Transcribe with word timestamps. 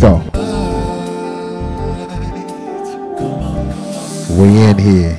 go. 0.00 0.16
We 4.30 4.48
in 4.62 4.78
here. 4.78 5.16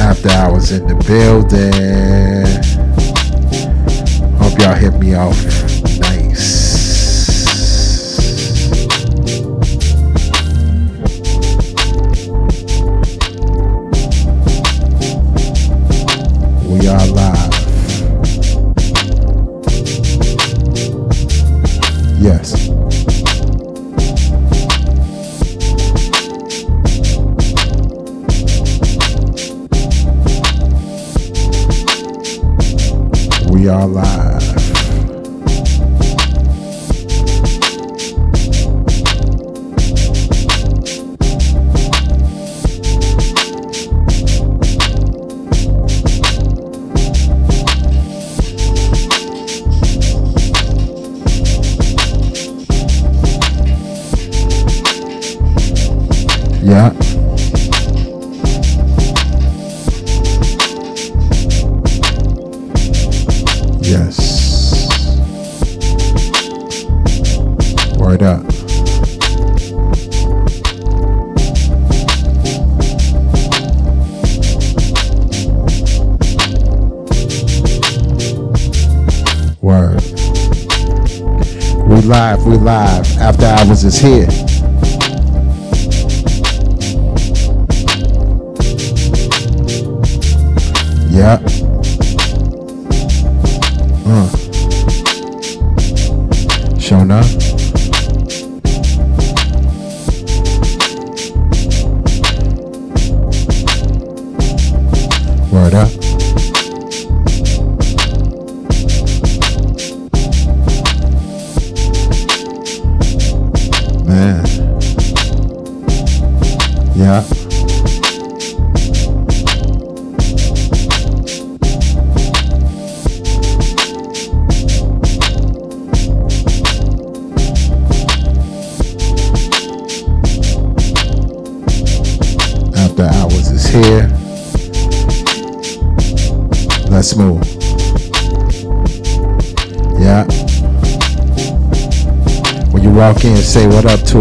After 0.00 0.30
hours 0.30 0.70
in 0.70 0.86
the 0.86 0.94
building. 1.08 2.44
Hope 4.38 4.58
y'all 4.60 4.74
hit 4.74 4.94
me 5.00 5.14
off 5.14 5.63
Are 33.66 33.88
live. 33.88 34.23
Is 83.84 83.98
here. 83.98 84.43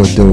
Up 0.04 0.33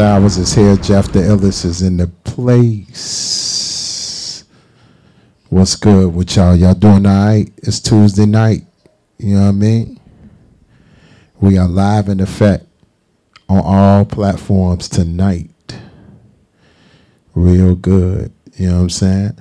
After 0.00 0.12
hours 0.14 0.38
is 0.38 0.54
here. 0.54 0.76
Jeff 0.76 1.12
the 1.12 1.18
Illest 1.18 1.66
is 1.66 1.82
in 1.82 1.98
the 1.98 2.06
place. 2.06 2.84
What's 5.50 5.76
good 5.76 6.14
with 6.14 6.34
y'all? 6.36 6.56
Y'all 6.56 6.72
doing 6.72 7.04
all 7.04 7.26
right? 7.26 7.52
It's 7.58 7.80
Tuesday 7.80 8.24
night. 8.24 8.62
You 9.18 9.34
know 9.34 9.42
what 9.42 9.48
I 9.48 9.52
mean? 9.52 10.00
We 11.38 11.58
are 11.58 11.68
live 11.68 12.08
in 12.08 12.20
effect 12.20 12.64
on 13.46 13.60
all 13.62 14.06
platforms 14.06 14.88
tonight. 14.88 15.50
Real 17.34 17.74
good. 17.74 18.32
You 18.56 18.68
know 18.68 18.76
what 18.76 18.82
I'm 18.84 18.88
saying? 18.88 19.38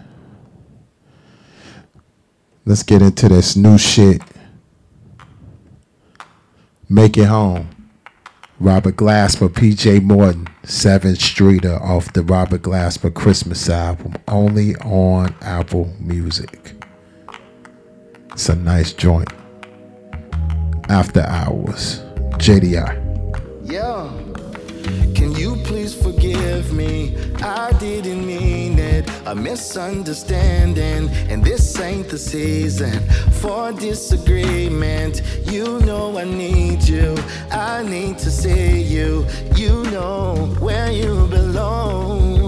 Let's 2.66 2.84
get 2.84 3.02
into 3.02 3.30
this 3.30 3.56
new 3.56 3.78
shit. 3.78 4.22
Make 6.90 7.18
it 7.18 7.28
home. 7.28 7.79
Robert 8.62 8.98
Glasper, 8.98 9.48
PJ 9.48 10.04
Morton, 10.04 10.46
Seventh 10.66 11.22
Streeter 11.22 11.76
uh, 11.76 11.80
off 11.80 12.12
the 12.12 12.24
Robert 12.24 12.62
Glasper 12.62 13.14
Christmas 13.14 13.70
album, 13.70 14.16
only 14.28 14.76
on 14.78 15.34
Apple 15.42 15.94
Music. 15.98 16.74
It's 18.34 18.50
a 18.50 18.56
nice 18.56 18.92
joint. 18.92 19.32
After 20.90 21.22
hours. 21.22 22.00
JDI. 22.36 22.92
Yeah. 23.64 24.10
Can 25.16 25.34
you 25.36 25.56
please 25.64 25.94
forgive 25.96 26.74
me? 26.74 27.16
I 27.42 27.72
didn't 27.80 28.28
mean. 28.28 28.59
A 29.30 29.36
misunderstanding. 29.36 31.08
And 31.30 31.44
this 31.44 31.80
ain't 31.80 32.10
the 32.10 32.18
season 32.18 33.00
for 33.34 33.72
disagreement. 33.72 35.22
You 35.44 35.80
know 35.82 36.18
I 36.18 36.24
need 36.24 36.82
you. 36.82 37.16
I 37.52 37.84
need 37.84 38.18
to 38.20 38.32
see 38.32 38.82
you. 38.82 39.28
You 39.56 39.84
know 39.92 40.48
where 40.60 40.92
you 40.92 41.28
belong. 41.28 42.39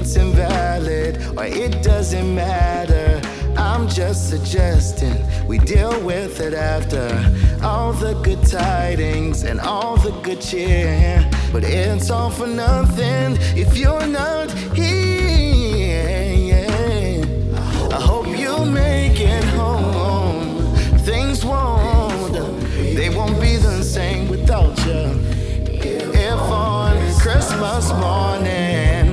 It's 0.00 0.16
invalid 0.16 1.18
or 1.36 1.44
it 1.44 1.82
doesn't 1.82 2.34
matter. 2.34 3.20
I'm 3.54 3.86
just 3.86 4.30
suggesting 4.30 5.14
we 5.46 5.58
deal 5.58 6.02
with 6.02 6.40
it 6.40 6.54
after 6.54 7.04
all 7.62 7.92
the 7.92 8.14
good 8.22 8.42
tidings 8.46 9.42
and 9.42 9.60
all 9.60 9.98
the 9.98 10.12
good 10.22 10.40
cheer. 10.40 11.30
But 11.52 11.64
it's 11.64 12.08
all 12.08 12.30
for 12.30 12.46
nothing 12.46 13.36
if 13.54 13.76
you're 13.76 14.06
not 14.06 14.50
here. 14.74 15.26
I 17.92 18.00
hope 18.00 18.26
you 18.26 18.64
make 18.64 19.20
it 19.20 19.44
home. 19.44 20.74
Things 21.00 21.44
won't, 21.44 22.32
they 22.96 23.10
won't 23.10 23.38
be 23.38 23.56
the 23.56 23.82
same 23.82 24.30
without 24.30 24.78
you. 24.86 25.20
If 25.68 26.40
on 26.40 26.96
Christmas 27.20 27.92
morning. 27.92 29.09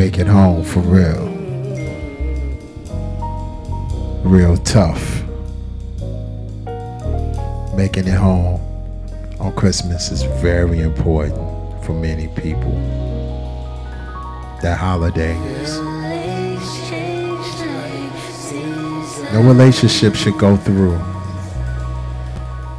make 0.00 0.18
it 0.18 0.26
home 0.26 0.64
for 0.64 0.80
real. 0.80 1.28
Real 4.24 4.56
tough. 4.56 5.22
Making 7.76 8.08
it 8.08 8.14
home 8.14 8.62
on 9.38 9.54
Christmas 9.56 10.10
is 10.10 10.22
very 10.40 10.80
important 10.80 11.36
for 11.84 11.92
many 11.92 12.28
people. 12.28 12.72
That 14.62 14.78
holiday 14.78 15.36
is. 15.60 15.76
No 19.34 19.42
relationship 19.42 20.14
should 20.14 20.38
go 20.38 20.56
through 20.56 20.94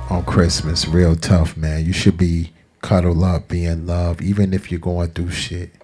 on 0.09 0.23
Christmas 0.25 0.87
real 0.87 1.15
tough, 1.15 1.55
man. 1.55 1.85
You 1.85 1.93
should 1.93 2.17
be 2.17 2.51
cuddled 2.81 3.23
up, 3.23 3.47
be 3.47 3.65
in 3.65 3.85
love, 3.85 4.23
even 4.23 4.55
if 4.55 4.71
you're 4.71 4.79
going 4.79 5.11
through 5.11 5.29
shit 5.29 5.80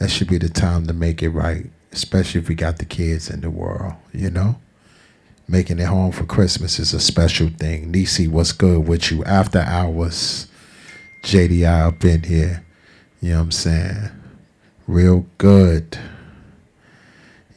that 0.00 0.10
should 0.10 0.28
be 0.28 0.38
the 0.38 0.48
time 0.48 0.86
to 0.86 0.94
make 0.94 1.22
it 1.22 1.28
right, 1.28 1.66
especially 1.92 2.40
if 2.40 2.48
we 2.48 2.54
got 2.54 2.78
the 2.78 2.86
kids 2.86 3.28
in 3.28 3.42
the 3.42 3.50
world, 3.50 3.92
you 4.14 4.30
know? 4.30 4.56
Making 5.46 5.78
it 5.78 5.88
home 5.88 6.10
for 6.10 6.24
Christmas 6.24 6.78
is 6.78 6.94
a 6.94 7.00
special 7.00 7.50
thing. 7.50 7.90
Nisi, 7.90 8.26
what's 8.26 8.52
good 8.52 8.88
with 8.88 9.10
you? 9.10 9.22
After 9.24 9.58
hours, 9.58 10.46
JDI 11.22 11.86
up 11.86 12.02
in 12.02 12.22
here. 12.22 12.64
You 13.20 13.32
know 13.32 13.36
what 13.36 13.42
I'm 13.42 13.50
saying? 13.50 14.10
Real 14.86 15.26
good. 15.36 15.98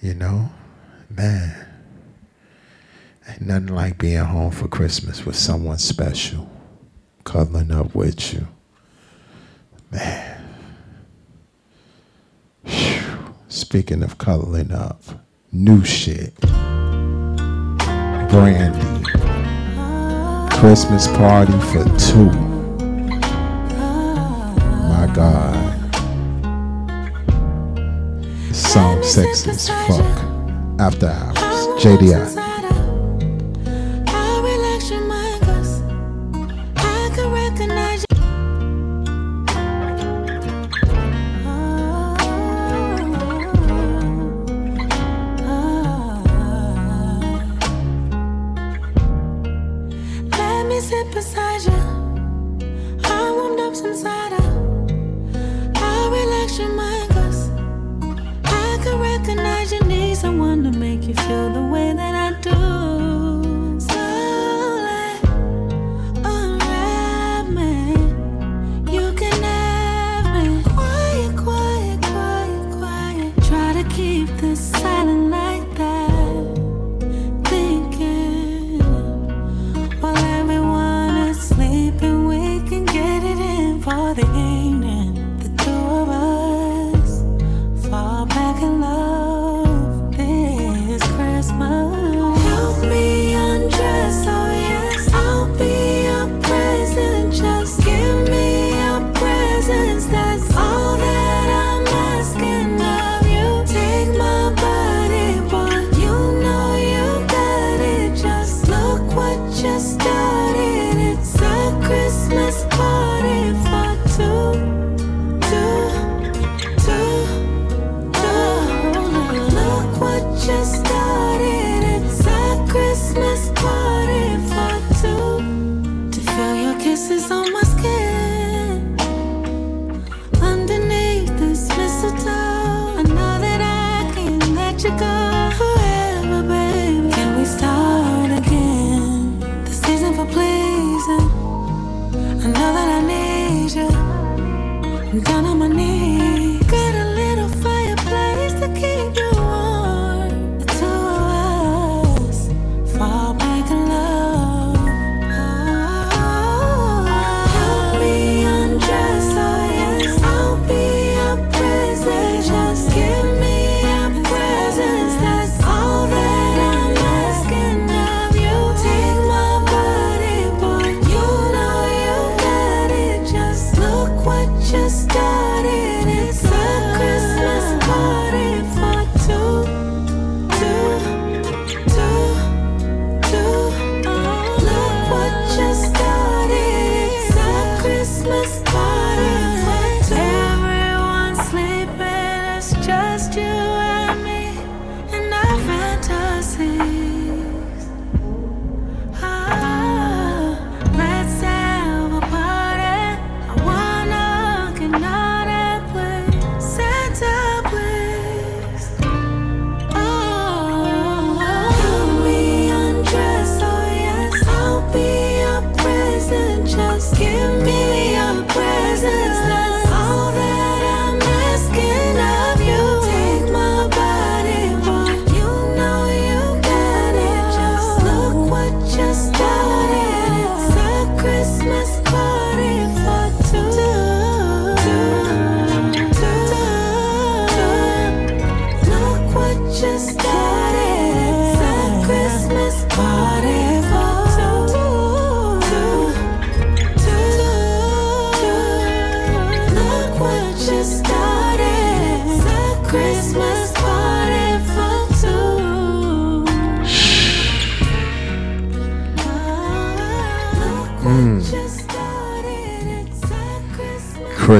You 0.01 0.13
know? 0.13 0.51
Man. 1.09 1.65
Ain't 3.29 3.41
nothing 3.41 3.67
like 3.67 3.97
being 3.97 4.17
home 4.17 4.51
for 4.51 4.67
Christmas 4.67 5.25
with 5.25 5.37
someone 5.37 5.77
special, 5.77 6.51
cuddling 7.23 7.71
up 7.71 7.95
with 7.95 8.33
you. 8.33 8.49
Man. 9.91 10.32
Speaking 13.53 14.01
of 14.01 14.17
coloring 14.17 14.71
up, 14.71 15.03
new 15.51 15.85
shit. 15.85 16.35
Brandy. 18.31 19.05
Christmas 20.57 21.05
party 21.09 21.53
for 21.69 21.83
two. 21.99 22.31
My 24.89 25.07
God. 25.13 25.53
Sound 28.51 29.05
sexy 29.05 29.51
as 29.51 29.69
fuck. 29.69 30.01
After 30.79 31.09
hours. 31.09 31.67
JDI. 31.79 32.42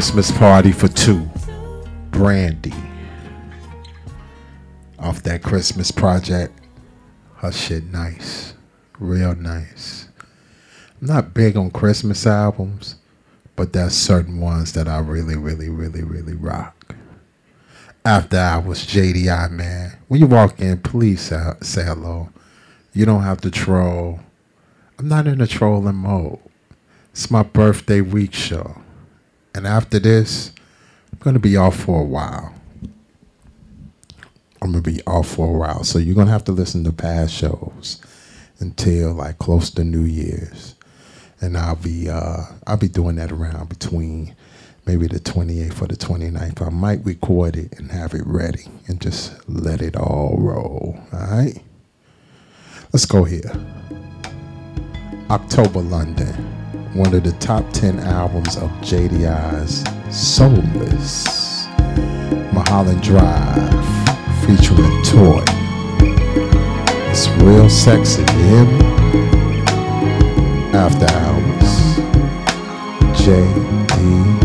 Christmas 0.04 0.38
party 0.38 0.74
for 0.74 0.90
two. 0.90 1.30
Brandy. 2.12 2.74
Off 5.00 5.24
that 5.24 5.42
Christmas 5.42 5.92
project. 5.92 6.60
Her 7.38 7.54
shit 7.54 7.86
nice. 7.86 8.54
Real 9.00 9.34
nice. 9.34 10.10
I'm 11.00 11.08
not 11.08 11.34
big 11.34 11.56
on 11.56 11.72
Christmas 11.72 12.28
albums, 12.28 12.98
but 13.56 13.72
there's 13.72 13.94
certain 13.94 14.42
ones 14.42 14.74
that 14.74 14.90
I 14.90 15.00
really, 15.00 15.38
really, 15.38 15.70
really, 15.70 16.04
really 16.04 16.36
rock. 16.36 16.98
After 18.04 18.38
I 18.38 18.58
was 18.58 18.86
JDI 18.86 19.52
man. 19.52 20.00
When 20.10 20.20
you 20.20 20.28
walk 20.28 20.60
in, 20.60 20.80
please 20.80 21.22
say 21.22 21.84
hello. 21.86 22.28
You 22.92 23.06
don't 23.06 23.24
have 23.24 23.40
to 23.40 23.50
troll. 23.50 24.20
I'm 25.00 25.08
not 25.08 25.28
in 25.28 25.40
a 25.40 25.48
trolling 25.48 25.96
mode. 25.96 26.40
It's 27.12 27.32
my 27.32 27.44
birthday 27.44 28.02
week 28.02 28.34
show. 28.34 28.83
And 29.56 29.68
after 29.68 30.00
this, 30.00 30.52
I'm 31.12 31.20
going 31.20 31.36
to 31.36 31.40
be 31.40 31.58
off 31.58 31.76
for 31.76 32.02
a 32.02 32.06
while. 32.06 32.54
I'm 34.62 34.72
going 34.72 34.84
to 34.84 34.92
be 34.92 35.02
off 35.06 35.28
for 35.28 35.48
a 35.48 35.58
while. 35.58 35.84
So 35.84 36.00
you're 36.00 36.16
going 36.16 36.28
to 36.28 36.34
have 36.34 36.46
to 36.46 36.52
listen 36.52 36.84
to 36.86 36.94
past 36.94 37.34
shows 37.34 38.02
until 38.60 39.14
like 39.14 39.38
close 39.38 39.70
to 39.72 39.84
New 39.84 40.04
Year's. 40.04 40.76
And 41.42 41.58
I'll 41.58 41.76
be 41.76 42.10
uh 42.10 42.44
I'll 42.66 42.78
be 42.78 42.88
doing 42.88 43.18
that 43.18 43.32
around 43.32 43.68
between 43.68 44.34
maybe 44.86 45.08
the 45.08 45.20
28th 45.20 45.82
or 45.82 45.88
the 45.88 45.96
29th. 45.96 46.66
I 46.66 46.70
might 46.70 47.06
record 47.06 47.58
it 47.58 47.78
and 47.78 47.92
have 47.92 48.14
it 48.14 48.26
ready 48.26 48.66
and 48.88 49.02
just 49.02 49.34
let 49.50 49.82
it 49.82 49.98
all 49.98 50.38
roll. 50.40 50.98
All 51.12 51.20
right? 51.20 51.62
Let's 52.94 53.06
go 53.06 53.24
here. 53.24 53.52
October 55.30 55.82
London, 55.82 56.63
one 56.94 57.14
of 57.16 57.24
the 57.24 57.32
top 57.34 57.68
10 57.72 58.00
albums 58.02 58.56
of 58.58 58.70
JDI's 58.82 59.84
Soulless. 60.16 61.68
Mulholland 62.54 63.02
Drive, 63.02 63.72
featuring 64.46 65.02
Toy. 65.04 65.44
It's 67.10 67.28
real 67.42 67.70
sexy, 67.70 68.22
me? 68.22 68.80
After 70.74 71.08
Hours. 71.08 71.98
J.D.I. 73.20 74.43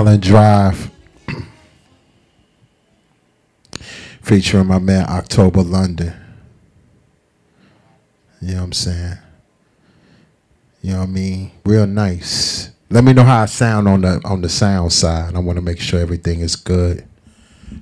Mulholland 0.00 0.22
Drive. 0.22 0.90
featuring 4.22 4.66
my 4.66 4.78
man 4.78 5.04
October 5.10 5.60
London. 5.60 6.14
You 8.40 8.52
know 8.52 8.56
what 8.56 8.64
I'm 8.64 8.72
saying? 8.72 9.18
You 10.80 10.92
know 10.92 11.00
what 11.00 11.08
I 11.08 11.10
mean? 11.10 11.50
Real 11.66 11.86
nice. 11.86 12.70
Let 12.88 13.04
me 13.04 13.12
know 13.12 13.24
how 13.24 13.42
I 13.42 13.44
sound 13.44 13.88
on 13.88 14.00
the 14.00 14.22
on 14.24 14.40
the 14.40 14.48
sound 14.48 14.90
side. 14.94 15.34
I 15.34 15.38
want 15.38 15.56
to 15.56 15.62
make 15.62 15.78
sure 15.78 16.00
everything 16.00 16.40
is 16.40 16.56
good. 16.56 17.06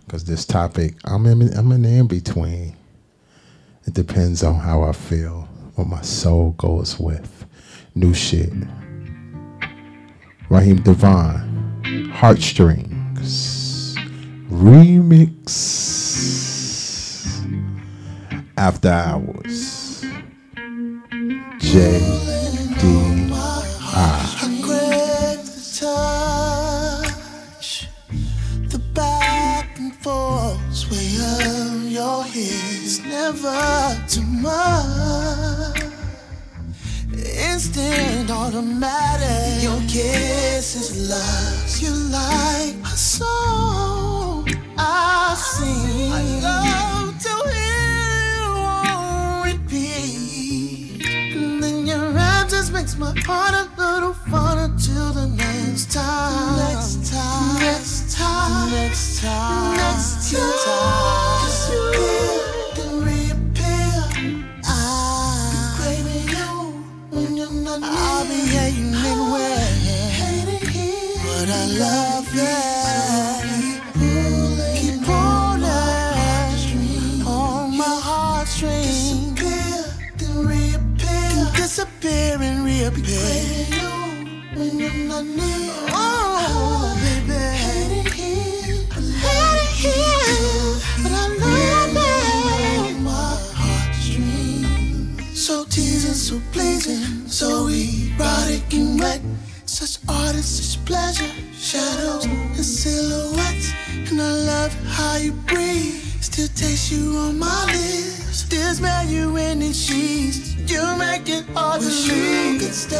Cause 0.08 0.24
this 0.24 0.44
topic, 0.44 0.96
I'm 1.04 1.24
in 1.24 1.56
I'm 1.56 1.70
in 1.70 1.82
the 1.82 1.88
in 1.88 2.08
between. 2.08 2.76
It 3.86 3.94
depends 3.94 4.42
on 4.42 4.56
how 4.56 4.82
I 4.82 4.90
feel, 4.90 5.48
what 5.76 5.86
my 5.86 6.02
soul 6.02 6.56
goes 6.58 6.98
with. 6.98 7.46
New 7.94 8.12
shit. 8.12 8.52
Raheem 10.50 10.82
DeVaughn, 10.82 11.47
Heartstrings, 12.18 13.94
Remix, 14.50 15.46
After 18.56 18.88
Hours, 18.88 20.02
JD. 21.60 22.82
I 23.94 24.60
crave 24.64 25.46
the 25.46 25.62
touch, 27.54 27.86
the 28.68 28.80
back 28.92 29.78
and 29.78 29.94
forth 29.94 30.74
sway 30.74 31.18
of 31.20 31.84
your 31.84 32.24
hips. 32.24 32.98
Never 32.98 33.96
too 34.08 34.22
much. 34.22 35.47
Instant 37.38 38.30
automatic. 38.30 39.62
Your 39.62 39.78
kiss 39.88 40.74
is 40.74 41.08
lust. 41.08 41.80
You 41.80 41.92
like 42.10 42.74
a 42.84 42.96
song 42.96 44.48
I've. 44.76 45.38
I 46.10 46.22
love 46.42 47.18
to 47.22 47.34
hear 47.54 48.34
you 48.34 48.50
on 48.58 49.44
repeat. 49.46 51.06
And 51.36 51.62
then 51.62 51.86
your 51.86 52.10
rap 52.10 52.48
just 52.48 52.72
makes 52.72 52.96
my 52.98 53.14
heart 53.20 53.54
a 53.54 53.68
little 53.80 54.14
fun 54.14 54.58
until 54.58 55.12
the 55.12 55.28
next 55.28 55.92
time. 55.92 56.56
Next 56.56 57.12
time. 57.12 57.60
Next 57.60 58.16
time. 58.16 58.70
Next 58.72 59.20
time. 59.20 59.76
Next 59.76 60.32
time. 60.32 61.44
Disappear, 61.44 62.26
then 62.26 62.37
I'll 67.82 68.24
be 68.26 68.40
hating 68.46 68.94
anywhere. 68.94 69.68
But 71.24 71.48
I 71.50 71.66
love 71.78 72.26
that. 72.36 73.44
Keep 74.76 75.04
pulling 75.04 75.64
on 77.26 77.76
my 77.76 78.00
heartstrings. 78.08 79.34
Disappear, 79.34 79.84
then 80.18 80.46
reappear. 80.46 81.52
Disappear 81.56 82.42
and 82.42 82.64
reappear. 82.64 83.66
When 84.56 84.78
you're 84.78 84.94
not 85.08 85.24
near. 85.24 85.72
Oh, 85.90 86.96
baby. 87.02 87.40
Hate 87.64 88.06
it 88.06 88.12
here. 88.12 88.86
It 88.96 89.70
here. 89.82 90.80
But 91.02 91.12
I 91.12 91.14
love 91.38 91.96
it. 91.96 92.08
So 95.34 95.64
teasing, 95.64 96.14
so 96.14 96.40
pleasing, 96.52 97.17
so 97.38 97.68
erotic 97.68 98.74
and 98.74 98.98
wet. 98.98 99.20
Such 99.64 99.98
art 100.08 100.34
and 100.34 100.44
such 100.44 100.84
pleasure, 100.84 101.30
shadows 101.54 102.24
and 102.24 102.64
silhouettes. 102.64 103.72
And 104.10 104.20
I 104.20 104.32
love 104.32 104.74
how 104.86 105.18
you 105.18 105.30
breathe. 105.46 106.02
Still 106.20 106.48
taste 106.48 106.90
you 106.90 107.16
on 107.16 107.38
my 107.38 107.64
lips. 107.66 108.38
Still 108.42 108.74
smell 108.74 109.06
you 109.06 109.36
in 109.36 109.60
the 109.60 109.72
sheets. 109.72 110.56
You 110.66 110.82
make 110.96 111.28
it 111.28 111.44
hard 111.54 111.80
to 111.80 111.86
leave. 111.86 112.54
You 112.54 112.58
could 112.58 112.74
stay, 112.74 112.98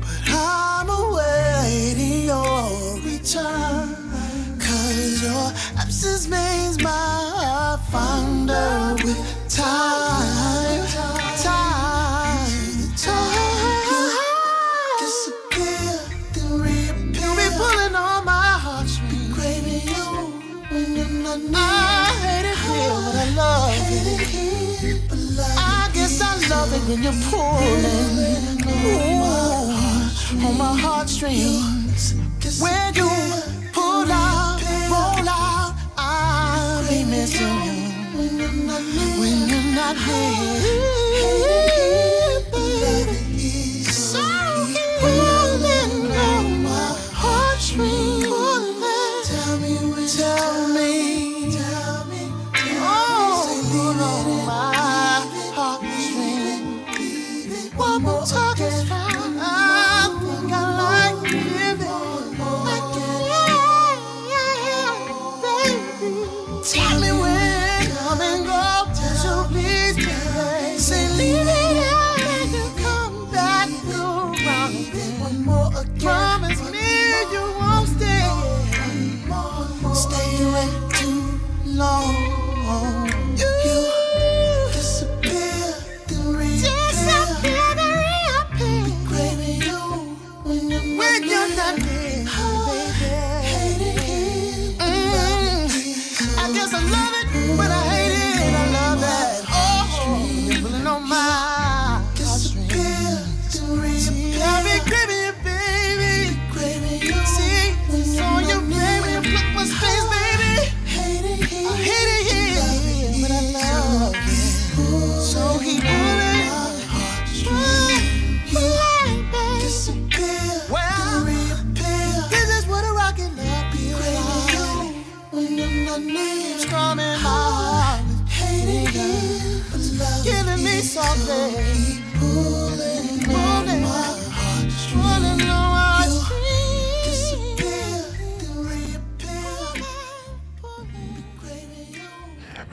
but 0.00 0.22
I'm 0.26 0.88
awaiting 0.90 2.24
your 2.24 2.98
return. 2.98 3.94
Cause 4.58 5.22
your 5.22 5.52
absence 5.78 6.26
means 6.26 6.82
my 6.82 6.90
heart 6.90 7.80
found 7.92 8.50
her 8.50 8.96
with. 9.04 9.38
Time. 9.48 10.91
I 21.50 22.06
hate 22.22 22.46
it 22.46 22.56
here, 22.56 22.98
but 23.04 23.16
I 23.16 23.26
love 23.34 23.74
it. 23.90 24.32
I 25.58 25.90
guess 25.92 26.20
I 26.20 26.36
love 26.48 26.72
it 26.72 26.82
when 26.88 27.02
you're 27.02 27.12
pulling 27.30 28.62
Ooh, 28.86 30.46
on 30.46 30.56
my 30.56 30.76
heartstrings. 30.78 32.14
When 32.60 32.94
you 32.94 33.10
pull 33.72 34.10
out, 34.10 34.60
roll 34.88 35.28
out, 35.28 35.74
I'll 35.96 36.88
be 36.88 37.04
missing 37.04 37.46
you. 37.66 37.72
When 39.18 39.48
you're 39.48 39.74
not 39.74 39.96
here. 39.96 41.01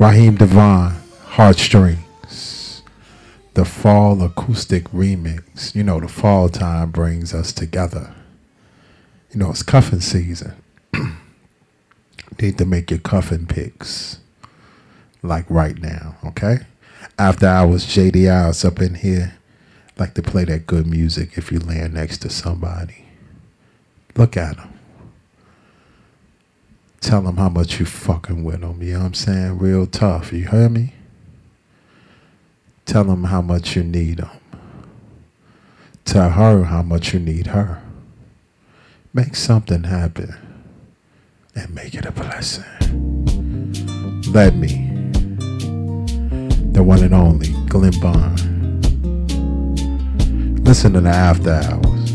Raheem 0.09 0.37
DeVaughn, 0.37 0.95
Heartstrings. 1.23 2.81
The 3.53 3.63
Fall 3.63 4.23
Acoustic 4.23 4.85
Remix. 4.85 5.75
You 5.75 5.83
know, 5.83 5.99
the 5.99 6.07
fall 6.07 6.49
time 6.49 6.89
brings 6.89 7.31
us 7.31 7.53
together. 7.53 8.15
You 9.31 9.39
know, 9.39 9.51
it's 9.51 9.61
cuffing 9.61 9.99
season. 10.01 10.55
Need 12.41 12.57
to 12.57 12.65
make 12.65 12.89
your 12.89 13.01
cuffing 13.01 13.45
picks. 13.45 14.17
Like 15.21 15.45
right 15.47 15.79
now, 15.79 16.15
okay? 16.25 16.61
After 17.19 17.45
hours, 17.45 17.85
JD 17.85 18.27
Hours 18.27 18.65
up 18.65 18.81
in 18.81 18.95
here. 18.95 19.37
Like 19.99 20.15
to 20.15 20.23
play 20.23 20.43
that 20.45 20.65
good 20.65 20.87
music 20.87 21.37
if 21.37 21.51
you 21.51 21.59
land 21.59 21.93
next 21.93 22.17
to 22.23 22.31
somebody. 22.31 23.05
Look 24.15 24.35
at 24.35 24.57
them. 24.57 24.78
Tell 27.01 27.21
them 27.21 27.37
how 27.37 27.49
much 27.49 27.79
you 27.79 27.85
fucking 27.85 28.43
with 28.43 28.61
them. 28.61 28.81
You 28.81 28.93
know 28.93 28.99
what 28.99 29.05
I'm 29.05 29.13
saying? 29.13 29.57
Real 29.57 29.87
tough. 29.87 30.33
You 30.33 30.47
hear 30.47 30.69
me? 30.69 30.93
Tell 32.85 33.03
them 33.03 33.25
how 33.25 33.41
much 33.41 33.75
you 33.75 33.83
need 33.83 34.17
them. 34.17 34.29
Tell 36.05 36.31
her 36.31 36.63
how 36.63 36.81
much 36.81 37.13
you 37.13 37.19
need 37.19 37.47
her. 37.47 37.81
Make 39.13 39.35
something 39.35 39.83
happen 39.83 40.35
and 41.55 41.73
make 41.73 41.93
it 41.93 42.05
a 42.05 42.11
blessing. 42.11 42.63
Let 44.31 44.55
me, 44.55 44.89
the 46.71 46.83
one 46.83 47.03
and 47.03 47.13
only 47.13 47.53
Glenn 47.67 47.99
Bond. 47.99 48.39
Listen 50.65 50.93
to 50.93 51.01
the 51.01 51.09
After 51.09 51.51
Hours. 51.51 52.11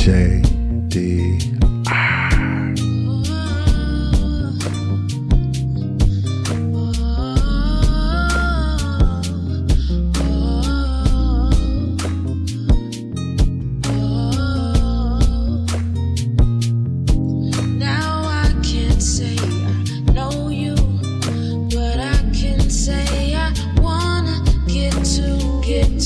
J.D. 0.00 1.57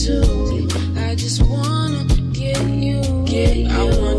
too. 0.05 0.67
I 0.97 1.15
just 1.15 1.43
wanna 1.43 2.05
get 2.33 2.61
you. 2.67 3.03
Get 3.25 3.57
you. 3.57 4.12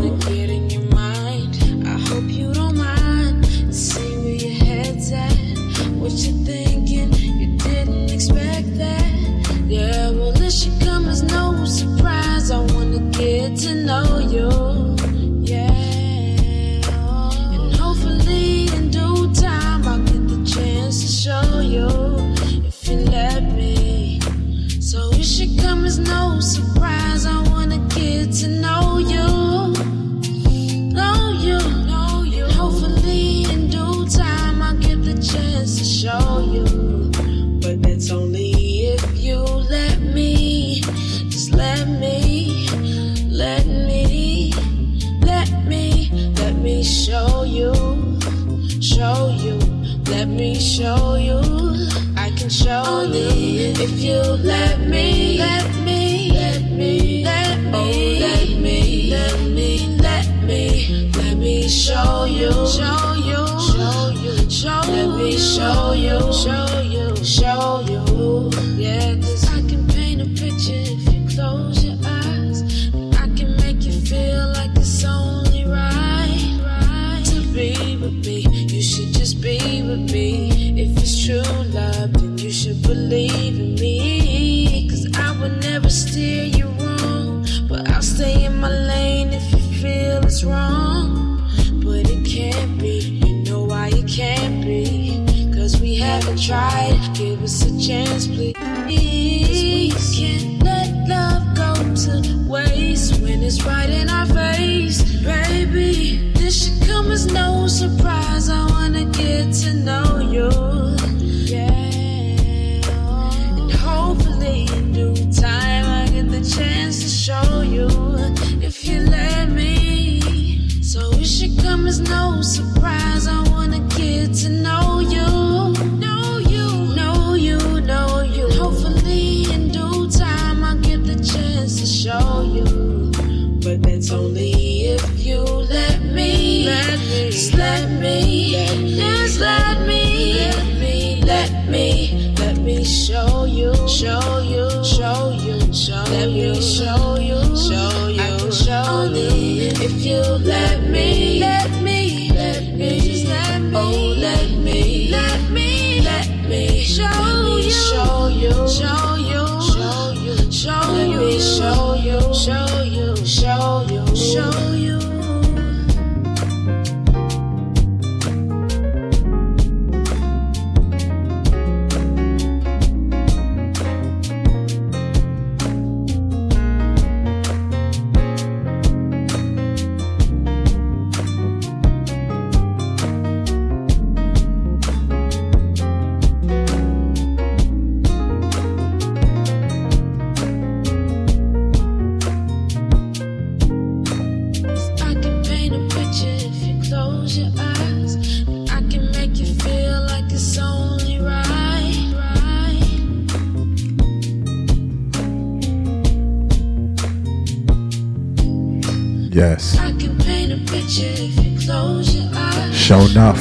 enough. 213.14 213.40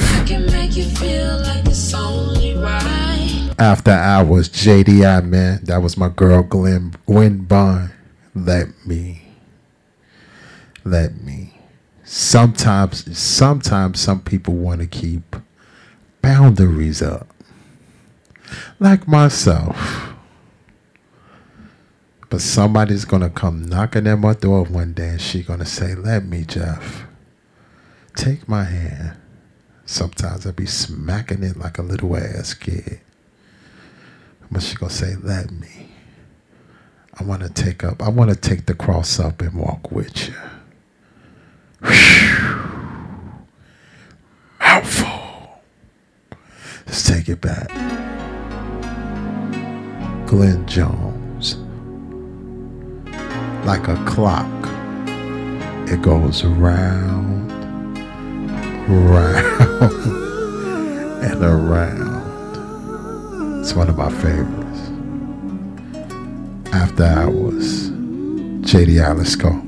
After 3.60 3.92
hours, 3.92 4.50
JDI 4.50 5.26
man, 5.26 5.62
that 5.64 5.82
was 5.82 5.98
my 5.98 6.10
girl 6.10 6.44
Glenn 6.44 6.94
Gwen 7.06 7.46
Bond. 7.46 7.92
Let 8.36 8.68
me, 8.86 9.22
let 10.84 11.22
me. 11.24 11.60
Sometimes, 12.04 13.18
sometimes 13.18 14.00
some 14.00 14.22
people 14.22 14.56
want 14.56 14.82
to 14.82 14.88
keep 14.88 15.36
boundaries 16.22 17.02
up, 17.02 17.28
like 18.80 19.08
myself. 19.08 20.14
But 22.30 22.42
somebody's 22.42 23.06
gonna 23.06 23.30
come 23.30 23.66
knocking 23.66 24.08
at 24.08 24.20
my 24.20 24.34
door 24.34 24.64
one 24.66 24.94
day, 24.94 25.10
and 25.10 25.22
she's 25.22 25.46
gonna 25.46 25.66
say, 25.66 25.96
"Let 25.96 26.26
me, 26.26 26.44
Jeff." 26.44 27.06
take 28.16 28.48
my 28.48 28.64
hand 28.64 29.18
Sometimes 29.86 30.48
I 30.48 30.52
be 30.52 30.65
smacking 30.65 31.43
it 31.43 31.58
like 31.58 31.78
a 31.78 31.82
little 31.82 32.15
ass 32.15 32.54
kid. 32.54 33.02
But 34.52 34.62
she 34.63 34.76
gonna 34.76 34.91
say, 34.91 35.15
let 35.15 35.52
me. 35.52 35.89
I 37.19 37.24
wanna 37.24 37.50
take 37.50 37.84
up, 37.84 38.02
I 38.02 38.10
wanna 38.10 38.36
take 38.36 38.65
the 38.65 38.74
cross 38.74 39.19
up 39.19 39.41
and 39.41 39.54
walk 39.54 39.91
with 39.91 40.30
you. 40.30 40.36
Mouthful. 44.60 45.62
Let's 46.86 47.04
take 47.08 47.30
it 47.30 47.41
back. 47.41 47.69
Glenn 50.28 50.65
Jones. 50.65 51.58
Like 53.65 53.88
a 53.88 53.96
clock, 54.06 54.48
it 55.89 56.02
goes 56.02 56.43
around 56.43 57.62
round 58.88 59.91
and 61.24 61.43
around. 61.43 62.24
It's 63.62 63.74
one 63.74 63.89
of 63.89 63.98
my 63.98 64.10
favorites. 64.10 64.89
After 66.74 67.04
hours, 67.04 67.89
J.D. 68.69 69.00
Alisco. 69.00 69.62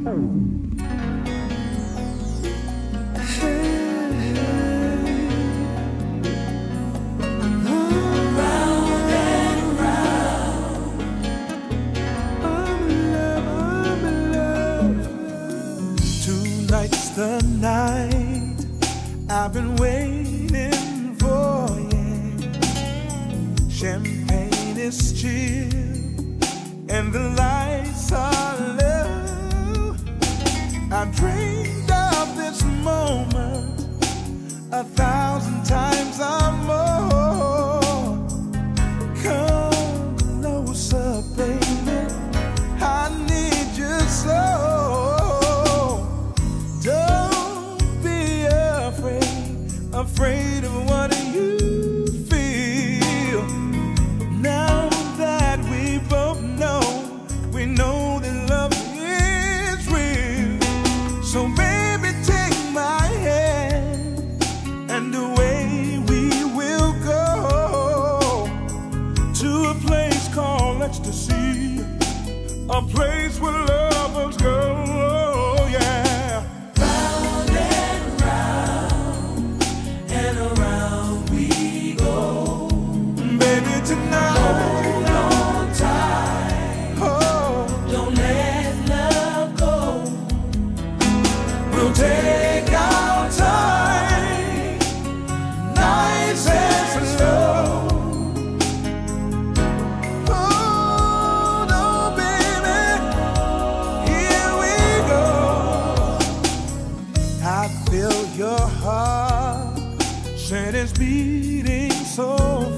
bleeding 111.06 111.92
so 111.92 112.36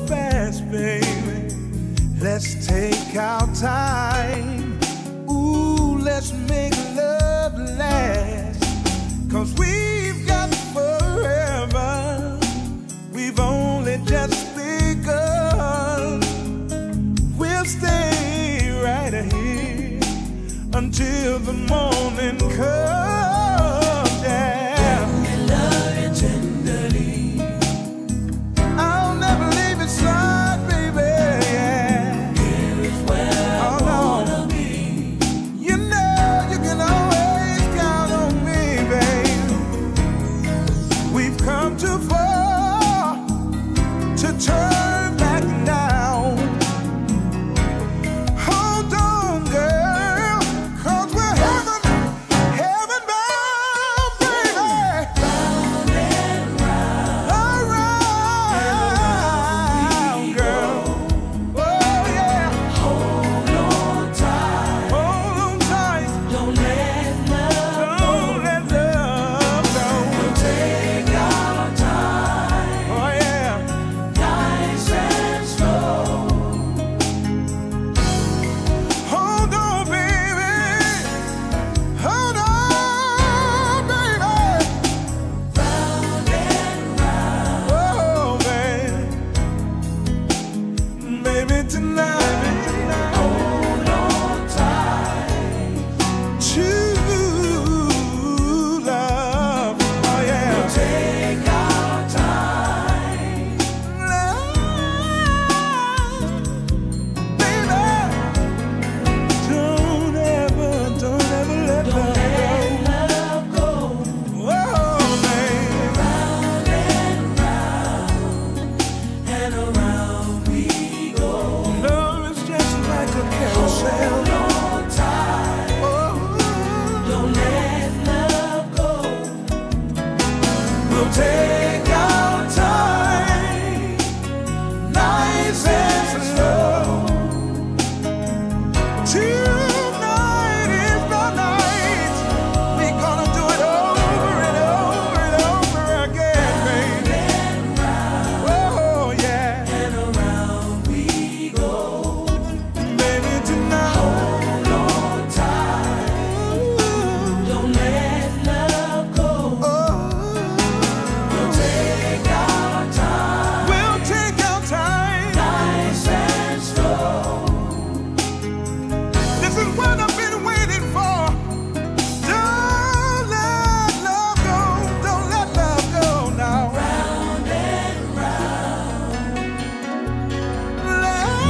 fast, 0.08 0.70
baby. 0.70 1.56
Let's 2.20 2.68
take 2.68 3.16
our 3.16 3.48
time. 3.56 4.57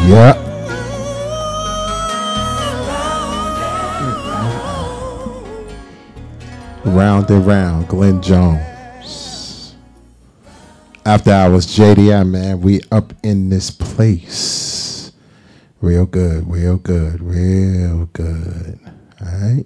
Yep. 0.08 0.38
Round 6.86 7.30
and 7.30 7.46
round, 7.46 7.89
Glenn 7.89 8.22
Jones. 8.22 9.76
After 11.06 11.32
hours, 11.32 11.67
JDI, 11.67 12.26
man, 12.26 12.62
we 12.62 12.80
up 12.89 13.12
in 13.22 13.50
this 13.50 13.70
place. 13.70 15.12
Real 15.82 16.06
good, 16.06 16.50
real 16.50 16.78
good, 16.78 17.22
real 17.22 18.06
good. 18.13 18.80
All 19.20 19.28
right. 19.28 19.65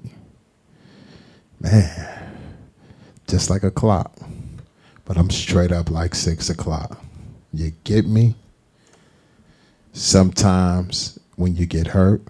Man, 1.59 2.33
just 3.27 3.51
like 3.51 3.61
a 3.61 3.69
clock. 3.69 4.17
But 5.05 5.17
I'm 5.17 5.29
straight 5.29 5.71
up 5.71 5.91
like 5.91 6.15
six 6.15 6.49
o'clock. 6.49 6.99
You 7.53 7.73
get 7.83 8.07
me? 8.07 8.33
Sometimes 9.93 11.19
when 11.35 11.55
you 11.55 11.65
get 11.65 11.87
hurt, 11.87 12.21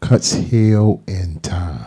cuts 0.00 0.32
heal 0.32 1.02
in 1.08 1.40
time. 1.40 1.84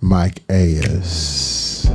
Mike 0.00 0.42
Ayers. 0.48 1.86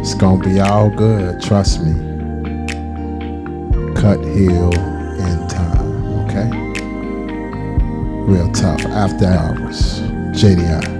It's 0.00 0.14
gonna 0.14 0.42
be 0.42 0.58
all 0.58 0.88
good, 0.90 1.42
trust 1.42 1.82
me. 1.82 1.92
Cut 3.94 4.24
heal 4.24 4.72
in 4.72 5.48
time, 5.48 6.24
okay? 6.24 6.48
Real 8.24 8.50
tough. 8.52 8.84
After 8.86 9.26
hours. 9.26 10.00
JDI. 10.32 10.97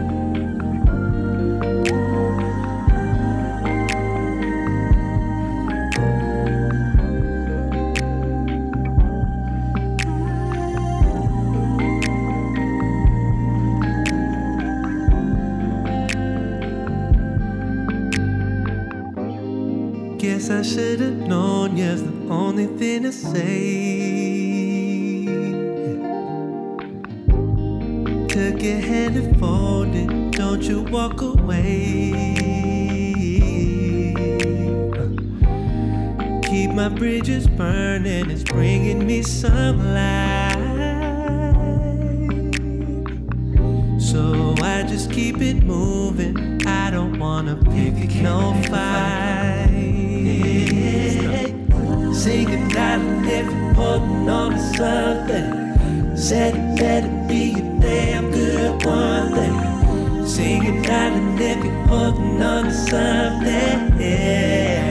Only 22.31 22.67
thing 22.67 23.03
to 23.03 23.13
say. 23.13 24.19
Took 28.29 28.63
your 28.63 28.79
hand 28.79 29.17
and 29.17 29.39
folded, 29.39 30.33
don't 30.33 30.63
you 30.63 30.83
walk 30.83 31.21
away. 31.21 32.13
Keep 36.45 36.71
my 36.73 36.89
bridges 36.89 37.47
burning, 37.47 38.31
it's 38.31 38.43
bringing 38.43 39.07
me 39.07 39.23
some 39.23 39.95
light. 39.95 40.55
So 44.01 44.55
I 44.59 44.85
just 44.87 45.11
keep 45.11 45.41
it 45.41 45.63
moving. 45.63 46.67
I 46.67 46.91
don't 46.91 47.19
wanna 47.19 47.57
pick 47.57 48.15
no 48.17 48.55
fight. 48.69 49.68
Singing 52.29 52.77
out 52.77 53.01
and 53.01 53.27
if 53.27 53.75
holding 53.75 54.29
on 54.29 54.53
to 54.53 54.61
something. 54.77 56.15
Said 56.15 56.55
it 56.55 56.79
better 56.79 57.09
be 57.27 57.55
a 57.55 57.63
damn 57.81 58.31
good 58.31 58.85
one 58.85 59.33
thing. 59.33 60.27
Singing 60.27 60.87
out 60.91 61.13
and 61.15 61.41
you're 61.41 61.87
holding 61.87 62.43
on 62.43 62.65
to 62.65 62.75
something. 62.75 63.99
Yeah. 63.99 64.91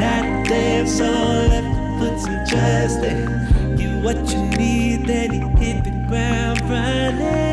Not 0.00 0.24
a 0.24 0.48
damn 0.48 0.86
soul 0.86 1.48
left 1.50 1.68
to 1.76 1.96
put 1.98 2.18
some 2.18 2.46
trust 2.46 3.04
in. 3.04 3.76
Get 3.76 4.02
what 4.02 4.16
you 4.32 4.42
need, 4.56 5.06
then 5.06 5.34
you 5.34 5.48
hit 5.48 5.84
the 5.84 5.90
ground 6.08 6.62
running. 6.62 7.45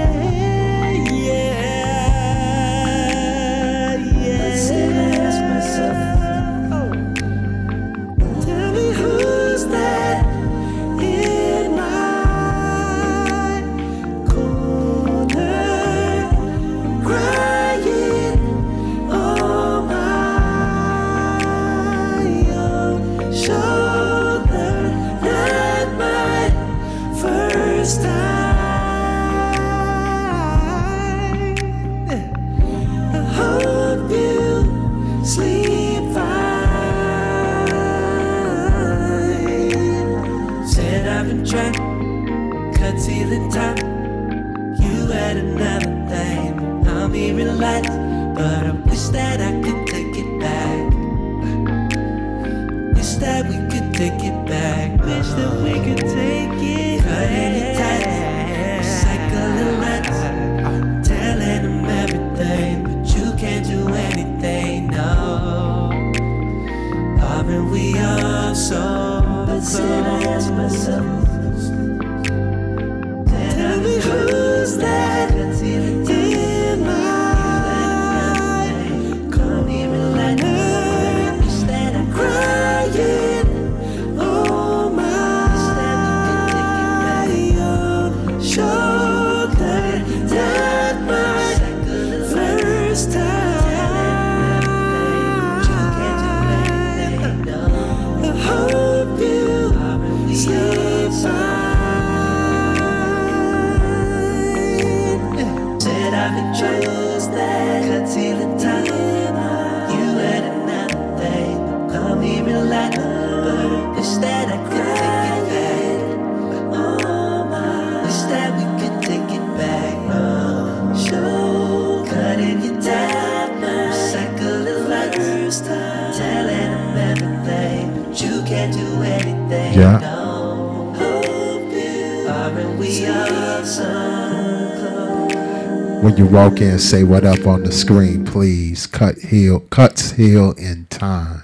Walk 136.43 136.59
in, 136.59 136.77
say 136.77 137.05
what 137.05 137.23
up 137.23 137.47
on 137.47 137.63
the 137.63 137.71
screen, 137.71 138.25
please. 138.25 138.85
Cut 138.85 139.17
heel, 139.17 139.61
cuts 139.61 140.11
heel 140.11 140.51
in 140.57 140.87
time. 140.87 141.41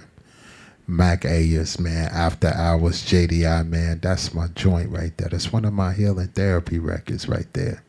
Mac 0.88 1.24
Ayres, 1.24 1.80
man. 1.80 2.10
After 2.12 2.50
hours, 2.50 3.06
JDI, 3.06 3.66
man. 3.66 4.00
That's 4.02 4.34
my 4.34 4.48
joint 4.48 4.90
right 4.90 5.18
there. 5.18 5.30
That's 5.30 5.54
one 5.54 5.64
of 5.64 5.72
my 5.72 5.94
healing 5.94 6.28
therapy 6.28 6.80
records 6.80 7.30
right 7.30 7.48
there. 7.54 7.82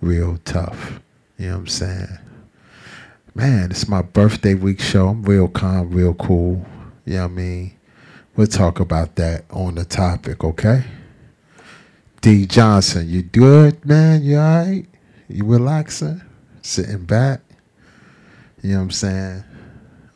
Real 0.00 0.38
tough. 0.44 0.98
You 1.38 1.46
know 1.46 1.52
what 1.52 1.60
I'm 1.60 1.66
saying? 1.68 2.18
Man, 3.36 3.70
it's 3.70 3.86
my 3.86 4.02
birthday 4.02 4.54
week 4.54 4.80
show. 4.80 5.06
I'm 5.06 5.22
real 5.22 5.46
calm, 5.46 5.92
real 5.92 6.14
cool. 6.14 6.66
You 7.04 7.14
know 7.14 7.22
what 7.22 7.30
I 7.30 7.34
mean? 7.34 7.76
We'll 8.34 8.48
talk 8.48 8.80
about 8.80 9.14
that 9.14 9.44
on 9.50 9.76
the 9.76 9.84
topic, 9.84 10.42
okay? 10.42 10.82
D 12.20 12.44
Johnson, 12.44 13.08
you 13.08 13.22
good, 13.22 13.84
man? 13.84 14.24
You 14.24 14.38
all 14.38 14.64
right? 14.64 14.86
You 15.28 15.44
relaxing? 15.44 16.22
Sitting 16.62 17.04
back? 17.04 17.40
You 18.62 18.72
know 18.72 18.76
what 18.76 18.82
I'm 18.82 18.90
saying? 18.90 19.44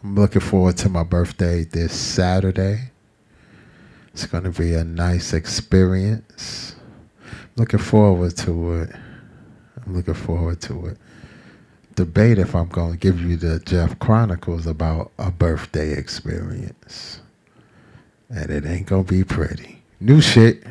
I'm 0.03 0.15
looking 0.15 0.43
forward 0.43 0.77
to 0.79 0.89
my 0.89 1.03
birthday 1.03 1.65
this 1.65 1.95
Saturday. 1.95 2.91
It's 4.13 4.27
going 4.27 4.45
to 4.45 4.51
be 4.51 4.75
a 4.75 4.85
nice 4.85 5.33
experience. 5.33 6.77
Looking 7.57 7.79
forward 7.79 8.37
to 8.39 8.75
it. 8.75 8.91
I'm 9.85 9.97
looking 9.97 10.15
forward 10.15 10.61
to 10.63 10.87
it. 10.87 10.99
Debate 11.95 12.39
if 12.39 12.55
I'm 12.55 12.69
going 12.69 12.93
to 12.93 12.99
give 12.99 13.21
you 13.23 13.37
the 13.37 13.61
Jeff 13.61 13.99
Chronicles 13.99 14.67
about 14.67 15.13
a 15.19 15.31
birthday 15.31 15.93
experience. 15.93 17.21
And 18.29 18.51
it 18.51 18.67
ain't 18.67 18.87
going 18.87 19.05
to 19.05 19.13
be 19.13 19.25
pretty. 19.25 19.83
New 20.01 20.21
shit. 20.21 20.63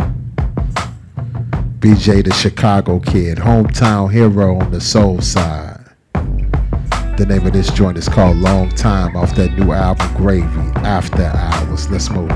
BJ 1.84 2.24
the 2.24 2.32
Chicago 2.32 2.98
kid, 3.02 3.38
hometown 3.38 4.10
hero 4.10 4.58
on 4.58 4.72
the 4.72 4.80
soul 4.80 5.20
side. 5.20 5.84
The 7.18 7.26
name 7.28 7.46
of 7.46 7.52
this 7.52 7.70
joint 7.72 7.98
is 7.98 8.08
called 8.08 8.38
Long 8.38 8.70
Time 8.70 9.18
off 9.18 9.36
that 9.36 9.52
new 9.60 9.74
album 9.74 10.08
Gravy, 10.16 10.48
After 10.78 11.24
Hours. 11.24 11.90
Let's 11.90 12.10
move. 12.10 12.32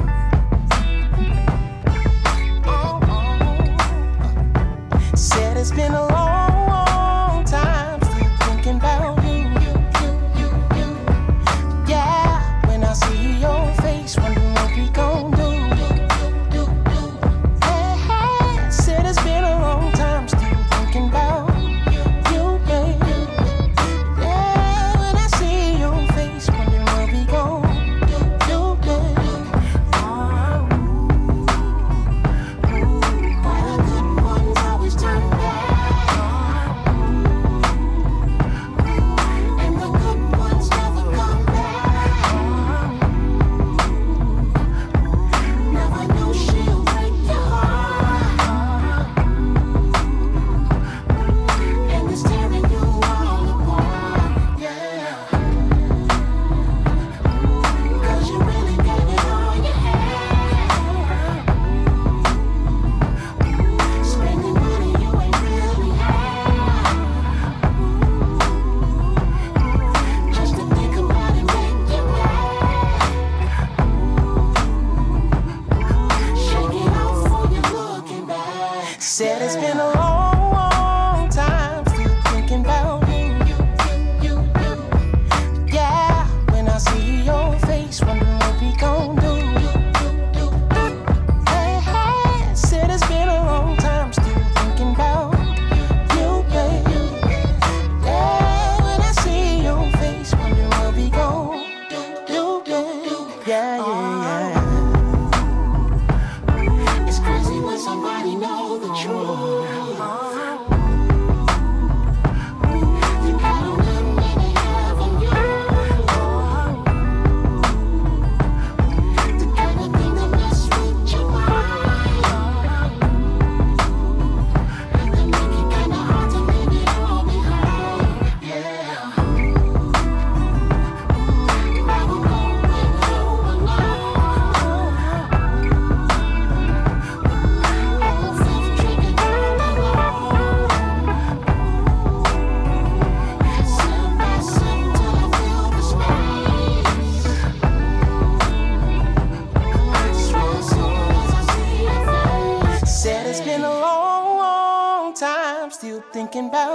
Thinking 156.38 156.49
about 156.49 156.66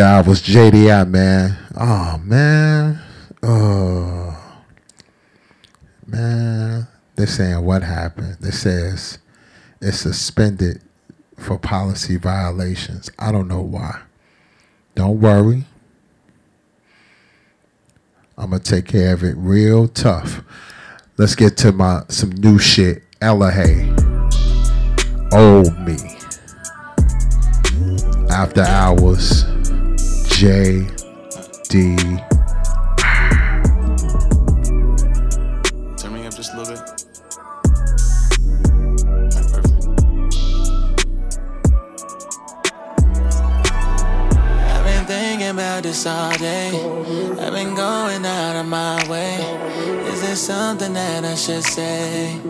I 0.00 0.20
was 0.20 0.40
JDI, 0.42 1.08
man. 1.08 1.56
Oh, 1.76 2.20
man. 2.24 3.00
Oh, 3.42 4.60
man. 6.06 6.86
They're 7.16 7.26
saying 7.26 7.64
what 7.64 7.82
happened. 7.82 8.36
They 8.40 8.52
says 8.52 9.18
it's 9.80 9.98
suspended 9.98 10.82
for 11.36 11.58
policy 11.58 12.16
violations. 12.16 13.10
I 13.18 13.32
don't 13.32 13.48
know 13.48 13.60
why. 13.60 14.02
Don't 14.94 15.20
worry. 15.20 15.64
I'm 18.36 18.50
gonna 18.50 18.62
take 18.62 18.86
care 18.86 19.14
of 19.14 19.24
it 19.24 19.34
real 19.36 19.88
tough. 19.88 20.42
Let's 21.16 21.34
get 21.34 21.56
to 21.58 21.72
my 21.72 22.02
some 22.08 22.30
new 22.30 22.58
shit. 22.60 23.02
Ella 23.20 23.50
Hay. 23.50 23.90
Old 25.32 25.76
me. 25.80 25.96
After 28.30 28.62
hours. 28.62 29.57
J 30.38 30.86
D 31.68 31.96
Turn 35.96 36.12
me 36.14 36.26
up 36.28 36.36
just 36.36 36.54
a 36.54 36.56
little 36.56 36.76
bit. 36.76 36.82
Perfect. 39.34 39.68
I've 44.62 44.84
been 44.84 45.06
thinking 45.06 45.48
about 45.48 45.82
this 45.82 46.06
all 46.06 46.30
day. 46.38 46.70
I've 47.40 47.52
been 47.52 47.74
going 47.74 48.24
out 48.24 48.60
of 48.60 48.66
my 48.66 49.04
way. 49.10 49.40
Is 50.12 50.22
there 50.22 50.36
something 50.36 50.92
that 50.92 51.24
I 51.24 51.34
should 51.34 51.64
say? 51.64 52.40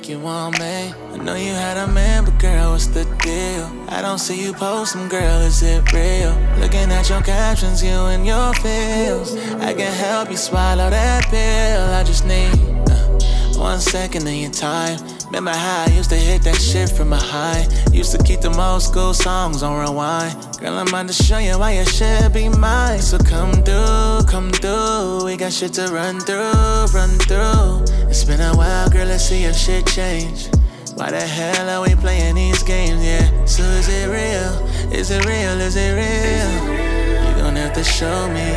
Make 0.00 0.08
you 0.08 0.18
want 0.18 0.58
me. 0.58 0.92
I 1.12 1.16
know 1.18 1.34
you 1.34 1.52
had 1.52 1.76
a 1.76 1.86
man, 1.86 2.24
but 2.24 2.38
girl, 2.38 2.72
what's 2.72 2.86
the 2.86 3.04
deal? 3.22 3.66
I 3.88 4.00
don't 4.00 4.18
see 4.18 4.42
you 4.42 4.52
post 4.52 4.94
them, 4.94 5.08
girl, 5.08 5.40
is 5.40 5.62
it 5.62 5.92
real? 5.92 6.32
Looking 6.58 6.90
at 6.90 7.08
your 7.10 7.20
captions, 7.20 7.82
you 7.82 7.98
and 8.12 8.24
your 8.24 8.54
feels. 8.54 9.36
I 9.60 9.74
can 9.74 9.92
help 9.92 10.30
you 10.30 10.36
swallow 10.36 10.88
that 10.88 11.24
pill. 11.24 11.82
I 11.94 12.02
just 12.04 12.24
need 12.24 12.54
uh, 12.88 13.58
one 13.58 13.80
second 13.80 14.26
of 14.26 14.32
your 14.32 14.50
time. 14.50 14.98
Remember 15.30 15.52
how 15.52 15.84
I 15.86 15.92
used 15.92 16.10
to 16.10 16.16
hit 16.16 16.42
that 16.42 16.56
shit 16.56 16.90
from 16.90 17.10
behind? 17.10 17.72
Used 17.94 18.10
to 18.10 18.20
keep 18.20 18.40
them 18.40 18.58
old 18.58 18.82
school 18.82 19.14
songs 19.14 19.62
on 19.62 19.78
rewind. 19.78 20.34
Girl, 20.58 20.76
I'm 20.76 20.88
about 20.88 21.06
to 21.06 21.12
show 21.12 21.38
you 21.38 21.56
why 21.56 21.78
you 21.78 21.84
should 21.84 22.32
be 22.32 22.48
mine. 22.48 22.98
So 23.00 23.16
come 23.16 23.52
through, 23.62 24.26
come 24.26 24.50
through. 24.50 25.24
We 25.24 25.36
got 25.36 25.52
shit 25.52 25.72
to 25.74 25.86
run 25.86 26.18
through, 26.18 26.50
run 26.92 27.10
through. 27.30 27.84
It's 28.10 28.24
been 28.24 28.40
a 28.40 28.56
while, 28.56 28.90
girl, 28.90 29.06
let's 29.06 29.28
see 29.28 29.44
if 29.44 29.54
shit 29.54 29.86
change. 29.86 30.48
Why 30.96 31.12
the 31.12 31.20
hell 31.20 31.70
are 31.70 31.88
we 31.88 31.94
playing 31.94 32.34
these 32.34 32.64
games? 32.64 33.00
Yeah, 33.04 33.44
so 33.44 33.62
is 33.62 33.88
it 33.88 34.08
real? 34.08 34.92
Is 34.92 35.12
it 35.12 35.24
real? 35.26 35.60
Is 35.60 35.76
it 35.76 35.94
real? 35.94 37.36
You 37.36 37.40
gon' 37.40 37.54
have 37.54 37.72
to 37.74 37.84
show 37.84 38.26
me. 38.30 38.50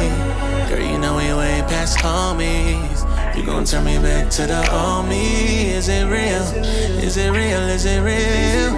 Girl, 0.70 0.84
you 0.84 0.98
know 0.98 1.18
we 1.18 1.32
way 1.38 1.62
past 1.70 2.00
homies. 2.00 3.13
You 3.36 3.44
gon' 3.44 3.66
turn 3.66 3.84
me 3.86 3.98
back 3.98 4.30
to 4.32 4.46
the 4.46 4.62
old 4.72 5.08
me. 5.08 5.72
Is 5.72 5.90
it 5.90 6.06
real? 6.06 6.44
Is 7.04 7.18
it 7.18 7.32
real? 7.32 7.62
Is 7.62 7.86
it 7.86 8.00
real? 8.00 8.72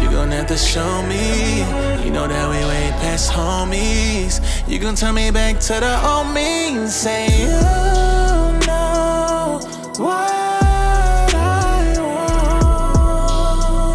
You 0.00 0.08
gon' 0.08 0.30
have 0.30 0.46
to 0.46 0.56
show 0.56 1.02
me. 1.02 1.58
You 2.04 2.10
know 2.12 2.28
that 2.28 2.48
we 2.48 2.64
way 2.64 2.92
past 3.00 3.32
homies. 3.32 4.40
You 4.68 4.78
gon' 4.78 4.94
turn 4.94 5.16
me 5.16 5.32
back 5.32 5.58
to 5.60 5.80
the 5.80 6.00
old 6.06 6.32
me 6.32 6.76
and 6.76 6.88
say, 6.88 7.26
You 7.40 7.60
know 8.68 9.60
what 9.98 11.34
I 11.34 11.56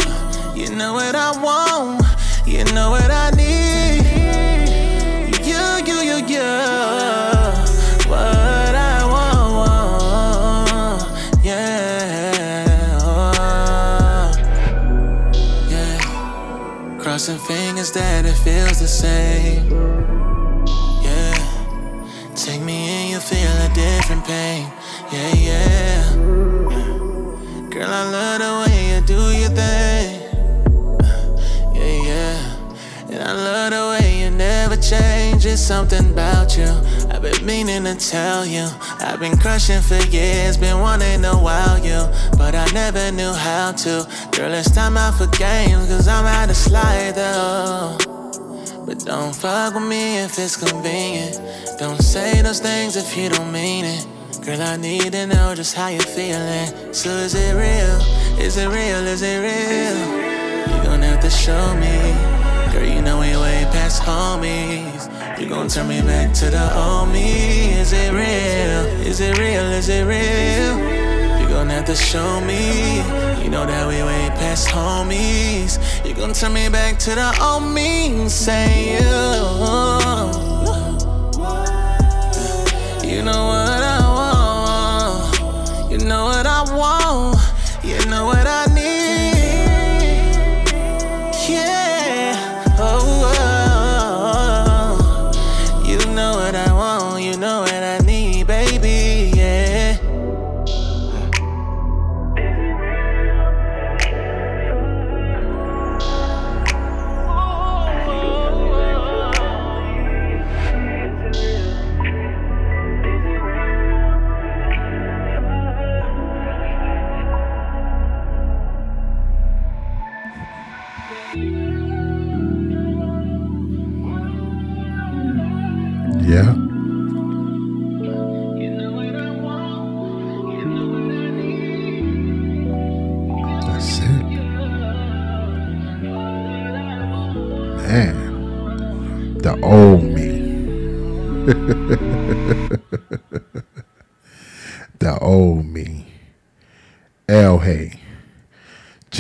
want. 0.03 0.57
You 0.57 0.75
know 0.75 0.93
what 0.93 1.15
I 1.15 1.31
want. 1.41 2.02
Fingers 17.83 18.01
that 18.01 18.25
it 18.25 18.37
feels 18.43 18.79
the 18.79 18.87
same. 18.87 19.69
Yeah. 21.03 21.35
Take 22.33 22.61
me 22.61 22.87
in, 22.87 23.11
you 23.11 23.19
feel 23.19 23.51
a 23.59 23.69
different 23.73 24.23
pain. 24.25 24.71
Yeah, 25.11 25.33
yeah. 25.35 26.13
Girl, 27.69 27.89
I 27.89 28.09
love 28.09 28.39
the 28.39 28.51
way 28.63 28.95
you 28.95 29.01
do 29.05 29.21
your 29.37 29.49
thing. 29.49 30.21
Yeah, 31.75 32.03
yeah. 32.07 32.39
And 33.09 33.21
I 33.21 33.33
love 33.33 33.71
the 33.71 33.83
way 33.99 34.23
you 34.23 34.29
never 34.29 34.77
change. 34.77 35.45
It's 35.45 35.61
something 35.61 36.11
about 36.11 36.57
you. 36.57 36.71
I've 37.09 37.21
been 37.21 37.45
meaning 37.45 37.83
to 37.83 37.95
tell 37.95 38.45
you. 38.45 38.67
I've 38.99 39.19
been 39.19 39.37
crushing 39.37 39.81
for 39.81 40.01
years, 40.09 40.57
been 40.57 40.79
wanting 40.79 41.21
to 41.23 41.37
wow 41.37 41.75
you. 41.75 42.07
But 42.37 42.55
I 42.55 42.65
never 42.73 43.11
knew 43.11 43.33
how 43.33 43.71
to. 43.71 44.07
Girl, 44.31 44.53
it's 44.53 44.71
time 44.71 44.97
out 44.97 45.15
for 45.15 45.27
games, 45.27 45.87
cause 45.87 46.07
I'm 46.07 46.25
out 46.25 46.49
of 46.49 46.55
slide 46.55 47.15
though. 47.15 47.97
But 48.85 48.99
don't 49.05 49.33
fuck 49.33 49.73
with 49.75 49.83
me 49.83 50.19
if 50.19 50.37
it's 50.37 50.57
convenient. 50.57 51.39
Don't 51.79 52.01
say 52.01 52.41
those 52.41 52.59
things 52.59 52.95
if 52.95 53.15
you 53.17 53.29
don't 53.29 53.51
mean 53.51 53.85
it. 53.85 54.07
Girl, 54.45 54.61
I 54.61 54.75
need 54.75 55.13
to 55.13 55.25
know 55.25 55.55
just 55.55 55.73
how 55.73 55.87
you're 55.87 56.01
feeling. 56.01 56.93
So 56.93 57.09
is 57.09 57.33
it 57.33 57.53
real? 57.53 58.39
Is 58.39 58.57
it 58.57 58.67
real? 58.67 59.07
Is 59.07 59.21
it 59.21 59.39
real? 59.39 60.75
You 60.75 60.83
gon' 60.83 61.01
have 61.01 61.21
to 61.21 61.29
show 61.29 61.75
me. 61.75 62.42
Girl, 62.73 62.83
you 62.83 63.03
know 63.03 63.19
we 63.19 63.37
way 63.37 63.67
past 63.71 64.01
homies. 64.01 65.03
You 65.39 65.47
gon' 65.47 65.67
turn 65.67 65.87
me 65.87 66.01
back 66.01 66.33
to 66.33 66.49
the 66.49 66.75
old 66.75 67.09
me. 67.09 67.71
Is 67.73 67.93
it 67.93 68.11
real? 68.11 69.05
Is 69.05 69.19
it 69.19 69.37
real? 69.37 69.65
Is 69.79 69.89
it 69.89 70.03
real? 70.07 70.79
You 71.39 71.47
gon' 71.49 71.69
have 71.69 71.85
to 71.85 71.95
show 71.95 72.41
me. 72.41 72.97
You 73.43 73.51
know 73.51 73.67
that 73.67 73.87
we 73.87 74.01
way 74.01 74.27
past 74.39 74.69
homies. 74.69 75.77
You 76.03 76.15
gon' 76.15 76.33
turn 76.33 76.53
me 76.53 76.67
back 76.67 76.97
to 77.05 77.13
the 77.13 77.29
old 77.39 77.71
me 77.71 78.27
say 78.27 78.93
you. 78.93 79.53
You 83.07 83.21
know 83.21 83.45
what 83.53 83.82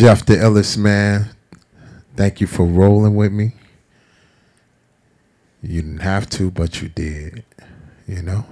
Jeff 0.03 0.25
the 0.25 0.33
illest 0.33 0.77
man. 0.77 1.29
Thank 2.17 2.41
you 2.41 2.47
for 2.47 2.65
rolling 2.65 3.15
with 3.15 3.31
me. 3.31 3.53
You 5.61 5.81
didn't 5.81 5.99
have 5.99 6.29
to, 6.31 6.51
but 6.51 6.81
you 6.81 6.89
did. 6.89 7.45
You 8.05 8.21
know? 8.21 8.45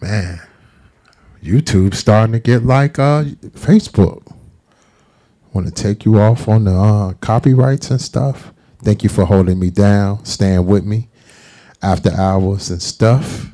Man, 0.00 0.40
YouTube 1.42 1.96
starting 1.96 2.34
to 2.34 2.38
get 2.38 2.64
like 2.64 3.00
uh 3.00 3.24
Facebook. 3.56 4.32
Want 5.52 5.66
to 5.66 5.72
take 5.72 6.04
you 6.04 6.20
off 6.20 6.46
on 6.46 6.62
the 6.62 6.76
uh, 6.76 7.14
copyrights 7.14 7.90
and 7.90 8.00
stuff. 8.00 8.52
Thank 8.84 9.02
you 9.02 9.08
for 9.08 9.24
holding 9.24 9.58
me 9.58 9.70
down, 9.70 10.24
staying 10.26 10.64
with 10.64 10.84
me 10.84 11.08
after 11.82 12.12
hours 12.12 12.70
and 12.70 12.80
stuff. 12.80 13.50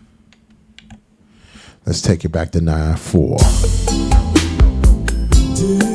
Let's 1.87 2.03
take 2.03 2.23
it 2.27 2.33
back 2.33 2.51
to 2.51 2.61
9 2.61 2.97
4. 2.99 4.14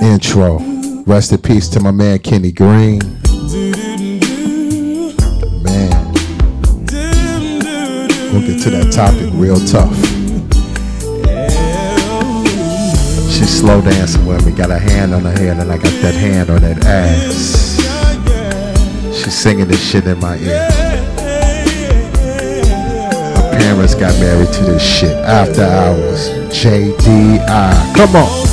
Intro. 0.10 0.58
Rest 1.06 1.32
in 1.32 1.38
peace 1.38 1.68
to 1.70 1.80
my 1.80 1.92
man 1.92 2.18
Kenny 2.18 2.52
Greene. 2.52 2.98
Man. 5.62 6.14
We'll 8.32 8.42
get 8.42 8.60
to 8.64 8.72
that 8.72 8.92
topic 8.92 9.30
real 9.34 9.60
tough. 9.68 9.96
She's 13.32 13.50
slow 13.60 13.82
dancing 13.82 14.26
with 14.26 14.44
me, 14.48 14.52
got 14.52 14.72
a 14.72 14.80
hand 14.80 15.14
on 15.14 15.22
her 15.22 15.32
head, 15.32 15.60
and 15.60 15.72
I 15.72 15.78
got 15.78 15.94
that 16.02 16.16
hand 16.16 16.50
on 16.50 16.62
that 16.62 16.84
ass. 16.86 17.78
She's 19.16 19.38
singing 19.38 19.68
this 19.68 19.88
shit 19.88 20.08
in 20.08 20.20
my 20.20 20.38
ear. 20.38 20.72
Her 23.36 23.60
parents 23.60 23.94
got 23.94 24.20
married 24.20 24.52
to 24.54 24.64
this 24.64 24.82
shit 24.82 25.16
after 25.18 25.62
hours. 25.62 26.30
JDI. 26.52 27.96
Come 27.96 28.16
on. 28.16 28.49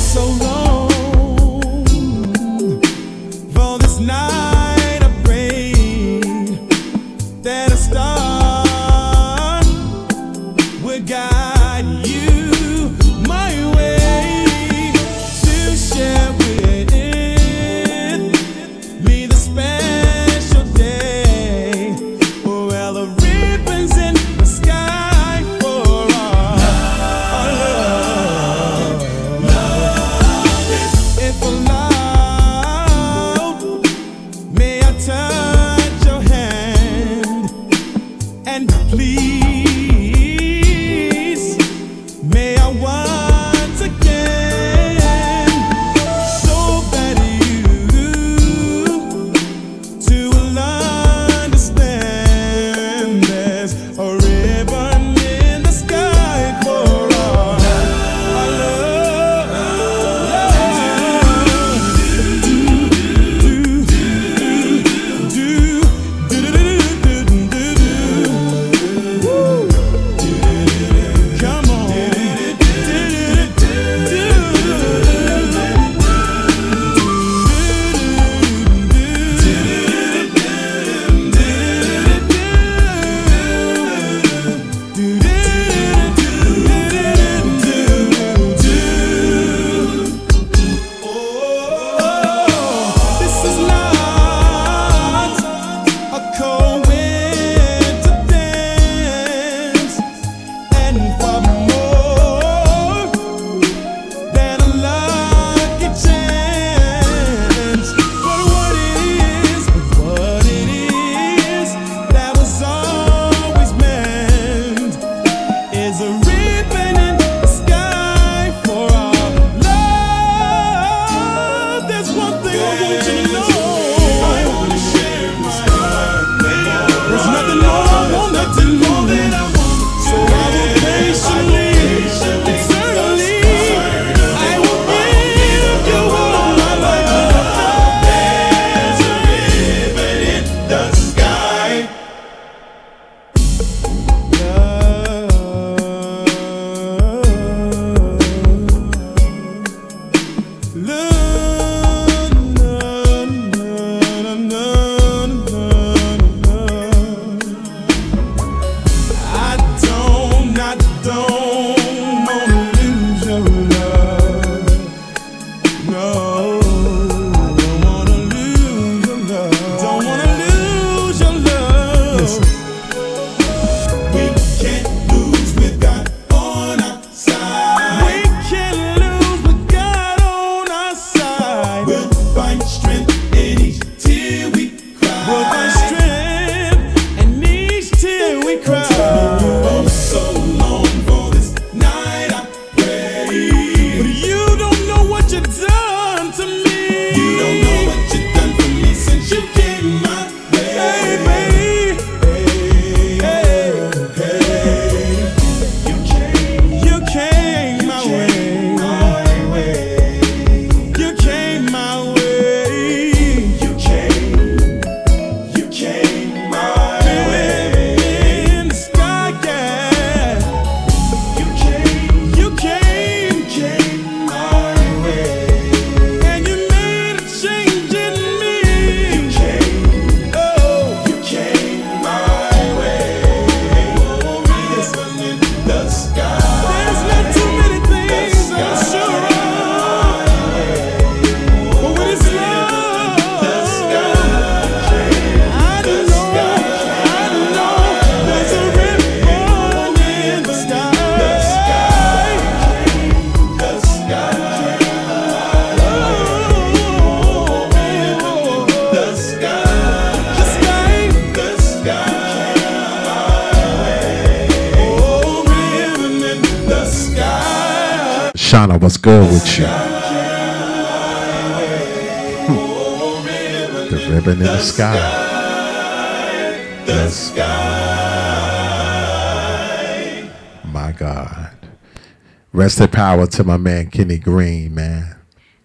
In 282.79 282.87
power 282.89 283.25
to 283.25 283.43
my 283.43 283.57
man 283.57 283.89
Kenny 283.89 284.19
Greene, 284.19 284.75
man. 284.75 285.15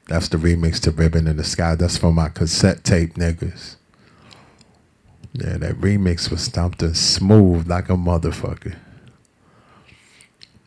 That's 0.09 0.29
the 0.29 0.39
remix 0.39 0.81
to 0.81 0.91
Ribbon 0.91 1.27
in 1.27 1.37
the 1.37 1.45
Sky. 1.45 1.75
That's 1.75 1.99
for 1.99 2.11
my 2.11 2.31
cassette 2.31 2.85
tape 2.85 3.15
niggas. 3.17 3.77
Yeah, 5.35 5.59
that 5.59 5.75
remix 5.75 6.31
was 6.31 6.41
stomped 6.41 6.83
and 6.83 6.97
smooth 6.97 7.69
like 7.69 7.91
a 7.91 7.97
motherfucker. 7.97 8.77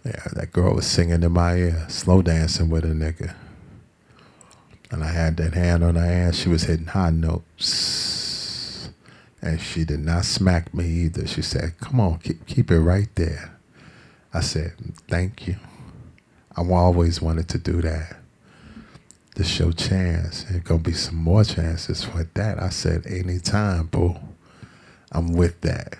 Yeah, 0.05 0.21
that 0.33 0.51
girl 0.51 0.75
was 0.75 0.85
singing 0.85 1.23
in 1.23 1.31
my 1.31 1.55
ear, 1.55 1.85
slow 1.89 2.21
dancing 2.21 2.69
with 2.69 2.85
a 2.85 2.89
nigga. 2.89 3.33
And 4.91 5.03
I 5.03 5.11
had 5.11 5.37
that 5.37 5.55
hand 5.55 5.83
on 5.83 5.95
her 5.95 6.05
ass. 6.05 6.35
She 6.35 6.49
was 6.49 6.65
hitting 6.65 6.85
high 6.85 7.09
notes. 7.09 8.89
And 9.41 9.59
she 9.59 9.83
did 9.83 10.01
not 10.01 10.25
smack 10.25 10.75
me 10.75 10.85
either. 10.85 11.25
She 11.25 11.41
said, 11.41 11.79
Come 11.79 11.99
on, 11.99 12.19
keep, 12.19 12.45
keep 12.45 12.69
it 12.69 12.79
right 12.79 13.09
there. 13.15 13.57
I 14.31 14.41
said, 14.41 14.73
Thank 15.07 15.47
you. 15.47 15.55
I 16.57 16.61
always 16.61 17.21
wanted 17.21 17.47
to 17.49 17.57
do 17.57 17.81
that. 17.81 18.17
To 19.35 19.43
show 19.43 19.71
chance. 19.71 20.43
There's 20.43 20.63
gonna 20.63 20.79
be 20.79 20.93
some 20.93 21.15
more 21.17 21.43
chances 21.43 22.03
for 22.03 22.23
that. 22.35 22.61
I 22.61 22.69
said, 22.69 23.05
anytime, 23.05 23.87
boo. 23.87 24.15
I'm 25.11 25.33
with 25.33 25.59
that. 25.61 25.95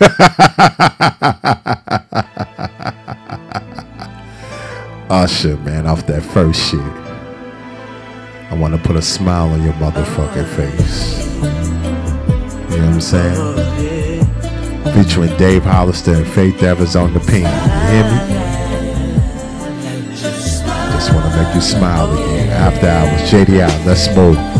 Usher, 5.10 5.56
man, 5.58 5.86
off 5.86 6.06
that 6.06 6.22
first 6.22 6.70
shit. 6.70 6.80
I 6.80 8.54
want 8.54 8.74
to 8.74 8.80
put 8.82 8.96
a 8.96 9.02
smile 9.02 9.48
on 9.48 9.62
your 9.62 9.72
motherfucking 9.74 10.48
face. 10.56 11.26
You 11.36 11.42
know 12.78 12.86
what 12.86 12.94
I'm 12.94 13.00
saying? 13.00 13.36
Oh, 13.38 14.92
Featuring 14.94 15.34
Dave 15.38 15.64
Hollister 15.64 16.14
and 16.14 16.26
Faith 16.26 16.62
Evans 16.62 16.96
on 16.96 17.12
the 17.14 17.20
pin. 17.20 17.42
You 17.42 17.90
hear 17.90 18.48
me? 18.48 18.51
Make 21.34 21.54
you 21.54 21.60
smile 21.60 22.12
again. 22.12 22.50
After 22.50 22.86
hours, 22.86 23.22
JD 23.30 23.60
out. 23.60 23.86
Let's 23.86 24.14
move. 24.14 24.51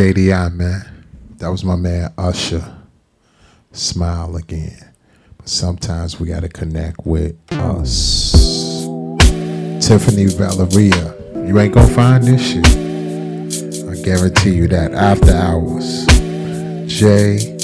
JDI, 0.00 0.54
man. 0.54 1.04
That 1.36 1.48
was 1.48 1.62
my 1.62 1.76
man 1.76 2.10
Usher. 2.16 2.64
Smile 3.72 4.34
again. 4.36 4.94
But 5.36 5.46
sometimes 5.46 6.18
we 6.18 6.26
gotta 6.26 6.48
connect 6.48 7.04
with 7.04 7.36
us. 7.52 8.32
Tiffany 9.86 10.24
Valeria. 10.24 11.14
You 11.46 11.60
ain't 11.60 11.74
gonna 11.74 11.86
find 11.88 12.24
this 12.24 12.40
shit. 12.40 12.66
I 12.66 14.02
guarantee 14.02 14.54
you 14.54 14.68
that. 14.68 14.94
After 14.94 15.32
hours. 15.32 16.06
J. 16.90 17.59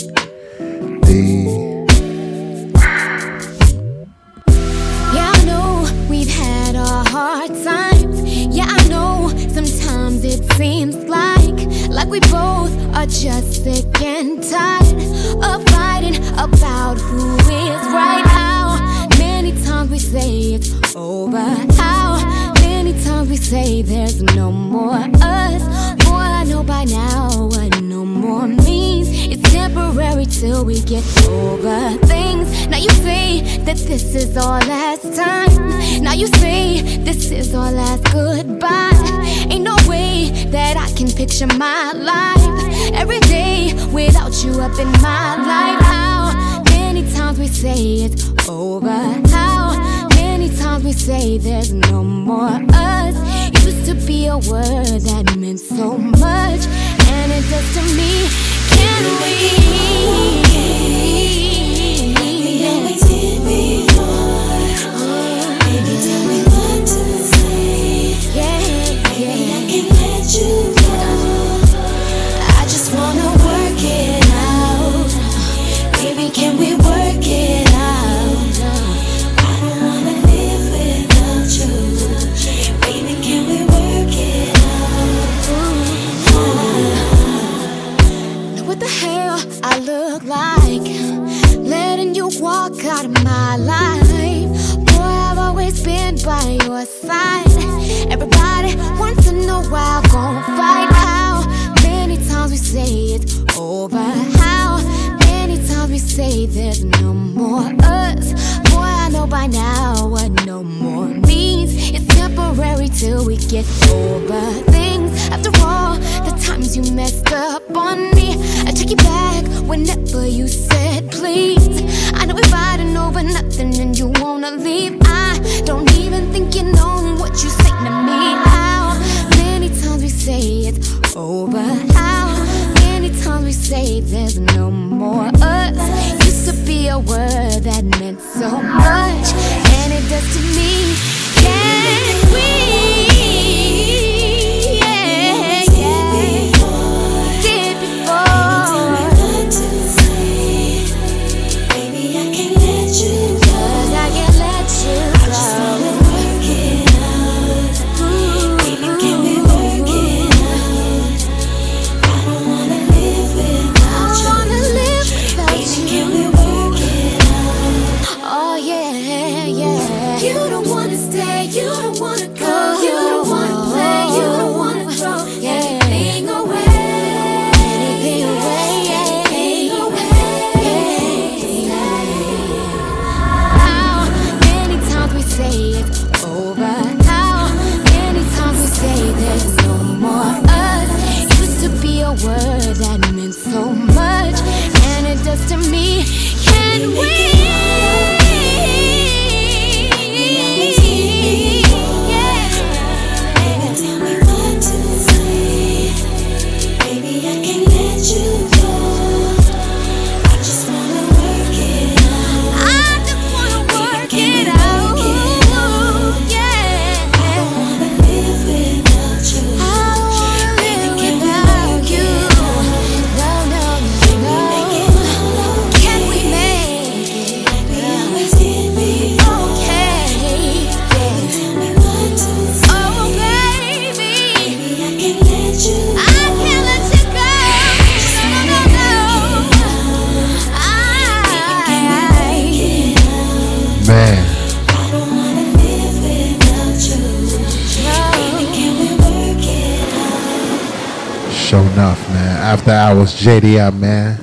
was 252.97 253.13
JDI, 253.21 253.79
man. 253.79 254.19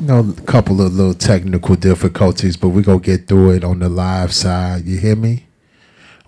You 0.00 0.06
know, 0.06 0.20
a 0.20 0.42
couple 0.42 0.80
of 0.80 0.94
little 0.94 1.12
technical 1.12 1.74
difficulties, 1.74 2.56
but 2.56 2.68
we're 2.68 2.82
going 2.82 3.00
to 3.00 3.04
get 3.04 3.26
through 3.26 3.50
it 3.52 3.64
on 3.64 3.80
the 3.80 3.88
live 3.88 4.32
side. 4.32 4.84
You 4.84 4.98
hear 4.98 5.16
me? 5.16 5.46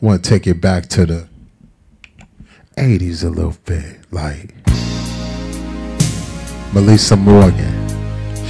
I 0.02 0.04
want 0.04 0.24
to 0.24 0.28
take 0.28 0.48
it 0.48 0.60
back 0.60 0.88
to 0.88 1.06
the 1.06 1.28
80s 2.76 3.24
a 3.24 3.28
little 3.28 3.56
bit. 3.64 4.00
Like, 4.10 4.54
Meli'sa 6.72 7.16
Morgan. 7.16 7.74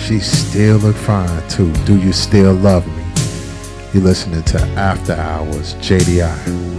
She 0.07 0.19
still 0.19 0.79
look 0.79 0.97
fine, 0.97 1.49
too. 1.51 1.71
Do 1.85 1.99
you 1.99 2.15
still 2.15 2.55
love 2.55 2.87
me? 2.87 3.05
You're 3.93 4.05
listening 4.05 4.43
to 4.45 4.59
After 4.79 5.13
Hours 5.13 5.75
JDI. 5.75 6.78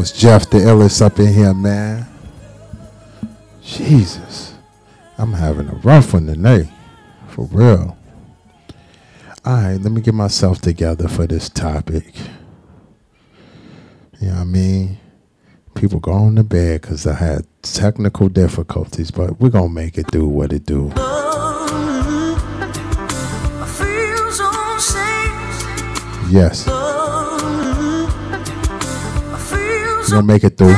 Hours, 0.00 0.12
Jeff 0.12 0.48
the 0.48 0.56
illest 0.56 1.02
up 1.02 1.18
in 1.18 1.30
here, 1.30 1.52
man. 1.52 2.06
Jesus. 3.62 4.54
I'm 5.18 5.34
having 5.34 5.68
a 5.68 5.74
rough 5.74 6.14
one 6.14 6.24
tonight. 6.24 6.70
For 7.28 7.44
real. 7.44 7.98
Alright, 9.46 9.82
let 9.82 9.92
me 9.92 10.00
get 10.00 10.14
myself 10.14 10.62
together 10.62 11.06
for 11.06 11.26
this 11.26 11.50
topic. 11.50 12.14
You 14.22 14.28
know 14.28 14.36
what 14.36 14.40
I 14.40 14.44
mean? 14.44 14.98
People 15.74 16.00
going 16.00 16.36
to 16.36 16.44
bed 16.44 16.80
because 16.80 17.06
I 17.06 17.16
had 17.16 17.46
technical 17.60 18.30
difficulties, 18.30 19.10
but 19.10 19.38
we're 19.38 19.50
going 19.50 19.68
to 19.68 19.74
make 19.74 19.98
it 19.98 20.06
do 20.06 20.26
what 20.26 20.54
it 20.54 20.64
do. 20.64 20.90
Yes. 26.30 26.79
We're 30.10 30.22
to 30.22 30.26
make 30.26 30.42
it 30.42 30.58
through. 30.58 30.70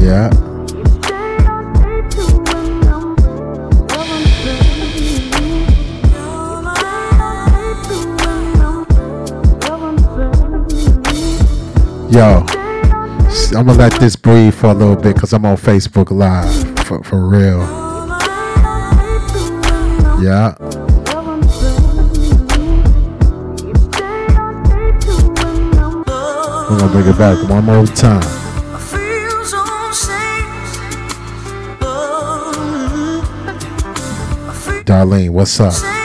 yeah. 0.00 0.45
Yo, 12.16 12.42
I'm 12.48 13.66
gonna 13.66 13.74
let 13.74 13.92
this 14.00 14.16
breathe 14.16 14.54
for 14.54 14.68
a 14.68 14.72
little 14.72 14.96
bit 14.96 15.16
because 15.16 15.34
I'm 15.34 15.44
on 15.44 15.58
Facebook 15.58 16.10
Live 16.10 16.78
for, 16.86 17.04
for 17.04 17.28
real. 17.28 17.58
Yeah. 20.24 20.54
We're 26.70 26.78
gonna 26.78 26.90
bring 26.90 27.06
it 27.06 27.18
back 27.18 27.50
one 27.50 27.66
more 27.66 27.84
time. 27.84 28.22
Darlene, 34.86 35.28
what's 35.28 35.60
up? 35.60 35.95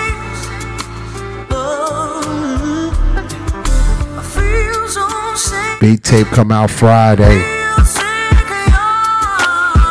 Beat 5.82 6.04
tape 6.04 6.28
come 6.28 6.52
out 6.52 6.70
Friday. 6.70 7.42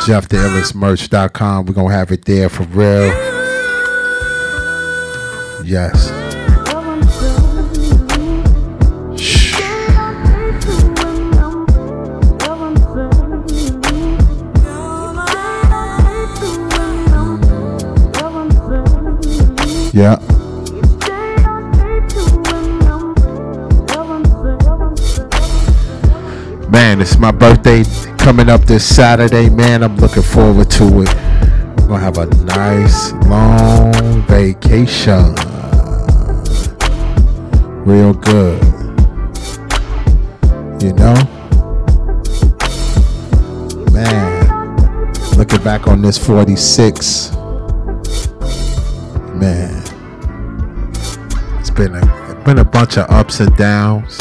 JeffTheIllestMerch.com. 0.06 1.66
We're 1.66 1.74
gonna 1.74 1.92
have 1.92 2.12
it 2.12 2.24
there 2.26 2.48
for 2.48 2.62
real. 2.62 3.08
Yes. 5.64 6.10
Yeah. 19.92 20.39
It's 27.00 27.16
my 27.16 27.30
birthday 27.30 27.82
coming 28.18 28.50
up 28.50 28.66
this 28.66 28.84
Saturday, 28.84 29.48
man. 29.48 29.82
I'm 29.82 29.96
looking 29.96 30.22
forward 30.22 30.70
to 30.72 30.84
it. 31.00 31.14
We're 31.80 31.88
gonna 31.88 31.98
have 31.98 32.18
a 32.18 32.26
nice 32.44 33.12
long 33.24 34.20
vacation. 34.26 35.34
Real 37.86 38.12
good. 38.12 38.62
You 40.82 40.92
know? 40.92 41.16
Man, 43.92 45.12
looking 45.38 45.64
back 45.64 45.88
on 45.88 46.02
this 46.02 46.18
46 46.18 47.32
man, 49.36 49.82
it's 51.58 51.70
been 51.70 51.94
a 51.94 52.42
been 52.44 52.58
a 52.58 52.64
bunch 52.64 52.98
of 52.98 53.08
ups 53.08 53.40
and 53.40 53.56
downs, 53.56 54.18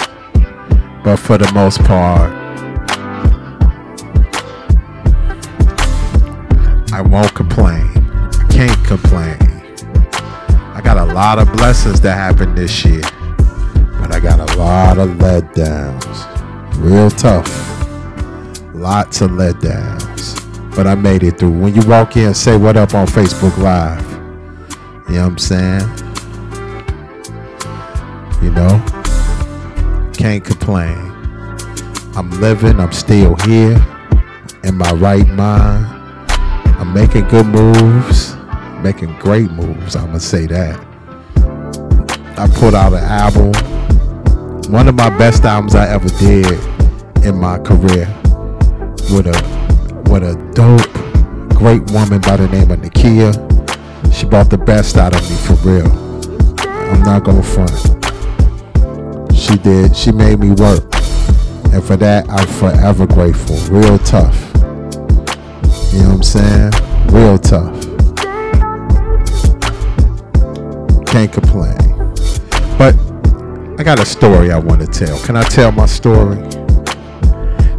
but 1.04 1.18
for 1.18 1.38
the 1.38 1.52
most 1.54 1.84
part, 1.84 2.39
won't 7.10 7.34
complain. 7.34 7.88
I 8.40 8.48
can't 8.52 8.86
complain. 8.86 9.38
I 10.76 10.82
got 10.84 10.98
a 10.98 11.06
lot 11.06 11.40
of 11.40 11.52
blessings 11.54 12.00
that 12.02 12.16
happened 12.16 12.58
this 12.58 12.86
year, 12.86 13.02
but 14.00 14.14
I 14.14 14.20
got 14.20 14.40
a 14.40 14.58
lot 14.58 15.00
of 15.00 15.10
letdowns. 15.18 16.28
Real 16.78 17.10
tough. 17.10 17.48
Lots 18.76 19.22
of 19.22 19.32
letdowns. 19.32 20.36
But 20.76 20.86
I 20.86 20.96
made 20.96 21.24
it 21.24 21.40
through. 21.40 21.60
When 21.60 21.74
you 21.74 21.82
walk 21.88 22.16
in, 22.16 22.34
say 22.34 22.56
what 22.56 22.78
up 22.78 22.94
on 22.94 23.08
Facebook 23.08 23.58
Live. 23.58 24.06
You 25.10 25.16
know 25.16 25.24
what 25.24 25.32
I'm 25.32 25.38
saying? 25.40 25.82
You 28.44 28.52
know? 28.52 28.82
Can't 30.14 30.46
complain. 30.46 30.96
I'm 32.16 32.30
living, 32.40 32.80
I'm 32.80 32.92
still 32.92 33.36
here 33.38 33.84
in 34.64 34.76
my 34.78 34.92
right 34.92 35.28
mind. 35.30 35.99
Making 36.94 37.28
good 37.28 37.46
moves, 37.46 38.36
making 38.82 39.16
great 39.20 39.52
moves, 39.52 39.96
I'm 39.96 40.08
gonna 40.08 40.20
say 40.20 40.48
that. 40.48 40.80
I 42.36 42.48
put 42.56 42.74
out 42.74 42.94
an 42.94 43.04
album, 43.04 43.54
one 44.72 44.88
of 44.88 44.96
my 44.96 45.16
best 45.18 45.46
albums 45.46 45.76
I 45.76 45.88
ever 45.88 46.10
did 46.18 46.48
in 47.24 47.38
my 47.38 47.60
career 47.60 48.08
with 49.12 49.28
a 49.28 50.04
with 50.10 50.24
a 50.24 50.36
dope, 50.56 51.58
great 51.60 51.90
woman 51.92 52.22
by 52.22 52.38
the 52.38 52.48
name 52.48 52.72
of 52.72 52.80
Nakia. 52.80 53.34
She 54.12 54.26
brought 54.26 54.50
the 54.50 54.58
best 54.58 54.98
out 54.98 55.14
of 55.14 55.22
me 55.30 55.36
for 55.38 55.54
real. 55.70 55.92
I'm 56.92 57.04
not 57.04 57.24
gonna 57.24 57.44
front. 57.44 57.70
She 59.36 59.58
did. 59.58 59.96
She 59.96 60.12
made 60.12 60.40
me 60.40 60.52
work. 60.52 60.84
And 61.72 61.84
for 61.84 61.98
that, 61.98 62.26
I'm 62.30 62.48
forever 62.48 63.06
grateful. 63.06 63.56
Real 63.72 64.00
tough. 64.00 64.49
You 65.92 66.04
know 66.04 66.10
what 66.10 66.16
I'm 66.16 66.24
saying? 66.24 66.72
Real 67.08 67.40
tough. 67.40 67.74
Can't 71.08 71.34
complain. 71.34 71.76
But 72.78 72.96
I 73.80 73.84
got 73.84 74.00
a 74.00 74.06
story 74.06 74.52
I 74.52 74.60
want 74.60 74.82
to 74.82 74.88
tell. 74.88 75.18
Can 75.26 75.36
I 75.36 75.42
tell 75.42 75.72
my 75.72 75.88
story? 75.88 76.38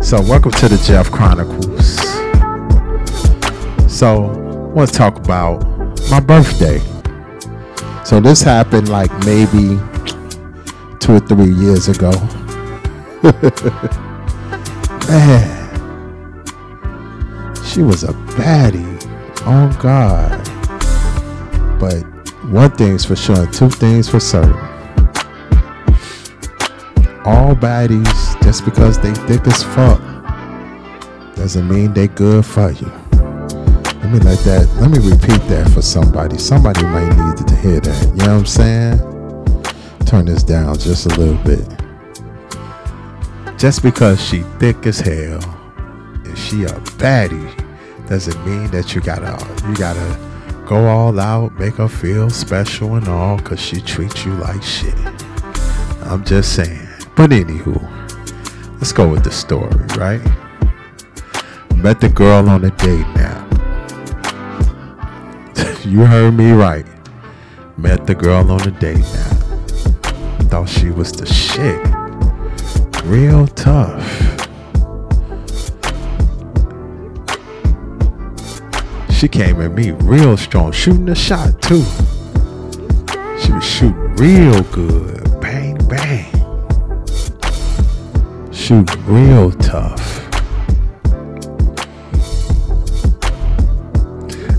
So, 0.03 0.20
welcome 0.23 0.51
to 0.51 0.69
the 0.69 0.82
Jeff 0.85 1.09
Chronicles. 1.12 1.99
So, 3.89 4.24
I 4.24 4.74
want 4.74 4.91
to 4.91 4.97
talk 4.97 5.16
about 5.16 5.62
my 6.11 6.19
birthday. 6.19 6.81
So, 8.05 8.19
this 8.19 8.43
happened 8.43 8.89
like 8.89 9.12
maybe 9.24 9.78
two 10.99 11.15
or 11.15 11.20
three 11.20 11.53
years 11.55 11.87
ago. 11.87 12.11
Man, 15.09 15.60
she 17.70 17.82
was 17.82 18.02
a 18.02 18.12
baddie. 18.34 18.98
Oh, 19.47 19.70
God. 19.80 20.38
But 21.78 22.02
one 22.51 22.70
thing's 22.72 23.05
for 23.05 23.14
sure, 23.14 23.47
two 23.47 23.70
things 23.70 24.09
for 24.09 24.18
certain. 24.18 24.56
All 27.24 27.55
baddies, 27.55 28.42
just 28.42 28.64
because 28.64 28.98
they 28.98 29.14
thick 29.26 29.47
as 29.47 29.62
fuck, 29.62 30.01
doesn't 31.36 31.68
mean 31.68 31.94
they 31.94 32.09
good 32.09 32.44
for 32.44 32.72
you. 32.72 32.90
Let 34.01 34.10
me 34.10 34.18
let 34.18 34.38
that, 34.40 34.68
let 34.80 34.90
me 34.90 34.98
repeat 34.98 35.40
that 35.48 35.70
for 35.72 35.82
somebody. 35.82 36.38
Somebody 36.38 36.82
might 36.82 37.09
need 37.09 37.47
to 37.47 37.56
hear 37.56 37.80
that. 37.80 38.09
You 38.09 38.26
know 38.26 38.38
what 38.38 38.40
I'm 38.40 38.47
saying? 38.47 38.98
Turn 40.06 40.24
this 40.24 40.42
down 40.42 40.76
just 40.76 41.06
a 41.06 41.10
little 41.10 41.42
bit. 41.44 41.66
Just 43.59 43.82
because 43.82 44.20
she 44.20 44.40
thick 44.59 44.86
as 44.86 44.98
hell 44.98 45.40
and 46.24 46.36
she 46.36 46.64
a 46.64 46.70
baddie 46.98 47.60
doesn't 48.11 48.45
mean 48.45 48.66
that 48.73 48.93
you 48.93 49.01
gotta 49.01 49.39
you 49.69 49.74
gotta 49.77 50.19
go 50.66 50.89
all 50.89 51.20
out, 51.20 51.57
make 51.61 51.74
her 51.74 51.87
feel 51.87 52.28
special 52.28 52.97
and 52.97 53.07
all, 53.07 53.39
cause 53.39 53.61
she 53.61 53.81
treats 53.81 54.24
you 54.24 54.35
like 54.35 54.61
shit. 54.65 54.97
I'm 56.03 56.24
just 56.24 56.57
saying. 56.57 56.89
But 57.15 57.31
anywho, 57.31 57.78
let's 58.78 58.91
go 58.93 59.09
with 59.09 59.23
the 59.23 59.31
story, 59.31 59.70
right? 59.97 60.20
Met 61.77 62.01
the 62.01 62.09
girl 62.09 62.49
on 62.49 62.65
a 62.65 62.70
date 62.73 63.07
now. 63.15 63.47
You 65.85 66.05
heard 66.05 66.35
me 66.35 66.51
right. 66.51 66.87
Met 67.77 68.09
the 68.09 68.15
girl 68.16 68.51
on 68.51 68.61
a 68.62 68.73
date 68.73 68.99
now. 68.99 69.31
Thought 70.51 70.69
she 70.69 70.91
was 70.91 71.12
the 71.12 71.27
shit. 71.27 71.81
Real 73.05 73.47
tough. 73.47 74.30
She 79.20 79.28
came 79.28 79.60
at 79.60 79.72
me 79.72 79.90
real 79.90 80.34
strong, 80.38 80.72
shooting 80.72 81.10
a 81.10 81.14
shot 81.14 81.60
too. 81.60 81.84
She 83.38 83.52
was 83.52 83.62
shooting 83.62 84.16
real 84.16 84.62
good. 84.62 85.38
Bang, 85.42 85.76
bang. 85.88 86.24
Shooting 88.51 89.05
real 89.05 89.52
tough. 89.52 90.01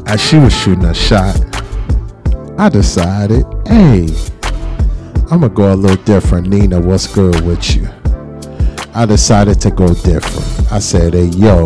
As 0.07 0.21
she 0.21 0.37
was 0.37 0.53
shooting 0.53 0.85
a 0.85 0.93
shot, 0.93 1.39
I 2.59 2.69
decided, 2.69 3.47
hey, 3.65 4.09
I'm 5.31 5.41
gonna 5.41 5.49
go 5.49 5.73
a 5.73 5.75
little 5.75 6.03
different. 6.03 6.49
Nina, 6.49 6.79
what's 6.79 7.07
good 7.07 7.41
with 7.47 7.75
you? 7.75 7.89
I 8.93 9.07
decided 9.07 9.59
to 9.61 9.71
go 9.71 9.91
different. 9.95 10.71
I 10.71 10.77
said, 10.77 11.15
hey, 11.15 11.29
yo. 11.29 11.65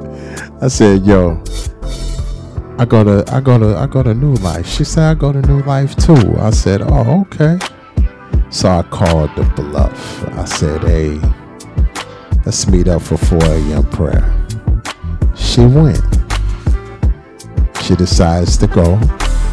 I 0.62 0.68
said, 0.68 1.06
yo, 1.06 1.42
I 2.78 2.84
go 2.84 3.02
to 3.02 3.24
I 3.30 3.40
go 3.40 3.58
to 3.58 3.76
I 3.76 3.86
go 3.86 4.02
to 4.02 4.12
New 4.14 4.34
Life. 4.36 4.66
She 4.66 4.84
said 4.84 5.04
I 5.04 5.14
go 5.14 5.32
to 5.32 5.40
New 5.42 5.62
Life 5.62 5.96
too. 5.96 6.34
I 6.38 6.50
said, 6.50 6.82
Oh, 6.82 7.22
okay. 7.22 7.58
So 8.50 8.68
I 8.68 8.82
called 8.82 9.34
the 9.36 9.44
bluff. 9.56 10.28
I 10.32 10.44
said, 10.44 10.82
Hey, 10.84 11.18
let's 12.46 12.66
meet 12.66 12.88
up 12.88 13.00
for 13.02 13.16
4 13.16 13.38
a.m. 13.42 13.84
prayer. 13.90 14.34
She 15.34 15.60
went. 15.60 16.00
She 17.82 17.96
decides 17.96 18.56
to 18.58 18.66
go, 18.66 18.98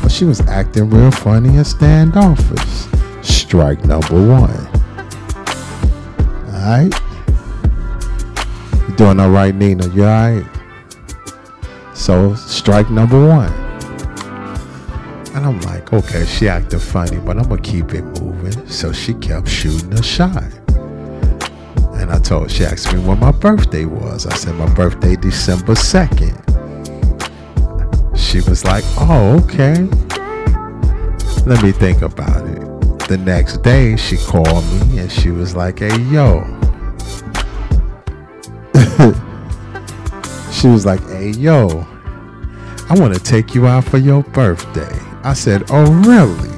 but 0.02 0.12
she 0.12 0.26
was 0.26 0.42
acting 0.42 0.90
real 0.90 1.12
funny 1.12 1.56
and 1.58 1.68
standoffish. 1.68 2.88
Strike 3.22 3.84
number 3.86 4.28
one. 4.28 4.68
Alright? 6.54 6.94
You 8.88 8.96
doing 8.96 9.20
alright, 9.20 9.56
Nina? 9.56 9.88
You 9.90 10.04
alright? 10.04 10.57
So 11.98 12.36
strike 12.36 12.92
number 12.92 13.20
one. 13.28 13.52
And 15.36 15.46
I'm 15.46 15.60
like, 15.62 15.92
okay, 15.92 16.26
she 16.26 16.48
acting 16.48 16.80
funny, 16.80 17.18
but 17.18 17.38
I'm 17.38 17.50
gonna 17.50 17.60
keep 17.62 17.94
it 17.96 18.04
moving. 18.22 18.68
So 18.68 18.94
she 18.94 19.16
kept 19.16 19.50
shooting 19.50 19.92
a 19.94 20.04
shot. 20.04 20.44
And 21.96 22.12
I 22.12 22.20
told 22.20 22.52
she 22.52 22.66
asked 22.66 22.94
me 22.94 23.00
when 23.00 23.20
my 23.20 23.32
birthday 23.32 23.86
was. 23.86 24.28
I 24.28 24.36
said 24.36 24.54
my 24.56 24.72
birthday 24.76 25.16
December 25.16 25.74
2nd. 25.74 26.38
She 28.16 28.42
was 28.48 28.64
like, 28.64 28.84
oh, 29.00 29.44
okay. 29.44 29.88
Let 31.46 31.64
me 31.64 31.72
think 31.72 32.04
about 32.04 32.48
it. 32.48 33.08
The 33.10 33.18
next 33.18 33.64
day 33.64 33.96
she 33.98 34.18
called 34.18 34.64
me 34.66 35.00
and 35.00 35.12
she 35.12 35.32
was 35.32 35.56
like, 35.56 35.80
hey 35.80 36.00
yo. 36.04 36.46
she 40.58 40.68
was 40.68 40.86
like, 40.86 41.02
hey 41.08 41.30
yo, 41.30 41.86
I 42.90 42.96
want 42.98 43.14
to 43.14 43.20
take 43.20 43.54
you 43.54 43.68
out 43.68 43.84
for 43.84 44.00
your 44.00 44.24
birthday. 44.24 45.00
I 45.24 45.34
said, 45.34 45.64
oh 45.70 45.92
really? 46.02 46.58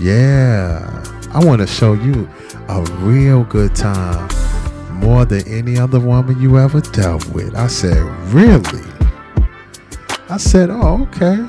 Yeah. 0.00 1.02
I 1.32 1.44
want 1.44 1.60
to 1.60 1.66
show 1.66 1.92
you 1.92 2.28
a 2.68 2.80
real 3.00 3.44
good 3.44 3.74
time. 3.74 4.28
More 4.92 5.24
than 5.24 5.46
any 5.48 5.76
other 5.78 6.00
woman 6.00 6.40
you 6.40 6.58
ever 6.58 6.80
dealt 6.80 7.26
with. 7.30 7.54
I 7.54 7.66
said, 7.66 7.98
really? 8.32 8.82
I 10.30 10.38
said, 10.38 10.70
oh, 10.70 11.02
okay. 11.08 11.46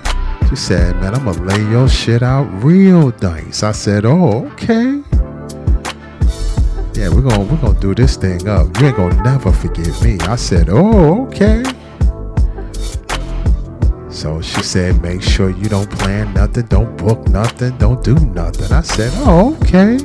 She 0.49 0.55
said, 0.55 0.95
man, 0.97 1.15
I'm 1.15 1.23
going 1.23 1.37
to 1.37 1.43
lay 1.43 1.71
your 1.71 1.87
shit 1.87 2.21
out 2.21 2.45
real 2.63 3.13
nice. 3.21 3.63
I 3.63 3.71
said, 3.71 4.03
oh, 4.05 4.47
okay. 4.53 5.01
Yeah, 6.95 7.09
we're 7.09 7.23
gonna 7.23 7.43
we're 7.43 7.57
gonna 7.57 7.77
do 7.81 7.93
this 7.93 8.15
thing 8.15 8.47
up. 8.47 8.79
You 8.79 8.87
ain't 8.87 8.95
gonna 8.95 9.21
never 9.21 9.51
forgive 9.51 10.01
me. 10.01 10.17
I 10.21 10.37
said, 10.37 10.69
Oh, 10.69 11.25
okay. 11.27 11.61
So 14.09 14.41
she 14.41 14.63
said, 14.63 15.01
make 15.01 15.21
sure 15.21 15.49
you 15.49 15.67
don't 15.67 15.89
plan 15.89 16.33
nothing, 16.33 16.67
don't 16.67 16.95
book 16.95 17.27
nothing, 17.27 17.77
don't 17.79 18.01
do 18.01 18.15
nothing. 18.15 18.71
I 18.71 18.79
said, 18.79 19.11
Oh, 19.17 19.57
okay. 19.61 19.97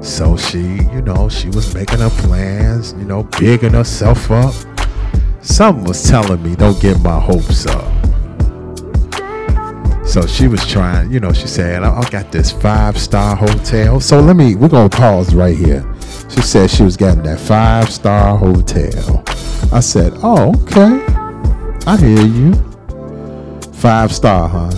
So 0.00 0.36
she, 0.36 0.60
you 0.60 1.02
know, 1.02 1.28
she 1.28 1.48
was 1.48 1.74
making 1.74 1.98
her 1.98 2.10
plans, 2.10 2.92
you 2.92 3.04
know, 3.04 3.24
bigging 3.40 3.72
herself 3.72 4.30
up. 4.30 4.54
Something 5.40 5.86
was 5.86 6.08
telling 6.08 6.40
me, 6.40 6.54
don't 6.54 6.80
get 6.80 7.00
my 7.00 7.18
hopes 7.18 7.66
up. 7.66 8.03
So 10.14 10.24
she 10.28 10.46
was 10.46 10.64
trying, 10.64 11.10
you 11.10 11.18
know, 11.18 11.32
she 11.32 11.48
said, 11.48 11.82
I, 11.82 11.98
I 11.98 12.08
got 12.08 12.30
this 12.30 12.52
five 12.52 12.96
star 12.96 13.34
hotel. 13.34 13.98
So 13.98 14.20
let 14.20 14.36
me, 14.36 14.54
we're 14.54 14.68
going 14.68 14.88
to 14.88 14.96
pause 14.96 15.34
right 15.34 15.56
here. 15.56 15.84
She 16.28 16.40
said 16.40 16.70
she 16.70 16.84
was 16.84 16.96
getting 16.96 17.24
that 17.24 17.40
five 17.40 17.90
star 17.90 18.38
hotel. 18.38 19.24
I 19.72 19.80
said, 19.80 20.12
oh, 20.22 20.54
okay. 20.62 21.04
I 21.84 21.96
hear 21.96 22.24
you. 22.24 22.54
Five 23.72 24.12
star, 24.12 24.48
huh? 24.48 24.70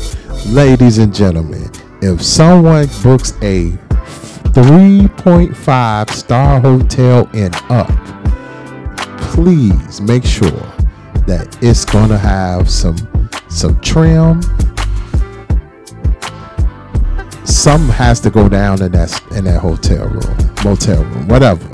Ladies 0.46 0.96
and 0.96 1.14
gentlemen, 1.14 1.70
if 2.00 2.22
someone 2.22 2.86
books 3.02 3.32
a 3.42 3.72
3.5 4.54 6.10
star 6.12 6.60
hotel 6.60 7.28
and 7.34 7.54
up, 7.68 7.90
please 9.20 10.00
make 10.00 10.24
sure 10.24 10.48
that 11.26 11.58
it's 11.60 11.84
to 11.84 12.16
have 12.16 12.70
some 12.70 12.96
some 13.50 13.78
trim 13.80 14.40
some 17.46 17.88
has 17.88 18.20
to 18.20 18.30
go 18.30 18.48
down 18.48 18.82
in 18.82 18.92
that 18.92 19.22
in 19.32 19.44
that 19.44 19.60
hotel 19.60 20.08
room, 20.08 20.54
motel 20.64 21.04
room, 21.04 21.28
whatever. 21.28 21.64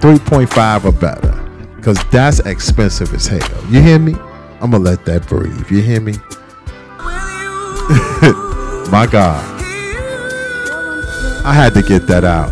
3.5 0.00 0.84
or 0.84 0.92
better. 0.92 1.36
Cause 1.82 2.02
that's 2.10 2.40
expensive 2.40 3.12
as 3.14 3.26
hell. 3.26 3.64
You 3.68 3.80
hear 3.80 3.98
me? 3.98 4.14
I'm 4.60 4.70
gonna 4.70 4.78
let 4.78 5.04
that 5.06 5.26
breathe. 5.28 5.70
You 5.70 5.80
hear 5.80 6.00
me? 6.00 6.12
My 8.90 9.06
God. 9.10 9.60
I 11.44 11.52
had 11.54 11.72
to 11.74 11.82
get 11.82 12.06
that 12.06 12.24
out. 12.24 12.50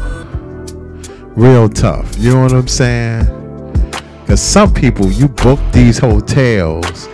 Real 1.37 1.69
tough. 1.69 2.17
You 2.19 2.35
know 2.35 2.43
what 2.43 2.53
I'm 2.53 2.69
saying? 2.69 3.27
Cause 4.27 4.41
some 4.41 4.73
people 4.73 5.11
you 5.11 5.29
book 5.29 5.61
these 5.73 5.99
hotels 5.99 7.09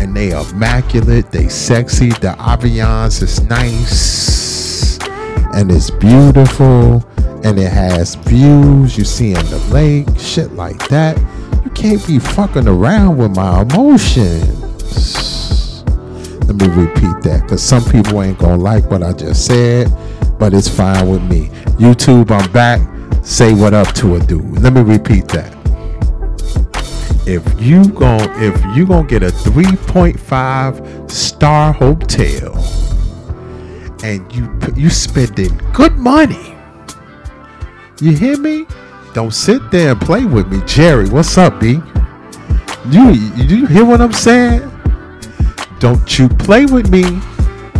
and 0.00 0.16
they 0.16 0.30
immaculate, 0.30 1.30
they 1.30 1.48
sexy, 1.48 2.10
the 2.10 2.34
ambiance 2.38 3.22
is 3.22 3.42
nice, 3.42 4.98
and 5.54 5.70
it's 5.70 5.90
beautiful, 5.90 7.04
and 7.44 7.58
it 7.58 7.72
has 7.72 8.14
views. 8.14 8.96
You 8.98 9.04
see 9.04 9.30
in 9.34 9.46
the 9.46 9.58
lake, 9.72 10.06
shit 10.18 10.52
like 10.52 10.88
that. 10.88 11.18
You 11.64 11.70
can't 11.70 12.06
be 12.06 12.18
fucking 12.18 12.68
around 12.68 13.16
with 13.16 13.34
my 13.34 13.62
emotions. 13.62 14.62
Let 16.46 16.56
me 16.56 16.68
repeat 16.68 17.22
that, 17.22 17.42
because 17.42 17.62
some 17.62 17.84
people 17.84 18.22
ain't 18.22 18.38
gonna 18.38 18.56
like 18.56 18.90
what 18.90 19.02
I 19.02 19.12
just 19.12 19.46
said, 19.46 19.90
but 20.38 20.54
it's 20.54 20.68
fine 20.68 21.08
with 21.08 21.22
me. 21.22 21.48
YouTube, 21.78 22.30
I'm 22.30 22.50
back. 22.52 22.80
Say 23.24 23.52
what 23.54 23.74
up 23.74 23.92
to 23.94 24.14
a 24.14 24.20
dude. 24.20 24.60
Let 24.60 24.72
me 24.72 24.82
repeat 24.82 25.26
that 25.28 25.55
if 27.26 27.44
you 27.60 27.84
gon' 27.88 28.30
if 28.42 28.76
you 28.76 28.86
gonna 28.86 29.06
get 29.06 29.22
a 29.22 29.28
3.5 29.28 31.10
star 31.10 31.72
hotel 31.72 32.54
and 34.04 34.32
you 34.34 34.48
you 34.74 34.90
spending 34.90 35.56
good 35.72 35.96
money 35.96 36.54
you 38.00 38.12
hear 38.12 38.36
me? 38.38 38.66
Don't 39.14 39.32
sit 39.32 39.70
there 39.70 39.92
and 39.92 40.00
play 40.02 40.26
with 40.26 40.48
me. 40.48 40.60
Jerry 40.66 41.08
what's 41.08 41.38
up 41.38 41.60
b? 41.60 41.80
You 42.90 43.10
you 43.10 43.66
hear 43.66 43.84
what 43.84 44.00
i'm 44.00 44.12
saying? 44.12 44.70
Don't 45.78 46.18
you 46.18 46.28
play 46.28 46.66
with 46.66 46.90
me. 46.90 47.02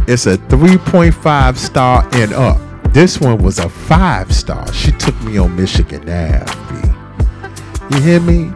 It's 0.09 0.27
a 0.27 0.37
3.5 0.37 1.57
star 1.57 2.09
and 2.13 2.33
up. 2.33 2.61
This 2.93 3.21
one 3.21 3.43
was 3.43 3.59
a 3.59 3.69
five 3.69 4.35
star. 4.35 4.73
She 4.73 4.91
took 4.93 5.21
me 5.23 5.39
on 5.39 5.55
michigan 5.55 6.09
ave 6.09 6.77
you 7.91 8.01
hear 8.01 8.21
me 8.21 8.53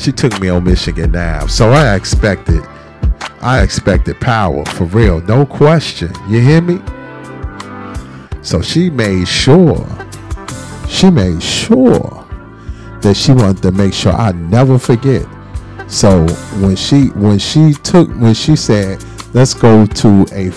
she 0.00 0.12
took 0.12 0.40
me 0.40 0.48
on 0.48 0.64
Michigan 0.64 1.14
Ave. 1.14 1.48
So 1.48 1.70
I 1.70 1.94
expected, 1.94 2.62
I 3.42 3.60
expected 3.62 4.18
power 4.18 4.64
for 4.64 4.84
real, 4.84 5.20
no 5.22 5.44
question. 5.44 6.10
You 6.26 6.40
hear 6.40 6.62
me? 6.62 6.80
So 8.40 8.62
she 8.62 8.88
made 8.88 9.28
sure, 9.28 9.86
she 10.88 11.10
made 11.10 11.42
sure 11.42 12.26
that 13.02 13.14
she 13.14 13.32
wanted 13.32 13.62
to 13.62 13.72
make 13.72 13.92
sure 13.92 14.12
I 14.12 14.32
never 14.32 14.78
forget. 14.78 15.26
So 15.86 16.26
when 16.60 16.76
she 16.76 17.08
when 17.08 17.38
she 17.38 17.74
took 17.74 18.08
when 18.20 18.32
she 18.32 18.56
said, 18.56 19.04
"Let's 19.34 19.52
go 19.52 19.84
to 19.84 20.26
a 20.32 20.50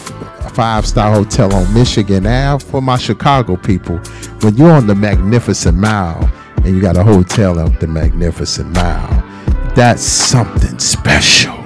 five 0.53 0.85
star 0.85 1.11
hotel 1.11 1.53
on 1.53 1.73
Michigan 1.73 2.25
Ave 2.25 2.63
for 2.63 2.81
my 2.81 2.97
Chicago 2.97 3.57
people," 3.57 3.97
when 4.41 4.55
you're 4.55 4.71
on 4.71 4.87
the 4.87 4.95
Magnificent 4.95 5.77
Mile 5.77 6.29
and 6.57 6.67
you 6.67 6.81
got 6.81 6.95
a 6.95 7.03
hotel 7.03 7.59
up 7.59 7.79
the 7.79 7.87
Magnificent 7.87 8.73
Mile 8.73 9.32
that's 9.75 10.03
something 10.03 10.77
special. 10.79 11.57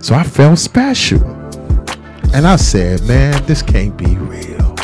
So 0.00 0.14
I 0.14 0.22
felt 0.22 0.58
special. 0.58 1.24
And 2.34 2.46
I 2.46 2.56
said, 2.56 3.02
man, 3.04 3.44
this 3.46 3.62
can't 3.62 3.96
be 3.96 4.16
real. 4.16 4.74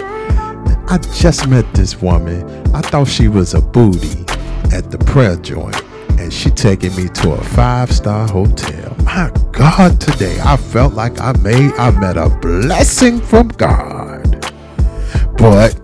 I 0.88 0.98
just 1.14 1.48
met 1.48 1.70
this 1.74 2.00
woman. 2.00 2.44
I 2.74 2.80
thought 2.80 3.08
she 3.08 3.28
was 3.28 3.54
a 3.54 3.60
booty 3.60 4.24
at 4.74 4.90
the 4.90 4.98
prayer 4.98 5.36
joint. 5.36 5.82
And 6.18 6.32
she 6.32 6.50
taking 6.50 6.94
me 6.94 7.08
to 7.08 7.32
a 7.32 7.42
five-star 7.42 8.28
hotel. 8.28 8.94
My 9.02 9.30
God, 9.50 10.00
today 10.00 10.38
I 10.40 10.56
felt 10.56 10.94
like 10.94 11.20
I 11.20 11.32
made 11.38 11.72
I 11.74 11.90
met 11.90 12.16
a 12.16 12.28
blessing 12.40 13.20
from 13.20 13.48
God. 13.48 14.40
But 15.36 15.76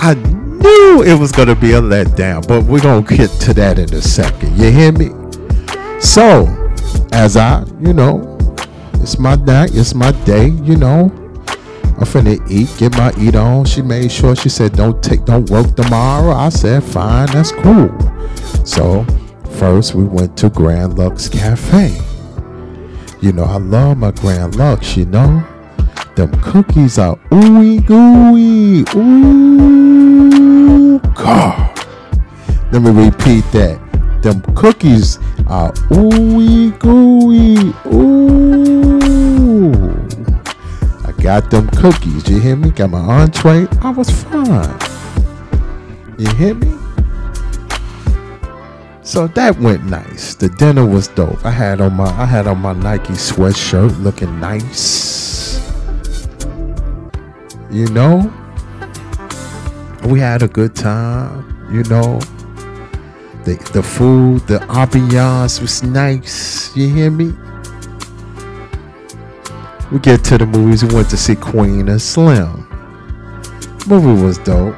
I 0.00 0.14
knew 0.58 1.02
it 1.02 1.18
was 1.18 1.32
gonna 1.32 1.54
be 1.54 1.72
a 1.72 1.80
letdown, 1.80 2.46
but 2.46 2.64
we're 2.64 2.80
gonna 2.80 3.02
get 3.02 3.30
to 3.42 3.54
that 3.54 3.78
in 3.78 3.92
a 3.94 4.02
second. 4.02 4.56
You 4.58 4.70
hear 4.70 4.92
me? 4.92 5.10
So, 6.00 6.46
as 7.12 7.36
I, 7.36 7.64
you 7.80 7.92
know, 7.92 8.36
it's 8.94 9.18
my 9.18 9.36
night, 9.36 9.70
it's 9.74 9.94
my 9.94 10.12
day, 10.24 10.48
you 10.48 10.76
know. 10.76 11.12
I'm 11.98 12.04
finna 12.04 12.38
eat, 12.48 12.72
get 12.78 12.96
my 12.96 13.12
eat 13.18 13.34
on. 13.34 13.64
She 13.64 13.82
made 13.82 14.12
sure 14.12 14.36
she 14.36 14.48
said 14.48 14.72
don't 14.74 15.02
take 15.02 15.24
don't 15.24 15.50
work 15.50 15.74
tomorrow. 15.74 16.32
I 16.32 16.48
said 16.48 16.84
fine, 16.84 17.26
that's 17.26 17.50
cool. 17.50 17.90
So 18.64 19.04
first 19.58 19.94
we 19.96 20.04
went 20.04 20.36
to 20.38 20.48
Grand 20.48 20.96
Lux 20.96 21.28
Cafe. 21.28 21.96
You 23.20 23.32
know, 23.32 23.44
I 23.44 23.56
love 23.56 23.98
my 23.98 24.12
Grand 24.12 24.54
Lux, 24.54 24.96
you 24.96 25.06
know. 25.06 25.44
Them 26.14 26.30
cookies 26.40 26.98
are 26.98 27.16
ooey 27.30 27.84
gooey. 27.84 28.84
Ooh 28.96 30.37
God. 30.96 31.78
Let 32.72 32.82
me 32.82 32.90
repeat 32.90 33.44
that. 33.52 33.78
Them 34.22 34.40
cookies 34.54 35.18
are 35.46 35.72
ooey 35.90 36.76
gooey. 36.78 37.74
Ooh. 37.92 39.72
I 41.06 41.12
got 41.22 41.50
them 41.50 41.68
cookies. 41.68 42.28
You 42.28 42.40
hear 42.40 42.56
me? 42.56 42.70
Got 42.70 42.90
my 42.90 42.98
entree. 42.98 43.68
I 43.82 43.90
was 43.90 44.10
fine. 44.10 44.78
You 46.18 46.28
hear 46.34 46.54
me? 46.54 46.74
So 49.02 49.26
that 49.28 49.58
went 49.58 49.84
nice. 49.84 50.34
The 50.34 50.48
dinner 50.48 50.84
was 50.84 51.08
dope. 51.08 51.44
I 51.44 51.50
had 51.50 51.80
on 51.80 51.94
my 51.94 52.04
I 52.20 52.26
had 52.26 52.46
on 52.46 52.58
my 52.58 52.72
Nike 52.72 53.14
sweatshirt 53.14 54.02
looking 54.02 54.38
nice. 54.40 55.60
You 57.70 57.86
know? 57.88 58.32
We 60.04 60.20
had 60.20 60.42
a 60.42 60.48
good 60.48 60.74
time, 60.74 61.68
you 61.72 61.82
know. 61.84 62.20
The 63.44 63.56
the 63.72 63.82
food, 63.82 64.46
the 64.46 64.58
ambiance 64.68 65.60
was 65.60 65.82
nice. 65.82 66.76
You 66.76 66.88
hear 66.88 67.10
me? 67.10 67.32
We 69.90 69.98
get 69.98 70.22
to 70.24 70.38
the 70.38 70.46
movies. 70.46 70.84
We 70.84 70.94
went 70.94 71.10
to 71.10 71.16
see 71.16 71.34
Queen 71.34 71.88
and 71.88 72.00
Slim. 72.00 72.66
Movie 73.86 74.22
was 74.22 74.38
dope, 74.38 74.76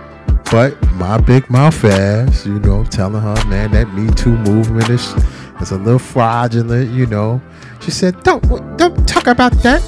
but 0.50 0.80
my 0.92 1.18
big 1.18 1.50
mouth 1.50 1.84
ass, 1.84 2.46
you 2.46 2.60
know, 2.60 2.84
telling 2.84 3.20
her, 3.20 3.44
man, 3.46 3.72
that 3.72 3.92
Me 3.92 4.08
Too 4.14 4.36
movement 4.36 4.88
is, 4.88 5.12
is 5.60 5.72
a 5.72 5.76
little 5.76 5.98
fraudulent, 5.98 6.90
you 6.92 7.06
know. 7.06 7.40
She 7.80 7.90
said, 7.90 8.22
"Don't 8.22 8.42
don't 8.76 9.08
talk 9.08 9.26
about 9.26 9.52
that. 9.64 9.82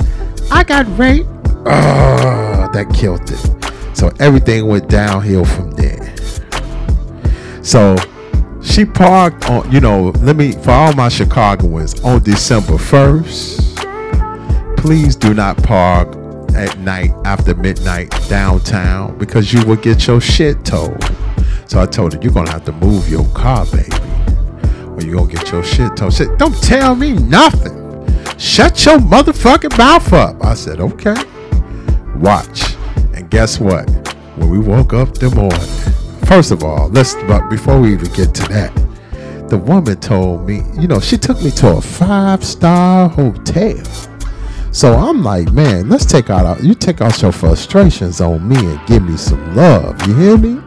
I 0.51 0.65
got 0.65 0.87
raped." 0.99 1.29
Oh, 1.65 2.69
that 2.73 2.93
killed 2.95 3.31
it. 3.31 3.62
So 4.03 4.11
everything 4.19 4.67
went 4.67 4.89
downhill 4.89 5.45
from 5.45 5.71
there. 5.71 6.13
So 7.63 7.95
she 8.61 8.85
parked 8.85 9.49
on, 9.49 9.71
you 9.71 9.79
know, 9.79 10.09
let 10.23 10.35
me 10.35 10.51
for 10.51 10.73
all 10.73 10.93
my 10.95 11.09
Chicagoans 11.09 12.03
on 12.03 12.21
December 12.25 12.79
first 12.79 13.63
please 14.77 15.15
do 15.15 15.33
not 15.33 15.57
park 15.63 16.09
at 16.57 16.77
night 16.81 17.13
after 17.25 17.55
midnight 17.55 18.11
downtown 18.29 19.17
because 19.19 19.53
you 19.53 19.65
will 19.67 19.77
get 19.77 20.09
your 20.09 20.21
shit 20.21 20.65
towed. 20.65 21.01
So 21.67 21.81
I 21.81 21.87
told 21.87 22.15
her, 22.15 22.21
you're 22.21 22.33
gonna 22.33 22.51
have 22.51 22.65
to 22.65 22.73
move 22.73 23.09
your 23.09 23.25
car, 23.29 23.65
baby, 23.67 23.87
or 24.89 25.01
you're 25.01 25.15
gonna 25.15 25.33
get 25.33 25.53
your 25.53 25.63
shit 25.63 25.97
towed. 25.97 26.13
She 26.13 26.25
said, 26.25 26.37
don't 26.39 26.61
tell 26.61 26.97
me 26.97 27.13
nothing. 27.13 27.79
Shut 28.37 28.85
your 28.85 28.99
motherfucking 28.99 29.79
mouth 29.79 30.13
up. 30.13 30.45
I 30.45 30.55
said, 30.55 30.81
okay. 30.81 31.15
Watch. 32.17 32.72
Guess 33.33 33.61
what? 33.61 33.89
When 34.37 34.51
we 34.51 34.59
woke 34.59 34.93
up 34.93 35.15
the 35.15 35.31
morning, 35.31 36.27
first 36.27 36.51
of 36.51 36.63
all, 36.63 36.91
let's 36.91 37.15
but 37.27 37.49
before 37.49 37.81
we 37.81 37.95
even 37.95 38.13
get 38.13 38.35
to 38.35 38.49
that, 38.49 38.71
the 39.49 39.57
woman 39.57 39.99
told 40.01 40.47
me, 40.47 40.61
you 40.79 40.87
know, 40.87 41.01
she 41.01 41.17
took 41.17 41.43
me 41.43 41.51
to 41.53 41.79
a 41.79 41.81
five-star 41.81 43.09
hotel. 43.09 43.83
So 44.71 44.93
I'm 44.93 45.25
like, 45.25 45.51
man, 45.51 45.89
let's 45.89 46.05
take 46.05 46.29
out 46.29 46.45
our, 46.45 46.61
you 46.61 46.75
take 46.75 47.01
out 47.01 47.23
your 47.23 47.33
frustrations 47.33 48.21
on 48.21 48.47
me 48.47 48.59
and 48.59 48.87
give 48.87 49.03
me 49.03 49.17
some 49.17 49.57
love. 49.57 50.07
You 50.07 50.15
hear 50.15 50.37
me? 50.37 50.61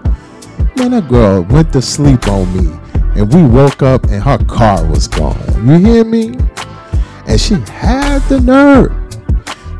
Man, 0.75 0.89
that 0.89 1.07
girl 1.07 1.43
went 1.43 1.71
to 1.73 1.83
sleep 1.83 2.27
on 2.27 2.51
me 2.57 2.75
and 3.15 3.31
we 3.31 3.43
woke 3.43 3.83
up 3.83 4.05
and 4.05 4.23
her 4.23 4.43
car 4.45 4.83
was 4.87 5.07
gone. 5.07 5.67
You 5.67 5.77
hear 5.77 6.03
me? 6.03 6.35
And 7.27 7.39
she 7.39 7.53
had 7.69 8.27
the 8.27 8.41
nerve 8.41 9.04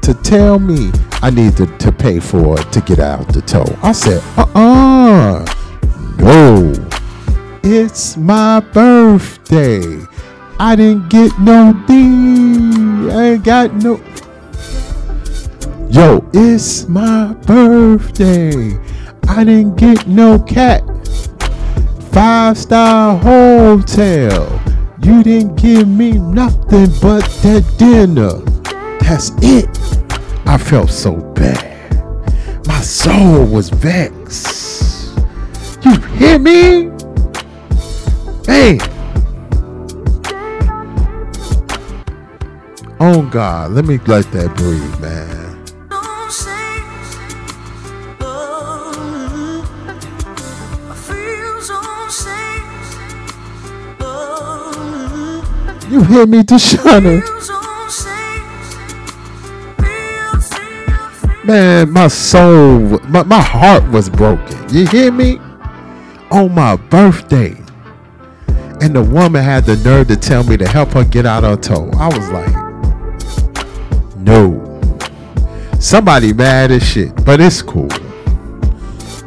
to 0.05 0.13
tell 0.13 0.59
me 0.59 0.91
I 1.23 1.31
needed 1.31 1.79
to 1.79 1.91
pay 1.91 2.19
for 2.19 2.59
it 2.59 2.71
to 2.73 2.81
get 2.81 2.99
out 2.99 3.27
the 3.33 3.41
tow. 3.41 3.65
I 3.81 3.91
said, 3.91 4.21
uh-uh. 4.37 5.43
No. 6.19 6.73
It's 7.63 8.15
my 8.15 8.59
birthday. 8.59 9.81
I 10.59 10.75
didn't 10.75 11.09
get 11.09 11.31
no 11.39 11.73
D. 11.87 11.93
I 13.11 13.23
ain't 13.31 13.43
got 13.43 13.73
no. 13.73 13.99
Yo, 15.89 16.23
it's 16.33 16.87
my 16.87 17.33
birthday. 17.47 18.77
I 19.27 19.43
didn't 19.43 19.75
get 19.75 20.05
no 20.05 20.37
cat. 20.37 20.83
Five 22.11 22.59
star 22.59 23.17
hotel. 23.17 24.61
You 25.01 25.23
didn't 25.23 25.55
give 25.55 25.87
me 25.87 26.11
nothing 26.11 26.91
but 27.01 27.23
that 27.41 27.65
dinner. 27.79 28.64
That's 29.07 29.29
it. 29.43 29.69
I 30.47 30.57
felt 30.57 30.89
so 30.89 31.15
bad. 31.35 31.95
My 32.65 32.81
soul 32.81 33.45
was 33.45 33.69
vexed. 33.69 35.15
You 35.85 36.01
hear 36.17 36.39
me? 36.39 36.89
Hey. 38.47 38.79
Oh 42.99 43.21
God, 43.31 43.73
let 43.73 43.85
me 43.85 43.99
let 44.07 44.31
that 44.31 44.51
breathe, 44.57 44.99
man. 44.99 45.45
You 55.91 56.01
hear 56.01 56.25
me, 56.25 56.41
Deshauna? 56.41 57.34
Man, 61.45 61.91
my 61.91 62.07
soul, 62.07 62.99
my, 63.07 63.21
my 63.21 63.39
heart 63.39 63.87
was 63.91 64.09
broken. 64.09 64.67
You 64.69 64.87
hear 64.87 65.11
me? 65.11 65.37
On 66.31 66.51
my 66.51 66.75
birthday. 66.75 67.55
And 68.81 68.95
the 68.95 69.03
woman 69.03 69.43
had 69.43 69.63
the 69.65 69.75
nerve 69.77 70.07
to 70.07 70.15
tell 70.15 70.43
me 70.43 70.57
to 70.57 70.67
help 70.67 70.93
her 70.93 71.03
get 71.03 71.27
out 71.27 71.43
her 71.43 71.55
toe. 71.55 71.91
I 71.99 72.07
was 72.07 72.29
like, 72.31 72.51
no. 74.17 74.59
Somebody 75.79 76.33
mad 76.33 76.71
as 76.71 76.81
shit, 76.81 77.23
but 77.23 77.39
it's 77.39 77.61
cool. 77.61 77.89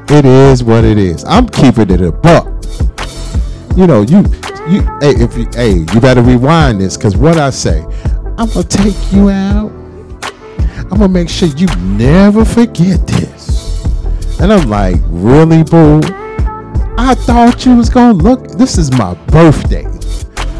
It 0.08 0.24
is 0.24 0.64
what 0.64 0.84
it 0.84 0.98
is. 0.98 1.24
I'm 1.24 1.48
keeping 1.48 1.88
it 1.88 2.00
a 2.00 2.10
buck. 2.10 2.46
You 3.76 3.86
know, 3.86 4.02
you 4.02 4.24
you 4.68 4.80
hey 5.00 5.14
if 5.14 5.36
you 5.36 5.46
hey 5.52 5.84
you 5.94 6.00
better 6.00 6.22
rewind 6.22 6.80
this 6.80 6.96
because 6.96 7.16
what 7.16 7.38
I 7.38 7.50
say, 7.50 7.84
I'm 8.36 8.48
gonna 8.48 8.64
take 8.64 8.96
you 9.12 9.30
out. 9.30 9.77
I'm 10.90 10.98
gonna 10.98 11.08
make 11.08 11.28
sure 11.28 11.48
you 11.48 11.66
never 11.76 12.44
forget 12.44 13.06
this. 13.06 13.84
And 14.40 14.52
I'm 14.52 14.68
like, 14.68 14.96
really, 15.06 15.62
boo? 15.62 16.00
I 16.96 17.14
thought 17.14 17.64
you 17.66 17.76
was 17.76 17.90
gonna 17.90 18.14
look. 18.14 18.48
This 18.52 18.78
is 18.78 18.90
my 18.92 19.14
birthday. 19.26 19.86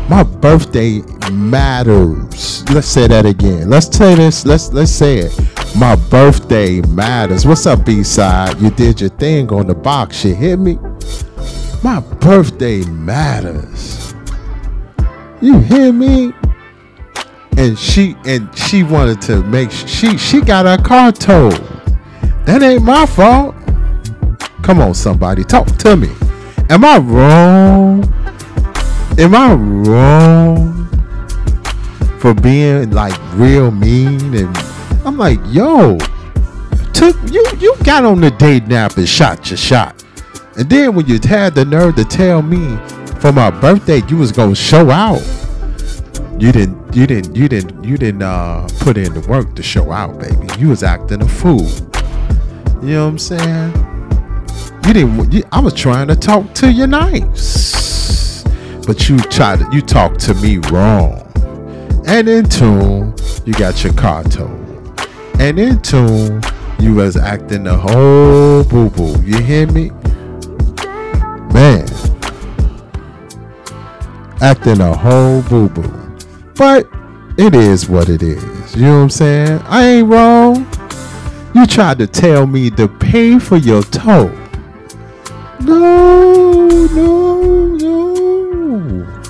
My 0.08 0.22
birthday 0.22 1.00
matters. 1.32 2.68
Let's 2.70 2.86
say 2.86 3.06
that 3.06 3.26
again. 3.26 3.70
Let's 3.70 3.94
say 3.94 4.14
this. 4.14 4.44
Let's 4.44 4.72
let's 4.72 4.92
say 4.92 5.18
it. 5.18 5.76
My 5.76 5.96
birthday 5.96 6.80
matters. 6.82 7.46
What's 7.46 7.66
up, 7.66 7.84
B 7.84 8.02
side? 8.02 8.60
You 8.60 8.70
did 8.70 9.00
your 9.00 9.10
thing 9.10 9.50
on 9.52 9.66
the 9.66 9.74
box. 9.74 10.24
You 10.24 10.34
hit 10.34 10.58
me. 10.58 10.78
My 11.82 12.00
birthday 12.20 12.84
matters. 12.84 14.14
You 15.40 15.60
hear 15.60 15.92
me? 15.92 16.32
And 17.58 17.76
she 17.76 18.14
and 18.24 18.56
she 18.56 18.84
wanted 18.84 19.20
to 19.22 19.42
make 19.42 19.72
she 19.72 20.16
she 20.16 20.40
got 20.40 20.64
her 20.64 20.82
car 20.82 21.10
towed. 21.10 21.52
That 22.46 22.62
ain't 22.62 22.84
my 22.84 23.04
fault. 23.04 23.56
Come 24.62 24.80
on, 24.80 24.94
somebody, 24.94 25.42
talk 25.42 25.66
to 25.78 25.96
me. 25.96 26.08
Am 26.70 26.84
I 26.84 26.98
wrong? 26.98 28.04
Am 29.18 29.34
I 29.34 29.54
wrong 29.54 30.86
for 32.20 32.32
being 32.32 32.92
like 32.92 33.18
real 33.34 33.72
mean? 33.72 34.36
And 34.36 34.56
I'm 35.04 35.18
like, 35.18 35.40
yo, 35.46 35.98
took 36.92 37.16
you 37.32 37.44
you 37.58 37.74
got 37.82 38.04
on 38.04 38.20
the 38.20 38.30
date 38.30 38.68
nap 38.68 38.96
and 38.98 39.08
shot 39.08 39.50
your 39.50 39.56
shot. 39.56 40.04
And 40.56 40.70
then 40.70 40.94
when 40.94 41.06
you 41.06 41.18
had 41.22 41.56
the 41.56 41.64
nerve 41.64 41.96
to 41.96 42.04
tell 42.04 42.40
me 42.40 42.76
for 43.20 43.32
my 43.32 43.50
birthday 43.50 44.00
you 44.08 44.16
was 44.16 44.30
gonna 44.30 44.54
show 44.54 44.90
out, 44.90 45.22
you 46.40 46.52
didn't 46.52 46.94
you 46.94 47.06
didn't 47.06 47.34
you 47.34 47.48
didn't 47.48 47.84
you 47.84 47.98
didn't 47.98 48.22
uh 48.22 48.68
put 48.78 48.96
in 48.96 49.12
the 49.12 49.20
work 49.28 49.56
to 49.56 49.62
show 49.62 49.90
out, 49.90 50.20
baby. 50.20 50.46
You 50.58 50.68
was 50.68 50.82
acting 50.82 51.20
a 51.20 51.28
fool. 51.28 51.68
You 52.80 52.94
know 52.94 53.04
what 53.06 53.10
I'm 53.10 53.18
saying? 53.18 53.72
You 54.86 54.92
didn't. 54.92 55.32
You, 55.32 55.42
I 55.50 55.58
was 55.60 55.74
trying 55.74 56.06
to 56.08 56.14
talk 56.16 56.54
to 56.54 56.70
you 56.70 56.86
nice, 56.86 58.44
but 58.86 59.08
you 59.08 59.18
tried 59.18 59.58
to. 59.58 59.68
You 59.72 59.82
talked 59.82 60.20
to 60.20 60.34
me 60.34 60.58
wrong. 60.70 61.24
And 62.06 62.28
in 62.28 62.48
tune, 62.48 63.14
you 63.44 63.52
got 63.54 63.82
your 63.82 63.92
car 63.94 64.22
towed. 64.22 65.00
And 65.40 65.58
in 65.58 65.82
tune, 65.82 66.40
you 66.78 66.94
was 66.94 67.16
acting 67.16 67.64
the 67.64 67.76
whole 67.76 68.62
boo 68.64 68.90
boo. 68.90 69.20
You 69.22 69.40
hear 69.42 69.66
me, 69.66 69.90
man? 71.52 71.86
Acting 74.40 74.80
a 74.80 74.96
whole 74.96 75.42
boo 75.42 75.68
boo. 75.68 76.07
But 76.58 76.88
it 77.36 77.54
is 77.54 77.88
what 77.88 78.08
it 78.08 78.20
is. 78.20 78.74
You 78.74 78.82
know 78.82 78.96
what 78.96 79.02
I'm 79.02 79.10
saying? 79.10 79.60
I 79.66 79.86
ain't 79.86 80.08
wrong. 80.08 80.66
You 81.54 81.64
tried 81.66 81.98
to 81.98 82.08
tell 82.08 82.48
me 82.48 82.68
to 82.70 82.88
pay 82.88 83.38
for 83.38 83.56
your 83.56 83.84
tow. 83.84 84.26
No, 85.60 86.66
no, 86.92 87.76
no. 87.76 89.22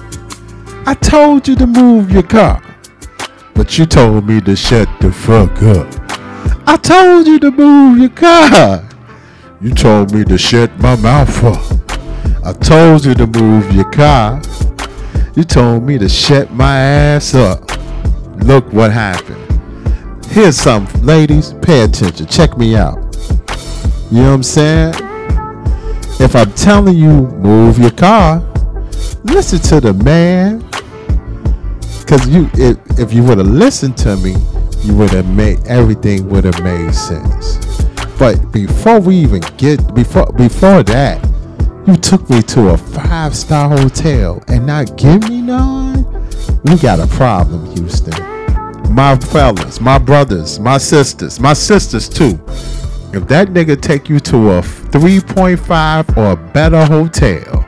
I 0.87 0.95
told 0.95 1.47
you 1.47 1.55
to 1.57 1.67
move 1.67 2.11
your 2.11 2.23
car, 2.23 2.63
but 3.53 3.77
you 3.77 3.85
told 3.85 4.27
me 4.27 4.41
to 4.41 4.57
shut 4.57 4.89
the 5.03 5.13
fuck 5.13 5.63
up. 5.63 5.87
I 6.67 6.79
told 6.79 7.27
you 7.27 7.39
to 7.41 7.51
move 7.51 7.99
your 7.99 8.09
car. 8.09 8.89
You 9.61 9.75
told 9.75 10.15
me 10.15 10.25
to 10.25 10.39
shut 10.39 10.71
my 10.79 10.97
mouth 10.97 11.45
up. 11.45 11.91
I 12.43 12.55
told 12.55 13.05
you 13.05 13.15
to 13.15 13.27
move 13.27 13.71
your 13.73 13.91
car. 13.91 14.41
You 15.39 15.45
told 15.45 15.85
me 15.85 15.99
to 15.99 16.09
shut 16.09 16.51
my 16.51 16.81
ass 16.81 17.33
up. 17.33 17.61
Look 18.43 18.73
what 18.73 18.91
happened. 18.91 19.39
Here's 20.33 20.57
some 20.57 20.89
ladies, 21.01 21.53
pay 21.63 21.83
attention. 21.83 22.27
Check 22.27 22.59
me 22.59 22.75
out. 22.75 22.97
You 24.11 24.23
know 24.23 24.31
what 24.31 24.35
I'm 24.35 24.43
saying? 24.43 24.95
If 26.19 26.35
I'm 26.35 26.53
telling 26.55 26.97
you 26.97 27.29
move 27.39 27.79
your 27.79 27.93
car, 27.93 28.41
listen 29.23 29.61
to 29.61 29.81
the 29.81 29.93
man. 30.03 30.69
Cause 32.09 32.27
you 32.27 32.51
if, 32.55 32.77
if 32.99 33.13
you 33.13 33.23
would 33.23 33.39
have 33.39 33.47
listened 33.47 33.97
to 33.99 34.17
me, 34.17 34.35
you 34.83 34.97
would 34.97 35.11
have 35.11 35.33
made 35.37 35.65
everything 35.69 36.29
would 36.31 36.43
have 36.47 36.61
made 36.65 36.93
sense. 36.93 37.59
But 38.19 38.51
before 38.51 38.99
we 38.99 39.15
even 39.15 39.43
get 39.57 39.95
before 39.95 40.33
before 40.33 40.83
that, 40.83 41.28
you 41.89 41.97
took 41.97 42.29
me 42.29 42.43
to 42.43 42.69
a 42.69 42.77
five 42.77 43.35
star 43.35 43.71
hotel 43.71 44.43
and 44.47 44.67
not 44.67 44.99
give 44.99 45.27
me 45.27 45.41
none. 45.41 46.05
We 46.65 46.77
got 46.77 47.01
a 47.01 47.07
problem, 47.07 47.65
Houston. 47.77 48.13
My 48.95 49.17
fellas, 49.17 49.81
my 49.81 49.97
brothers, 49.97 50.61
my 50.61 50.77
sisters, 50.77 51.41
my 51.41 51.55
sisters 51.55 52.07
too. 52.07 52.39
If 53.15 53.27
that 53.29 53.49
nigga 53.49 53.81
take 53.81 54.11
you 54.11 54.21
to 54.21 54.51
a 54.51 54.61
3.5 54.61 56.17
or 56.19 56.37
better 56.53 56.85
hotel, 56.85 57.67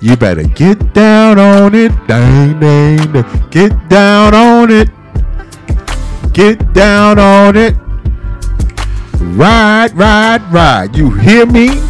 you 0.00 0.16
better 0.16 0.42
get 0.42 0.92
down 0.92 1.38
on 1.38 1.72
it. 1.76 1.92
Dang, 2.08 2.58
dang, 2.58 3.12
dang. 3.12 3.50
Get 3.50 3.88
down 3.88 4.34
on 4.34 4.70
it. 4.72 4.88
Get 6.32 6.72
down 6.72 7.20
on 7.20 7.56
it. 7.56 7.76
Ride, 9.20 9.92
ride, 9.94 10.42
ride. 10.52 10.96
You 10.96 11.10
hear 11.10 11.46
me? 11.46 11.89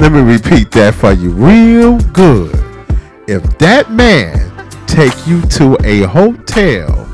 Let 0.00 0.12
me 0.12 0.20
repeat 0.20 0.70
that 0.70 0.94
for 0.94 1.12
you 1.12 1.28
real 1.28 1.98
good. 2.14 2.54
If 3.28 3.42
that 3.58 3.92
man 3.92 4.50
take 4.86 5.14
you 5.26 5.42
to 5.42 5.76
a 5.84 6.08
hotel, 6.08 7.04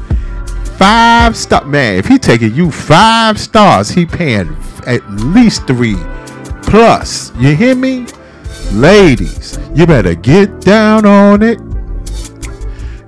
five 0.79 1.37
star 1.37 1.65
man, 1.65 1.97
if 1.99 2.07
he 2.07 2.17
taking 2.17 2.55
you 2.55 2.71
five 2.71 3.41
stars, 3.41 3.89
he 3.89 4.07
paying 4.07 4.57
at 4.87 5.03
least 5.11 5.67
three 5.67 5.97
plus. 6.63 7.33
You 7.37 7.57
hear 7.57 7.75
me? 7.75 8.07
Ladies, 8.71 9.59
you 9.75 9.85
better 9.85 10.15
get 10.15 10.61
down 10.61 11.05
on 11.05 11.43
it. 11.43 11.59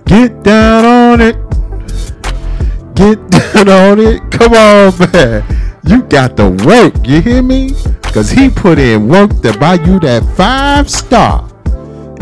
Get 0.06 0.42
down 0.42 0.84
on 0.84 1.20
it. 1.20 1.36
Get 2.96 3.30
down 3.30 3.68
on 3.68 4.00
it. 4.00 4.28
Come 4.32 4.54
on, 4.54 5.12
man. 5.12 5.44
You 5.84 6.02
got 6.02 6.36
to 6.38 6.50
work. 6.66 6.94
You 7.06 7.20
hear 7.20 7.44
me? 7.44 7.76
Because 8.18 8.32
he 8.32 8.50
put 8.50 8.80
in 8.80 9.06
work 9.06 9.30
to 9.42 9.56
buy 9.60 9.74
you 9.74 10.00
that 10.00 10.24
five 10.36 10.90
star. 10.90 11.48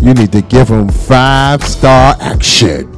You 0.03 0.13
need 0.13 0.31
to 0.33 0.43
give 0.43 0.69
him 0.69 0.91
five 0.91 1.65
star 1.65 2.15
action. 2.21 2.93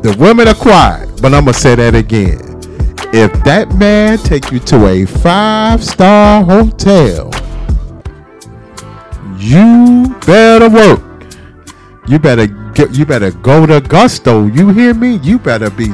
The 0.00 0.16
women 0.18 0.48
are 0.48 0.54
quiet, 0.54 1.20
but 1.20 1.34
I'm 1.34 1.44
to 1.44 1.52
say 1.52 1.74
that 1.74 1.94
again. 1.94 2.40
If 3.12 3.44
that 3.44 3.74
man 3.74 4.16
take 4.16 4.50
you 4.50 4.60
to 4.60 4.86
a 4.86 5.04
five 5.04 5.84
star 5.84 6.42
hotel, 6.42 7.30
you 9.36 10.16
better 10.24 10.70
work. 10.70 11.02
You 12.08 12.18
better 12.18 12.46
get. 12.46 12.94
You 12.94 13.04
better 13.04 13.30
go 13.30 13.66
to 13.66 13.82
Gusto. 13.82 14.46
You 14.46 14.70
hear 14.70 14.94
me? 14.94 15.16
You 15.16 15.38
better 15.38 15.68
be. 15.68 15.92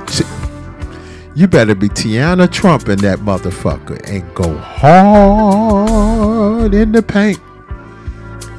You 1.37 1.49
better 1.49 1.75
be 1.75 1.89
Tiana 1.89 2.49
Trump 2.51 2.89
in 2.89 2.99
that 3.01 3.19
motherfucker 3.19 4.01
and 4.09 4.33
go 4.37 4.57
hard 4.57 5.95
in 6.75 6.93
the 6.93 7.03
paint. 7.03 7.41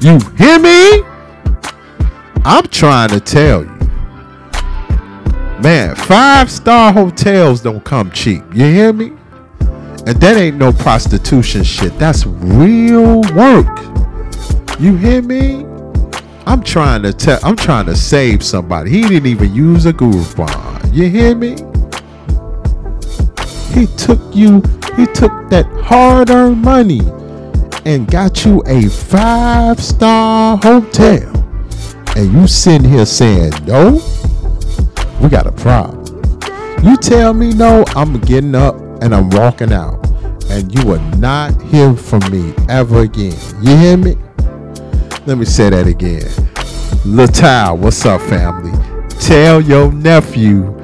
You 0.02 0.18
hear 0.36 0.58
me? 0.58 1.02
I'm 2.44 2.64
trying 2.64 3.08
to 3.08 3.20
tell 3.20 3.64
you. 3.64 3.72
Man, 5.62 5.94
five 5.94 6.50
star 6.50 6.92
hotels 6.92 7.62
don't 7.62 7.82
come 7.82 8.10
cheap. 8.10 8.42
You 8.52 8.66
hear 8.66 8.92
me? 8.92 9.12
And 10.06 10.20
that 10.20 10.36
ain't 10.36 10.58
no 10.58 10.70
prostitution 10.70 11.64
shit. 11.64 11.98
That's 11.98 12.26
real 12.26 13.22
work. 13.34 13.66
You 14.78 14.96
hear 14.96 15.22
me? 15.22 15.64
I'm 16.44 16.62
trying 16.62 17.02
to 17.04 17.14
tell 17.14 17.40
I'm 17.42 17.56
trying 17.56 17.86
to 17.86 17.96
save 17.96 18.44
somebody. 18.44 18.90
He 18.90 19.00
didn't 19.00 19.26
even 19.26 19.54
use 19.54 19.86
a 19.86 19.94
Groupon. 19.94 20.92
You 20.92 21.08
hear 21.08 21.34
me? 21.34 21.56
He 23.76 23.86
took 23.98 24.34
you, 24.34 24.62
he 24.96 25.04
took 25.04 25.50
that 25.50 25.66
hard-earned 25.84 26.62
money 26.62 27.02
and 27.84 28.10
got 28.10 28.42
you 28.42 28.62
a 28.66 28.88
five-star 28.88 30.56
hotel. 30.56 31.30
And 32.16 32.32
you 32.32 32.46
sitting 32.46 32.88
here 32.88 33.04
saying 33.04 33.52
no? 33.66 34.00
We 35.20 35.28
got 35.28 35.46
a 35.46 35.52
problem. 35.52 36.06
You 36.82 36.96
tell 36.96 37.34
me 37.34 37.52
no, 37.52 37.84
I'm 37.88 38.18
getting 38.20 38.54
up 38.54 38.76
and 39.02 39.14
I'm 39.14 39.28
walking 39.28 39.74
out. 39.74 40.02
And 40.48 40.74
you 40.74 40.86
will 40.86 41.02
not 41.18 41.60
hear 41.64 41.94
from 41.94 42.20
me 42.30 42.54
ever 42.70 43.00
again. 43.00 43.36
You 43.60 43.76
hear 43.76 43.98
me? 43.98 44.16
Let 45.26 45.36
me 45.36 45.44
say 45.44 45.68
that 45.68 45.86
again. 45.86 46.22
Latal, 47.04 47.76
what's 47.76 48.06
up, 48.06 48.22
family? 48.22 48.72
Tell 49.20 49.60
your 49.60 49.92
nephew 49.92 50.75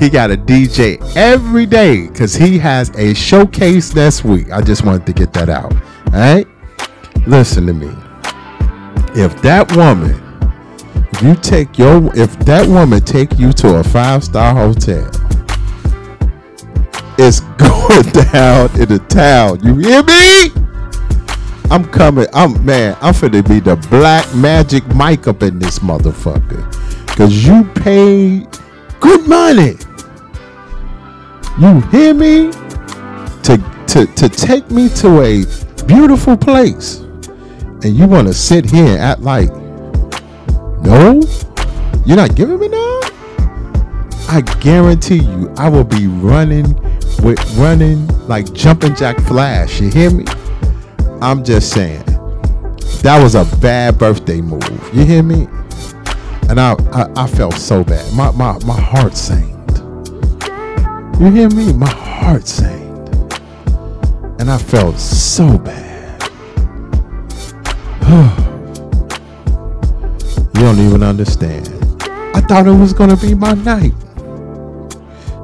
he 0.00 0.08
got 0.08 0.30
a 0.30 0.36
DJ 0.36 0.98
every 1.14 1.66
day 1.66 2.08
because 2.08 2.34
he 2.34 2.58
has 2.58 2.88
a 2.96 3.12
showcase 3.12 3.94
next 3.94 4.24
week. 4.24 4.50
I 4.50 4.62
just 4.62 4.82
wanted 4.82 5.04
to 5.06 5.12
get 5.12 5.34
that 5.34 5.50
out. 5.50 5.74
All 5.74 6.12
right? 6.12 6.46
Listen 7.26 7.66
to 7.66 7.74
me. 7.74 7.90
If 9.14 9.42
that 9.42 9.70
woman, 9.76 10.18
if 11.12 11.22
you 11.22 11.34
take 11.34 11.76
your, 11.76 12.10
if 12.16 12.38
that 12.40 12.66
woman 12.66 13.02
take 13.02 13.38
you 13.38 13.52
to 13.52 13.76
a 13.76 13.84
five 13.84 14.24
star 14.24 14.54
hotel, 14.54 15.06
it's 17.18 17.40
going 17.58 18.08
down 18.32 18.70
in 18.80 18.88
the 18.88 19.04
town. 19.10 19.60
You 19.62 19.76
hear 19.76 20.02
me? 20.02 20.50
I'm 21.70 21.84
coming. 21.84 22.26
I'm 22.32 22.64
man. 22.64 22.96
I'm 23.02 23.12
finna 23.12 23.46
be 23.46 23.60
the 23.60 23.76
black 23.90 24.34
Magic 24.34 24.86
Mike 24.94 25.28
up 25.28 25.42
in 25.42 25.58
this 25.58 25.80
motherfucker. 25.80 26.66
Cause 27.16 27.46
you 27.46 27.64
paid 27.74 28.48
good 28.98 29.28
money. 29.28 29.76
You 31.60 31.82
hear 31.92 32.14
me? 32.14 32.50
To 33.42 33.58
to 33.88 34.06
to 34.06 34.28
take 34.30 34.70
me 34.70 34.88
to 35.00 35.20
a 35.20 35.44
beautiful 35.84 36.34
place. 36.34 37.00
And 37.82 37.94
you 37.94 38.06
wanna 38.06 38.32
sit 38.32 38.64
here 38.64 38.86
and 38.86 38.98
act 38.98 39.20
like 39.20 39.50
no? 40.80 41.20
You're 42.06 42.16
not 42.16 42.34
giving 42.34 42.58
me 42.58 42.68
none? 42.68 43.02
I 44.30 44.42
guarantee 44.60 45.18
you 45.22 45.52
I 45.58 45.68
will 45.68 45.84
be 45.84 46.06
running 46.06 46.74
with 47.22 47.38
running 47.58 48.06
like 48.26 48.50
jumping 48.54 48.94
jack 48.94 49.20
flash. 49.20 49.82
You 49.82 49.90
hear 49.90 50.10
me? 50.10 50.24
I'm 51.20 51.44
just 51.44 51.74
saying. 51.74 52.04
That 53.02 53.20
was 53.22 53.34
a 53.34 53.44
bad 53.60 53.98
birthday 53.98 54.40
move. 54.40 54.94
You 54.94 55.04
hear 55.04 55.22
me? 55.22 55.46
And 56.48 56.58
I, 56.58 56.72
I, 56.90 57.24
I 57.24 57.26
felt 57.26 57.54
so 57.54 57.84
bad. 57.84 58.10
My, 58.14 58.30
my, 58.30 58.58
my 58.64 58.80
heart 58.80 59.14
sank. 59.14 59.59
You 61.20 61.30
hear 61.30 61.50
me? 61.50 61.74
My 61.74 61.86
heart 61.86 62.48
sank. 62.48 62.80
And 64.40 64.50
I 64.50 64.56
felt 64.56 64.98
so 64.98 65.58
bad. 65.58 66.22
you 70.54 70.60
don't 70.62 70.78
even 70.78 71.02
understand. 71.02 71.68
I 72.34 72.40
thought 72.40 72.66
it 72.66 72.72
was 72.72 72.94
gonna 72.94 73.18
be 73.18 73.34
my 73.34 73.52
night. 73.52 73.92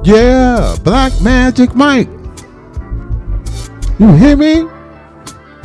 Yeah, 0.03 0.75
Black 0.83 1.13
Magic 1.21 1.75
Mike. 1.75 2.09
You 3.99 4.13
hear 4.13 4.35
me? 4.35 4.67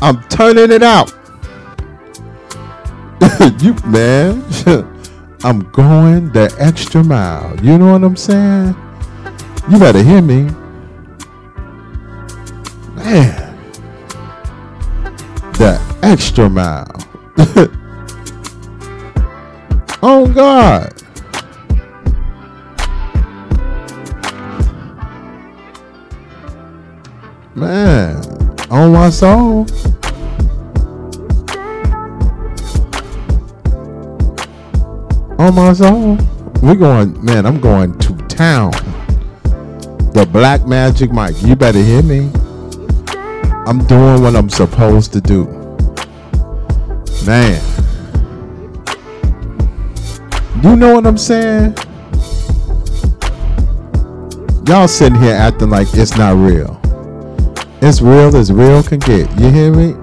I'm 0.03 0.23
turning 0.25 0.73
it 0.73 0.83
out. 0.83 1.11
you 3.63 3.75
man, 3.87 4.45
I'm 5.43 5.61
going 5.71 6.33
the 6.33 6.55
extra 6.59 7.03
mile. 7.03 7.59
You 7.65 7.79
know 7.79 7.93
what 7.93 8.05
I'm 8.05 8.17
saying? 8.17 8.77
You 9.71 9.79
better 9.79 10.03
hear 10.03 10.21
me. 10.21 10.43
Man. 12.95 13.59
The 15.53 15.81
extra 16.03 16.49
mile. 16.49 16.91
oh 20.03 20.27
God. 20.35 20.93
Man, 27.55 28.17
on 28.71 28.93
my 28.93 29.11
soul. 29.11 29.67
On 35.39 35.55
my 35.55 35.73
soul. 35.73 36.19
We 36.63 36.75
going, 36.75 37.25
man, 37.25 37.47
I'm 37.47 37.61
going 37.61 37.97
to 37.99 38.17
town. 38.27 38.73
The 40.13 40.29
Black 40.31 40.67
Magic 40.67 41.11
Mike. 41.11 41.35
You 41.41 41.57
better 41.57 41.83
hear 41.83 42.03
me. 42.03 42.31
I'm 43.67 43.83
doing 43.87 44.23
what 44.23 44.37
I'm 44.37 44.51
supposed 44.51 45.13
to 45.15 45.23
do. 45.23 45.47
Man. 47.25 47.63
You 50.63 50.77
know 50.77 50.93
what 50.93 51.07
I'm 51.07 51.17
saying? 51.17 51.75
Y'all 54.67 54.87
sitting 54.87 55.19
here 55.19 55.35
acting 55.35 55.71
like 55.71 55.89
it's 55.95 56.17
not 56.19 56.37
real. 56.37 56.79
It's 57.81 58.03
real 58.03 58.37
as 58.37 58.53
real 58.53 58.83
can 58.83 58.99
get. 58.99 59.31
You 59.41 59.51
hear 59.51 59.73
me? 59.73 59.95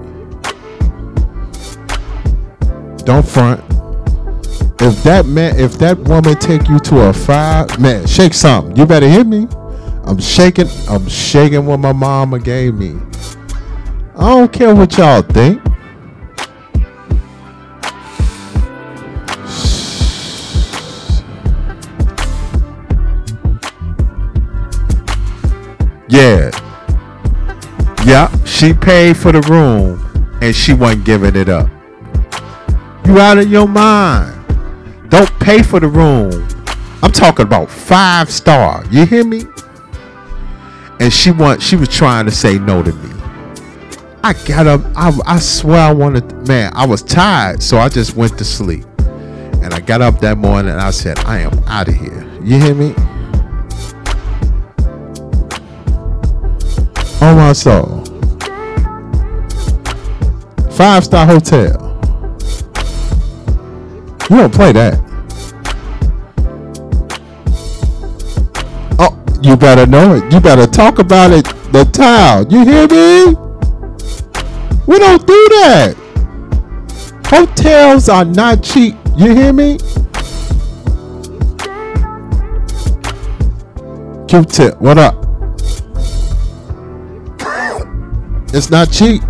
Don't 3.04 3.26
front. 3.26 3.60
If 4.82 5.02
that 5.04 5.26
man, 5.26 5.58
if 5.58 5.78
that 5.78 5.98
woman 5.98 6.34
take 6.34 6.68
you 6.68 6.80
to 6.80 7.08
a 7.08 7.12
five, 7.12 7.78
man, 7.78 8.06
shake 8.08 8.34
something. 8.34 8.76
You 8.76 8.86
better 8.86 9.08
hear 9.08 9.24
me. 9.24 9.46
I'm 10.10 10.18
shaking. 10.18 10.66
I'm 10.88 11.06
shaking 11.08 11.66
what 11.66 11.78
my 11.78 11.92
mama 11.92 12.40
gave 12.40 12.74
me. 12.74 12.96
I 14.16 14.30
don't 14.30 14.52
care 14.52 14.74
what 14.74 14.98
y'all 14.98 15.22
think. 15.22 15.62
Yeah. 26.08 26.50
Yeah, 28.04 28.44
she 28.44 28.72
paid 28.72 29.16
for 29.16 29.30
the 29.30 29.42
room 29.48 30.36
and 30.42 30.52
she 30.52 30.72
wasn't 30.72 31.04
giving 31.04 31.36
it 31.36 31.48
up. 31.48 31.70
You 33.04 33.20
out 33.20 33.38
of 33.38 33.48
your 33.48 33.68
mind. 33.68 34.44
Don't 35.08 35.30
pay 35.38 35.62
for 35.62 35.78
the 35.78 35.86
room. 35.86 36.48
I'm 37.00 37.12
talking 37.12 37.46
about 37.46 37.70
five 37.70 38.28
star. 38.28 38.84
You 38.90 39.06
hear 39.06 39.24
me? 39.24 39.44
And 41.00 41.10
she 41.10 41.30
want 41.30 41.62
she 41.62 41.76
was 41.76 41.88
trying 41.88 42.26
to 42.26 42.30
say 42.30 42.58
no 42.58 42.82
to 42.82 42.92
me. 42.92 43.10
I 44.22 44.34
got 44.46 44.66
up. 44.66 44.82
I, 44.94 45.18
I 45.24 45.38
swear 45.38 45.80
I 45.80 45.92
wanted 45.92 46.46
man, 46.46 46.72
I 46.74 46.86
was 46.86 47.02
tired, 47.02 47.62
so 47.62 47.78
I 47.78 47.88
just 47.88 48.16
went 48.16 48.36
to 48.36 48.44
sleep. 48.44 48.84
And 49.62 49.72
I 49.72 49.80
got 49.80 50.02
up 50.02 50.20
that 50.20 50.36
morning 50.36 50.70
and 50.70 50.80
I 50.80 50.90
said, 50.90 51.18
I 51.20 51.38
am 51.38 51.58
out 51.64 51.88
of 51.88 51.94
here. 51.94 52.28
You 52.42 52.58
hear 52.58 52.74
me? 52.74 52.94
On 57.22 57.36
my 57.36 57.52
soul. 57.54 58.04
Five 60.72 61.04
star 61.04 61.26
hotel. 61.26 61.86
You 64.30 64.36
don't 64.36 64.54
play 64.54 64.72
that. 64.72 65.09
You 69.42 69.56
better 69.56 69.86
know 69.86 70.14
it. 70.14 70.32
You 70.32 70.40
better 70.40 70.66
talk 70.66 70.98
about 70.98 71.30
it. 71.30 71.44
The 71.72 71.84
town. 71.84 72.50
You 72.50 72.64
hear 72.64 72.86
me? 72.88 73.34
We 74.86 74.98
don't 74.98 75.26
do 75.26 75.48
that. 75.60 75.94
Hotels 77.26 78.08
are 78.08 78.24
not 78.24 78.62
cheap. 78.62 78.96
You 79.16 79.34
hear 79.34 79.52
me? 79.52 79.78
Q-tip, 84.28 84.80
what 84.80 84.98
up? 84.98 85.16
It's 88.52 88.68
not 88.68 88.90
cheap. 88.90 89.22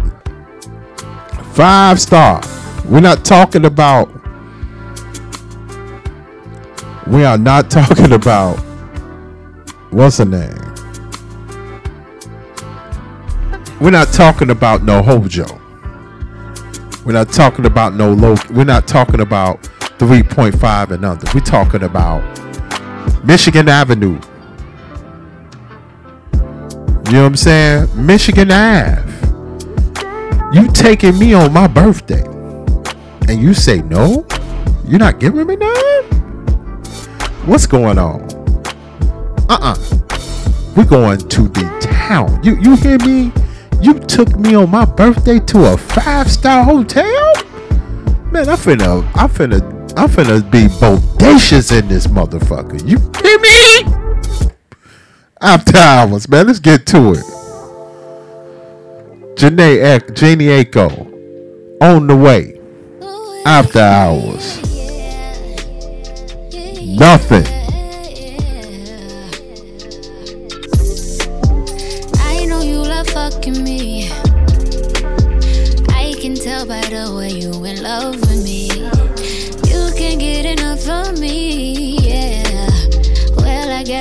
Five 1.53 2.01
star. 2.01 2.41
We're 2.87 3.01
not 3.01 3.23
talking 3.25 3.67
about. 3.67 4.09
We 7.07 7.25
are 7.25 7.37
not 7.37 7.71
talking 7.71 8.13
about. 8.13 8.70
What's 9.91 10.19
her 10.19 10.25
name? 10.25 10.57
We're 13.81 13.91
not 13.91 14.13
talking 14.13 14.51
about 14.51 14.85
no 14.85 15.03
Hojo. 15.03 15.47
We're 17.05 17.15
not 17.15 17.33
talking 17.33 17.67
about 17.67 17.95
no 17.95 18.13
low. 18.13 18.37
We're 18.51 18.65
not 18.65 18.87
talking 18.87 19.21
about 19.21 19.63
3.5 19.99 20.91
and 20.93 21.05
under. 21.05 21.27
We're 21.35 21.41
talking 21.41 21.83
about 21.83 22.23
Michigan 23.25 23.69
Avenue. 23.69 24.21
You 27.07 27.17
know 27.17 27.23
what 27.23 27.27
I'm 27.27 27.37
saying? 27.37 27.89
Michigan 28.07 28.53
Ave. 28.53 29.11
You 30.53 30.69
taking 30.69 31.19
me 31.19 31.35
on 31.35 31.53
my 31.53 31.67
birthday. 31.67 32.25
And 33.29 33.41
you 33.41 33.55
say 33.55 33.83
no? 33.83 34.25
You're 34.85 35.01
not 35.01 35.19
giving 35.19 35.49
me 35.49 35.57
none? 35.57 36.05
What's 37.47 37.67
going 37.67 37.99
on? 37.99 38.40
Uh-uh. 39.51 39.75
We're 40.77 40.85
going 40.85 41.19
to 41.19 41.43
the 41.49 41.79
town. 41.81 42.41
You 42.45 42.57
you 42.61 42.77
hear 42.77 42.99
me? 42.99 43.33
You 43.83 43.95
took 43.95 44.39
me 44.39 44.55
on 44.55 44.71
my 44.71 44.85
birthday 44.85 45.41
to 45.41 45.73
a 45.73 45.77
five-star 45.77 46.63
hotel? 46.63 47.33
Man, 48.31 48.49
I 48.49 48.55
finna 48.55 49.05
I 49.17 49.27
finna 49.27 49.61
I 49.99 50.07
finna 50.07 50.49
be 50.53 50.69
bodacious 50.79 51.77
in 51.77 51.89
this 51.89 52.07
motherfucker. 52.07 52.79
You 52.89 52.99
hear 53.21 53.41
me? 53.41 54.53
After 55.41 55.79
hours, 55.79 56.29
man. 56.29 56.47
Let's 56.47 56.61
get 56.61 56.87
to 56.87 57.15
it. 57.15 57.25
Jhené 59.35 59.99
Jhené 60.13 60.63
Aiko 60.63 61.83
on 61.83 62.07
the 62.07 62.15
way. 62.15 62.61
After 63.45 63.81
hours. 63.81 64.63
Nothing. 66.97 67.60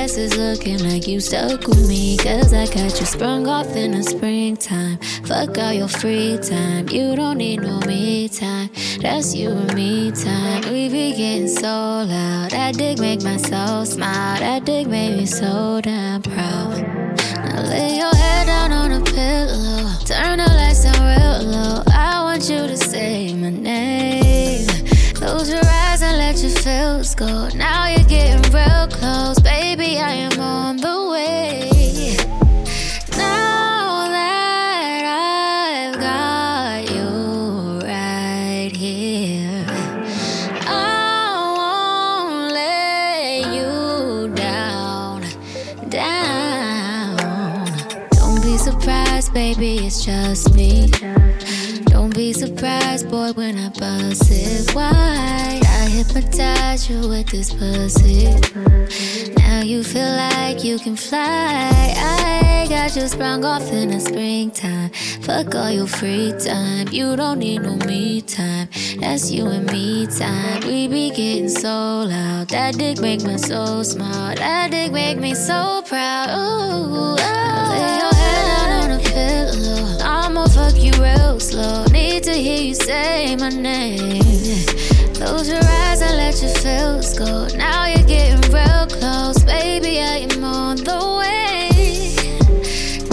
Well, 0.10 0.18
I 0.18 0.27
guess 0.27 0.34
it's 0.34 0.38
looking 0.38 0.90
like 0.90 1.07
you 1.07 1.19
stuck 1.19 1.68
with 1.68 1.88
me. 1.88 2.18
Cause 2.18 2.53
I 2.53 2.65
got 2.65 2.99
you 2.99 3.06
sprung 3.06 3.48
off 3.48 3.76
in 3.76 3.91
the 3.91 4.02
springtime. 4.02 4.98
Fuck 5.26 5.57
all 5.57 5.73
your 5.73 5.88
free 5.88 6.38
time. 6.41 6.90
You 6.90 7.15
don't 7.15 7.38
need 7.38 7.61
no 7.61 7.80
me 7.81 8.27
time. 8.27 8.69
That's 9.02 9.36
you 9.36 9.52
and 9.52 9.73
me 9.76 10.11
time. 10.11 10.64
We 10.72 10.90
be 10.90 11.11
getting 11.15 11.48
so 11.48 11.68
loud. 11.68 12.52
That 12.52 12.76
dick 12.76 12.99
make 12.99 13.22
my 13.23 13.38
soul 13.38 13.86
smile. 13.86 14.40
That 14.40 14.65
dick 14.65 14.88
made 14.88 15.18
me 15.18 15.26
so 15.26 15.80
damn 15.84 16.22
proud. 16.23 16.81
Now 17.36 17.61
lay 17.69 17.98
your 17.98 18.15
head 18.15 18.48
down 18.48 18.72
on 18.72 18.91
a 18.91 19.03
pillow. 19.03 19.90
Turn 20.06 20.38
the 20.38 20.49
lights 20.56 20.86
down 20.86 21.02
real 21.06 21.52
low. 21.52 21.84
I 21.94 22.23
want 22.23 22.49
you 22.49 22.68
to 22.68 22.77
say 22.77 23.36
my 23.36 23.49
name. 23.52 24.68
Close 25.14 25.49
your 25.52 25.65
eyes 25.65 26.02
and 26.02 26.18
let 26.18 26.41
your 26.41 26.52
feels 26.52 27.14
go. 27.14 27.49
Now 27.49 27.90
you're 27.90 28.07
getting 28.07 28.41
real 28.52 28.88
close. 28.88 29.39
Surprised, 52.50 53.12
boy, 53.12 53.32
when 53.34 53.60
I 53.60 53.70
bust 53.70 54.32
it 54.32 54.74
wide. 54.74 55.69
Hypnotize 56.00 56.90
you 56.90 57.10
with 57.10 57.28
this 57.28 57.52
pussy. 57.52 58.34
Now 59.36 59.64
you 59.64 59.84
feel 59.84 60.16
like 60.16 60.64
you 60.64 60.80
can 60.80 60.96
fly. 60.96 61.94
I 61.98 62.66
got 62.70 62.96
you 62.96 63.06
sprung 63.06 63.44
off 63.44 63.70
in 63.74 63.90
the 63.90 64.00
springtime. 64.00 64.92
Fuck 65.24 65.56
all 65.56 65.70
your 65.70 65.88
free 65.88 66.34
time. 66.40 66.88
You 66.88 67.18
don't 67.18 67.40
need 67.40 67.64
no 67.64 67.76
me 67.86 68.22
time. 68.22 68.70
That's 69.02 69.30
you 69.30 69.48
and 69.48 69.70
me 69.74 70.08
time. 70.08 70.62
We 70.62 70.88
be 70.88 71.10
getting 71.10 71.50
so 71.50 71.68
loud. 72.08 72.48
That 72.48 72.76
dick 72.76 73.02
make 73.02 73.24
me 73.24 73.38
so 73.38 73.84
smart. 73.84 74.38
That 74.38 74.72
dick 74.72 74.94
make 74.94 75.18
me 75.18 75.36
so 75.36 75.84
proud. 75.86 76.30
Ooh, 76.30 77.18
oh. 77.20 77.68
lay 77.72 77.98
your 78.00 78.16
head 78.16 78.46
down 78.46 78.92
on 78.92 78.98
the 78.98 79.10
pillow. 79.10 79.98
I'ma 80.02 80.48
fuck 80.48 80.78
you 80.78 80.94
real 80.94 81.42
slow. 81.42 81.84
Need 81.92 82.24
to 82.24 82.32
hear 82.32 82.62
you 82.62 82.74
say 82.74 83.36
my 83.36 83.50
name. 83.50 84.20
Close 85.20 85.50
your 85.50 85.62
eyes 85.62 86.02
and 86.02 86.16
let 86.16 86.41
your 86.41 86.50
feels 86.50 87.14
go. 87.20 87.46
Now 87.58 87.88
you're 87.88 88.08
getting 88.08 88.40
real 88.54 88.88
close, 88.88 89.44
baby. 89.44 90.00
I 90.00 90.20
am 90.32 90.41
on 90.46 90.78
the 90.78 90.98
way. 91.20 92.16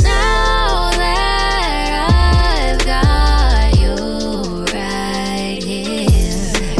Now 0.04 0.92
that 0.92 1.98
I've 2.08 2.78
got 2.86 3.76
you 3.82 3.96
right 4.72 5.60
here, 5.60 6.76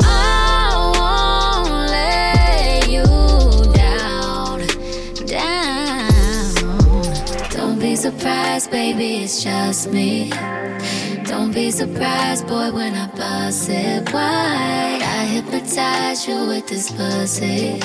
I 0.00 0.90
won't 1.62 1.70
let 1.92 2.88
you 2.90 3.06
down, 3.74 4.66
down. 5.24 6.52
Don't 7.50 7.78
be 7.78 7.94
surprised, 7.94 8.72
baby, 8.72 9.22
it's 9.22 9.40
just 9.40 9.92
me. 9.92 10.32
Don't 11.38 11.54
be 11.54 11.70
surprised, 11.70 12.48
boy, 12.48 12.72
when 12.72 12.94
I 12.96 13.06
bust 13.14 13.70
it 13.70 14.12
wide. 14.12 15.00
I 15.00 15.24
hypnotize 15.24 16.26
you 16.26 16.48
with 16.48 16.66
this 16.66 16.90
pussy. 16.90 17.78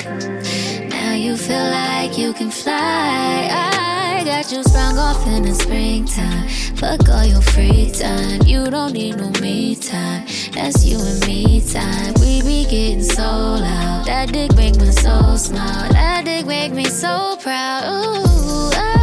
Now 0.88 1.12
you 1.12 1.36
feel 1.36 1.70
like 1.70 2.18
you 2.18 2.32
can 2.32 2.50
fly. 2.50 3.48
I 3.52 4.24
got 4.24 4.50
you 4.50 4.60
sprung 4.64 4.98
off 4.98 5.24
in 5.28 5.44
the 5.44 5.54
springtime. 5.54 6.48
Fuck 6.74 7.08
all 7.08 7.24
your 7.24 7.42
free 7.42 7.92
time. 7.92 8.42
You 8.42 8.64
don't 8.72 8.92
need 8.92 9.18
no 9.18 9.30
me 9.40 9.76
time. 9.76 10.26
That's 10.52 10.84
you 10.84 10.98
and 10.98 11.24
me 11.24 11.60
time. 11.60 12.12
We 12.14 12.42
be 12.42 12.64
getting 12.64 13.04
so 13.04 13.22
loud. 13.22 14.06
That 14.06 14.32
dick 14.32 14.52
make 14.56 14.74
me 14.80 14.90
so 14.90 15.36
smile. 15.36 15.92
That 15.92 16.24
dick 16.24 16.44
make 16.46 16.72
me 16.72 16.86
so 16.86 17.36
proud. 17.40 17.84
Ooh, 17.84 18.70
I 18.74 18.93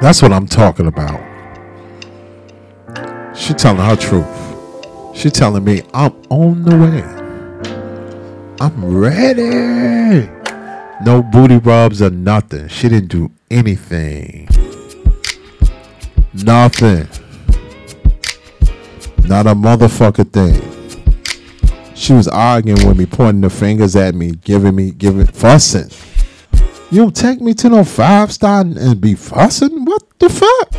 That's 0.00 0.22
what 0.22 0.32
I'm 0.32 0.46
talking 0.46 0.86
about. 0.86 1.20
She 3.36 3.52
telling 3.52 3.84
her 3.84 3.96
truth. 3.96 4.26
She 5.16 5.28
telling 5.28 5.64
me 5.64 5.82
I'm 5.92 6.12
on 6.30 6.62
the 6.62 6.76
way. 6.76 7.02
I'm 8.60 8.96
ready. 8.96 10.28
No 11.04 11.22
booty 11.22 11.56
rubs 11.56 12.00
or 12.00 12.10
nothing. 12.10 12.68
She 12.68 12.88
didn't 12.88 13.08
do 13.08 13.30
anything. 13.50 14.48
Nothing. 16.32 17.08
Not 19.26 19.46
a 19.46 19.54
motherfucker 19.54 20.32
thing. 20.32 21.94
She 21.96 22.12
was 22.12 22.28
arguing 22.28 22.86
with 22.86 22.96
me, 22.96 23.06
pointing 23.06 23.40
the 23.40 23.50
fingers 23.50 23.96
at 23.96 24.14
me, 24.14 24.30
giving 24.30 24.76
me, 24.76 24.92
giving, 24.92 25.26
fussing. 25.26 25.90
You 26.90 27.10
take 27.10 27.40
me 27.40 27.52
to 27.54 27.68
no 27.68 27.84
five 27.84 28.32
star 28.32 28.62
and- 28.62 29.00
be 29.00 29.14
fussing? 29.14 29.84
What 29.84 30.02
the 30.18 30.28
fuck? 30.30 30.72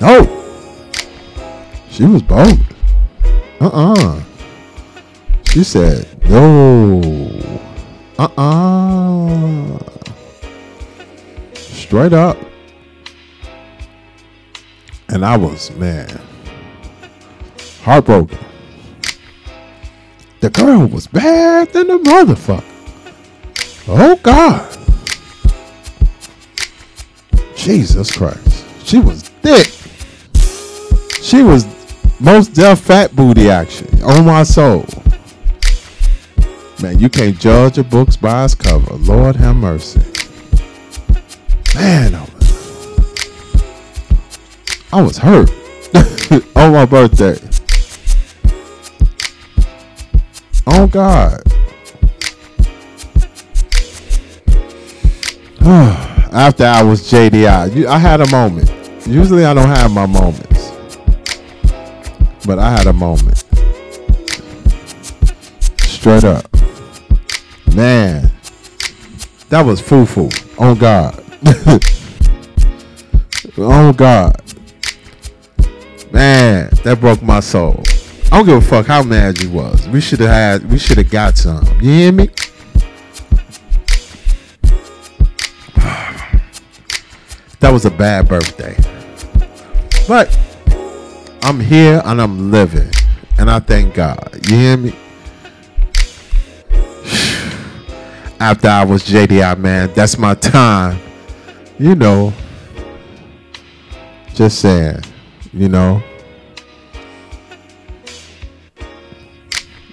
No. 0.00 0.26
She 1.88 2.04
was 2.04 2.22
bold. 2.22 2.58
Uh-uh. 3.60 4.22
She 5.50 5.62
said, 5.62 6.06
no. 6.28 7.00
Uh-uh. 8.18 9.78
Straight 11.54 12.12
up. 12.12 12.36
And 15.08 15.24
I 15.24 15.36
was, 15.36 15.70
man, 15.72 16.20
heartbroken. 17.82 18.38
The 20.40 20.50
girl 20.50 20.86
was 20.86 21.06
bad 21.08 21.72
than 21.72 21.88
the 21.88 21.98
motherfucker. 21.98 22.69
Oh 23.92 24.14
God. 24.22 24.78
Jesus 27.56 28.16
Christ. 28.16 28.86
She 28.86 29.00
was 29.00 29.22
thick. 29.42 29.66
She 31.20 31.42
was 31.42 31.66
most 32.20 32.54
deaf 32.54 32.78
fat 32.78 33.16
booty 33.16 33.50
action. 33.50 33.88
On 34.04 34.24
my 34.24 34.44
soul. 34.44 34.86
Man, 36.80 37.00
you 37.00 37.08
can't 37.08 37.38
judge 37.38 37.78
a 37.78 37.84
book's 37.84 38.16
by 38.16 38.44
its 38.44 38.54
cover. 38.54 38.94
Lord 38.94 39.34
have 39.36 39.56
mercy. 39.56 40.00
Man, 41.74 42.14
I 42.14 42.22
was, 42.22 42.38
I 44.92 45.02
was 45.02 45.18
hurt 45.18 45.50
on 46.56 46.72
my 46.72 46.86
birthday. 46.86 47.38
Oh 50.68 50.86
God. 50.86 51.49
After 56.32 56.64
I 56.64 56.82
was 56.82 57.02
JDI, 57.02 57.84
I 57.84 57.98
had 57.98 58.22
a 58.22 58.30
moment. 58.30 58.72
Usually 59.06 59.44
I 59.44 59.52
don't 59.52 59.68
have 59.68 59.92
my 59.92 60.06
moments, 60.06 60.72
but 62.46 62.58
I 62.58 62.70
had 62.70 62.86
a 62.86 62.94
moment. 62.94 63.44
Straight 65.82 66.24
up, 66.24 66.50
man, 67.74 68.30
that 69.50 69.66
was 69.66 69.82
foo 69.82 70.06
foo. 70.06 70.30
Oh 70.58 70.74
God, 70.74 71.22
oh 73.58 73.92
God, 73.92 74.40
man, 76.10 76.70
that 76.84 77.00
broke 77.00 77.20
my 77.20 77.40
soul. 77.40 77.82
I 78.32 78.36
don't 78.36 78.46
give 78.46 78.56
a 78.56 78.60
fuck 78.62 78.86
how 78.86 79.02
mad 79.02 79.42
you 79.42 79.50
was. 79.50 79.86
We 79.88 80.00
should 80.00 80.20
have 80.20 80.30
had. 80.30 80.70
We 80.70 80.78
should 80.78 80.96
have 80.96 81.10
got 81.10 81.36
some. 81.36 81.66
You 81.82 81.90
hear 81.90 82.12
me? 82.12 82.30
That 87.60 87.72
was 87.72 87.84
a 87.84 87.90
bad 87.90 88.26
birthday. 88.26 88.74
But 90.08 90.36
I'm 91.42 91.60
here 91.60 92.00
and 92.04 92.20
I'm 92.20 92.50
living. 92.50 92.90
And 93.38 93.50
I 93.50 93.60
thank 93.60 93.94
God. 93.94 94.38
You 94.48 94.56
hear 94.56 94.76
me? 94.78 94.96
After 98.40 98.68
I 98.68 98.84
was 98.84 99.02
JDI, 99.02 99.58
man, 99.58 99.92
that's 99.94 100.16
my 100.18 100.34
time. 100.34 100.98
You 101.78 101.94
know. 101.94 102.32
Just 104.34 104.60
saying. 104.60 105.00
You 105.52 105.68
know. 105.68 106.02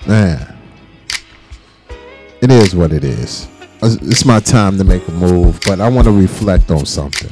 Man. 0.07 0.57
It 2.41 2.49
is 2.49 2.73
what 2.73 2.94
it 2.94 3.03
is. 3.03 3.48
Uh, 3.81 3.95
it's 4.03 4.23
my 4.23 4.39
time 4.39 4.77
to 4.77 4.85
make 4.85 5.06
a 5.07 5.11
move, 5.11 5.60
but 5.65 5.81
I 5.81 5.89
want 5.89 6.06
to 6.06 6.14
reflect 6.14 6.72
on 6.72 6.85
something. 6.85 7.31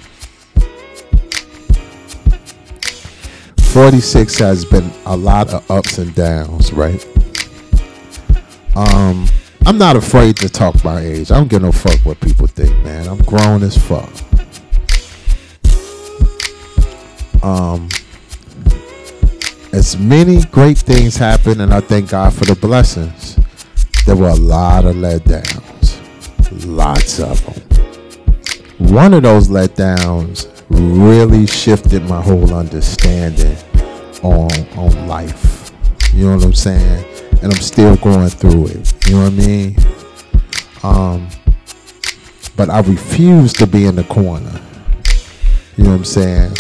46 3.76 4.40
has 4.40 4.64
been 4.64 4.90
a 5.06 5.18
lot 5.18 5.54
of 5.54 5.70
ups 5.70 5.98
and 5.98 6.16
downs, 6.16 6.72
right? 6.72 7.06
Um, 8.74 9.28
I'm 9.66 9.78
not 9.78 9.98
afraid 9.98 10.38
to 10.38 10.48
talk 10.48 10.82
my 10.86 11.02
age. 11.02 11.30
I 11.30 11.36
don't 11.36 11.50
give 11.50 11.62
no 11.62 11.74
fuck 11.74 12.00
what 12.06 12.18
people 12.22 12.48
think, 12.48 12.72
man. 12.86 13.06
I'm 13.06 13.18
grown 13.24 13.64
as 13.64 13.78
fuck. 13.78 14.10
Um, 17.44 17.90
as 19.74 19.98
many 19.98 20.42
great 20.46 20.78
things 20.78 21.18
happen, 21.18 21.60
and 21.60 21.74
I 21.74 21.82
thank 21.82 22.12
God 22.12 22.34
for 22.34 22.46
the 22.46 22.56
blessings. 22.56 23.38
There 24.06 24.16
were 24.16 24.30
a 24.30 24.36
lot 24.36 24.86
of 24.86 24.96
letdowns, 24.96 26.00
lots 26.66 27.20
of 27.20 27.44
them. 27.46 28.90
One 28.90 29.14
of 29.14 29.24
those 29.24 29.50
letdowns 29.50 30.55
really 30.70 31.46
shifted 31.48 32.04
my 32.04 32.22
whole 32.22 32.54
understanding 32.54 33.58
on 34.24 34.52
on 34.78 35.08
life. 35.08 35.72
You 36.14 36.26
know 36.26 36.36
what 36.36 36.46
I'm 36.46 36.54
saying? 36.54 37.06
And 37.42 37.54
I'm 37.54 37.62
still 37.62 37.96
going 37.98 38.30
through 38.30 38.68
it. 38.68 39.08
You 39.08 39.16
know 39.16 39.24
what 39.24 39.34
I 39.34 39.48
mean? 39.48 39.76
Um, 40.84 41.30
but 42.56 42.70
I 42.70 42.80
refuse 42.80 43.54
to 43.54 43.68
be 43.68 43.86
in 43.86 43.96
the 43.96 44.04
corner. 44.06 44.62
You 45.78 45.84
know 45.84 45.92
what 45.92 45.98
I'm 45.98 46.06
saying? 46.06 46.54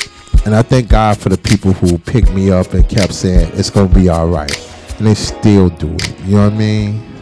And 0.46 0.54
I 0.54 0.62
thank 0.62 0.90
God 0.90 1.18
for 1.18 1.30
the 1.30 1.38
people 1.38 1.74
who 1.74 1.98
picked 1.98 2.32
me 2.32 2.52
up 2.52 2.74
and 2.74 2.88
kept 2.88 3.14
saying 3.14 3.52
it's 3.54 3.70
gonna 3.70 3.94
be 3.94 4.10
all 4.10 4.28
right, 4.28 4.52
and 4.98 5.08
they 5.08 5.16
still 5.16 5.70
do 5.70 5.94
it. 5.94 6.20
You 6.22 6.36
know 6.36 6.44
what 6.44 6.54
I 6.54 6.58
mean? 6.58 7.16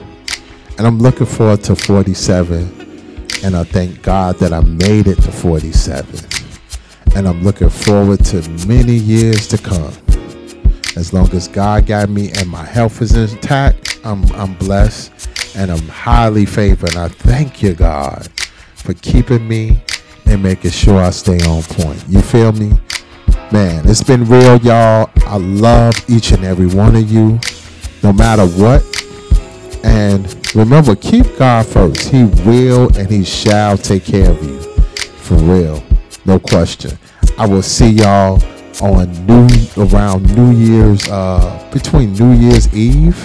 And 0.77 0.87
I'm 0.87 0.97
looking 0.97 1.27
forward 1.27 1.63
to 1.65 1.75
47 1.75 2.67
And 3.43 3.55
I 3.55 3.63
thank 3.63 4.01
God 4.01 4.37
that 4.39 4.51
I 4.53 4.61
made 4.61 5.07
it 5.07 5.21
to 5.21 5.31
47. 5.31 6.42
And 7.15 7.27
I'm 7.27 7.43
looking 7.43 7.69
forward 7.69 8.25
to 8.25 8.41
many 8.67 8.93
years 8.95 9.47
to 9.49 9.57
come. 9.57 9.93
As 10.95 11.13
long 11.13 11.29
as 11.31 11.47
God 11.47 11.85
got 11.85 12.09
me 12.09 12.31
and 12.37 12.49
my 12.49 12.65
health 12.65 13.01
is 13.01 13.15
intact, 13.15 13.99
I'm, 14.03 14.25
I'm 14.33 14.55
blessed 14.55 15.11
and 15.55 15.71
I'm 15.71 15.87
highly 15.87 16.45
favored. 16.45 16.89
And 16.89 16.99
I 16.99 17.07
thank 17.07 17.61
you, 17.61 17.73
God, 17.73 18.27
for 18.75 18.93
keeping 18.95 19.47
me 19.47 19.81
and 20.25 20.41
making 20.41 20.71
sure 20.71 20.99
I 20.99 21.11
stay 21.11 21.39
on 21.47 21.63
point. 21.63 22.03
You 22.07 22.21
feel 22.21 22.51
me? 22.51 22.71
Man, 23.51 23.87
it's 23.87 24.03
been 24.03 24.25
real, 24.25 24.57
y'all. 24.57 25.11
I 25.27 25.37
love 25.37 25.93
each 26.09 26.31
and 26.31 26.43
every 26.43 26.67
one 26.67 26.95
of 26.95 27.11
you, 27.11 27.39
no 28.01 28.11
matter 28.11 28.47
what. 28.47 28.83
And 29.83 30.55
remember, 30.55 30.95
keep 30.95 31.37
God 31.37 31.65
first. 31.67 32.09
He 32.09 32.23
will 32.23 32.95
and 32.97 33.09
He 33.09 33.23
shall 33.23 33.77
take 33.77 34.05
care 34.05 34.31
of 34.31 34.43
you. 34.43 34.59
For 34.61 35.35
real. 35.35 35.83
No 36.25 36.39
question. 36.39 36.97
I 37.37 37.47
will 37.47 37.63
see 37.63 37.89
y'all 37.89 38.41
on 38.81 39.11
New 39.25 39.47
around 39.77 40.35
New 40.35 40.51
Year's 40.51 41.07
uh 41.09 41.69
between 41.73 42.13
New 42.13 42.33
Year's 42.33 42.73
Eve 42.73 43.17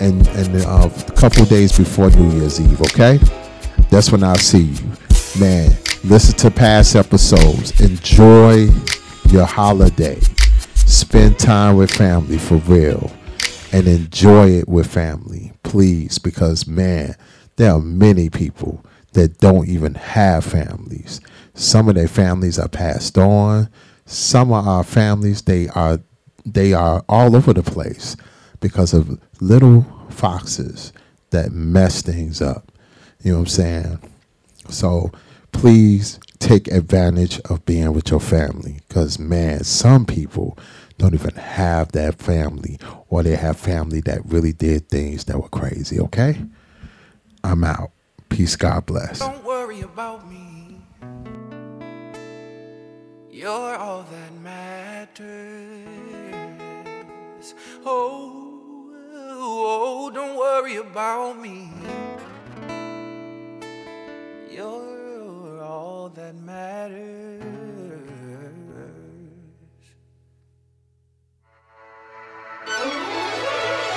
and 0.00 0.26
and 0.28 0.56
uh, 0.64 0.88
a 0.88 1.12
couple 1.12 1.44
days 1.44 1.76
before 1.76 2.10
New 2.10 2.38
Year's 2.38 2.60
Eve, 2.60 2.80
okay? 2.82 3.18
That's 3.90 4.10
when 4.10 4.24
I'll 4.24 4.36
see 4.36 4.62
you. 4.62 4.90
Man, 5.38 5.76
listen 6.02 6.36
to 6.38 6.50
past 6.50 6.96
episodes. 6.96 7.80
Enjoy 7.80 8.68
your 9.28 9.46
holiday. 9.46 10.18
Spend 10.74 11.38
time 11.38 11.76
with 11.76 11.90
family 11.90 12.38
for 12.38 12.56
real. 12.56 13.10
And 13.72 13.88
enjoy 13.88 14.50
it 14.50 14.68
with 14.68 14.86
family, 14.86 15.52
please, 15.64 16.18
because 16.18 16.66
man, 16.66 17.16
there 17.56 17.72
are 17.72 17.80
many 17.80 18.30
people 18.30 18.84
that 19.14 19.38
don't 19.38 19.68
even 19.68 19.94
have 19.94 20.44
families. 20.44 21.20
Some 21.54 21.88
of 21.88 21.94
their 21.94 22.08
families 22.08 22.58
are 22.58 22.68
passed 22.68 23.16
on. 23.16 23.68
Some 24.06 24.52
of 24.52 24.66
our 24.66 24.84
families 24.84 25.42
they 25.42 25.68
are 25.68 26.00
they 26.44 26.74
are 26.74 27.02
all 27.08 27.34
over 27.34 27.52
the 27.52 27.62
place 27.62 28.16
because 28.60 28.92
of 28.92 29.18
little 29.40 29.86
foxes 30.10 30.92
that 31.30 31.52
mess 31.52 32.02
things 32.02 32.42
up. 32.42 32.70
You 33.22 33.32
know 33.32 33.38
what 33.38 33.42
I'm 33.42 33.46
saying? 33.46 33.98
So 34.68 35.10
please 35.52 36.20
take 36.38 36.68
advantage 36.68 37.40
of 37.46 37.64
being 37.64 37.92
with 37.94 38.10
your 38.10 38.20
family 38.20 38.80
because 38.86 39.18
man, 39.18 39.64
some 39.64 40.04
people 40.04 40.58
don't 40.98 41.14
even 41.14 41.34
have 41.34 41.92
that 41.92 42.16
family 42.16 42.78
or 43.08 43.22
they 43.22 43.36
have 43.36 43.56
family 43.56 44.00
that 44.02 44.24
really 44.26 44.52
did 44.52 44.88
things 44.88 45.24
that 45.24 45.40
were 45.40 45.48
crazy, 45.48 45.98
okay? 45.98 46.36
I'm 47.42 47.64
out. 47.64 47.92
Peace, 48.28 48.56
God 48.56 48.86
bless. 48.86 49.20
Don't 49.20 49.44
worry 49.44 49.80
about 49.80 50.28
me. 50.28 50.43
You're 53.44 53.76
all 53.76 54.04
that 54.10 54.32
matters. 54.42 55.20
Oh, 57.84 58.88
oh, 59.20 60.10
don't 60.14 60.38
worry 60.38 60.76
about 60.76 61.38
me. 61.38 61.70
You're 64.50 65.62
all 65.62 66.08
that 66.14 66.34
matters. 66.36 67.42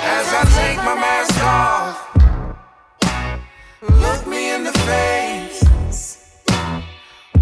As 0.02 0.26
I 0.40 0.44
take 0.60 0.76
my 0.84 0.94
mask 0.94 1.42
off, 1.42 1.96
look 3.80 4.26
me 4.26 4.52
in 4.54 4.64
the 4.64 4.72
face. 4.72 5.64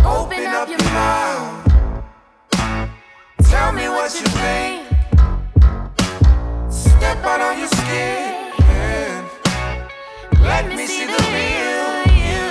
Open 0.04 0.46
up 0.46 0.68
your 0.68 0.78
mouth. 0.78 1.35
What 4.06 4.20
you 4.20 4.26
think. 4.38 4.86
Step 6.70 7.24
out 7.24 7.40
on 7.40 7.58
your 7.58 7.66
skin. 7.66 9.24
Let 10.42 10.68
me 10.68 10.86
see 10.86 11.06
the 11.06 11.20
real 11.34 12.06
you. 12.14 12.46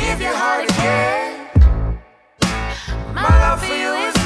Give 0.00 0.20
your 0.20 0.34
heart 0.34 0.64
again. 0.68 2.00
My 3.14 3.22
love 3.22 3.62
for 3.64 3.72
you 3.72 3.94
is 4.08 4.19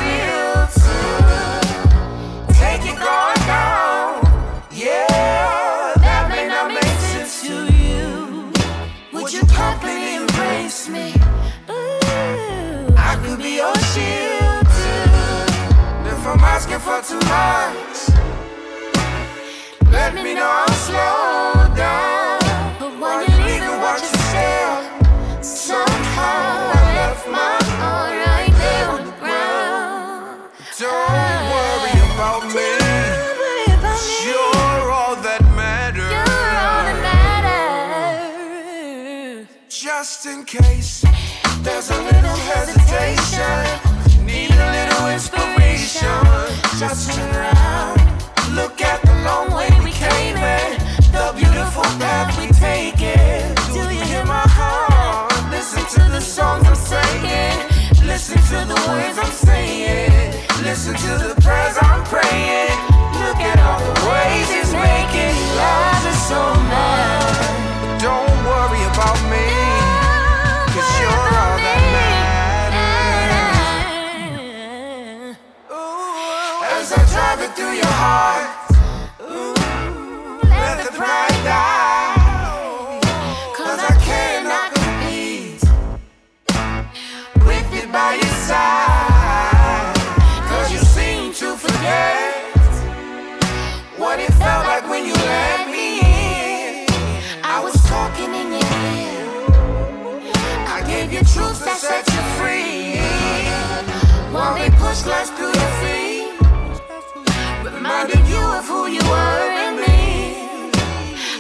asking 16.55 16.79
for 16.79 17.03
too 17.03 17.19
much, 17.27 17.97
let 19.91 20.15
me 20.15 20.35
know 20.35 20.49
I'll 20.49 20.69
slow 20.87 21.75
down. 21.75 22.39
But 22.79 22.93
when 23.03 23.17
you 23.27 23.35
leave 23.45 23.65
and 23.71 23.83
watch 23.83 24.03
yourself, 24.03 24.83
somehow 25.45 26.71
I 26.71 26.83
left 27.01 27.27
my 27.27 27.59
heart 27.75 28.15
right 28.29 28.55
there 28.63 28.89
on 28.95 29.03
the 29.05 29.17
ground. 29.19 30.47
Don't 30.79 31.43
worry 31.55 31.97
about 32.15 32.45
me. 32.55 32.71
You're 34.25 34.87
all 34.93 35.17
that 35.27 35.43
matters. 35.59 36.15
Just 39.69 40.27
in 40.27 40.45
case 40.45 41.05
there's 41.63 41.91
a 41.91 42.01
little 42.01 42.39
hesitation, 42.53 43.84
Just 46.89 47.13
turn 47.13 47.35
around, 47.35 47.54
Lies 105.07 105.29
through 105.37 105.53
your 105.53 105.73
feet, 105.83 106.29
reminded 107.63 108.27
you 108.27 108.41
of 108.41 108.67
who 108.67 108.87
you 108.87 109.03
were 109.13 109.51
in 109.67 109.77
me. 109.77 110.01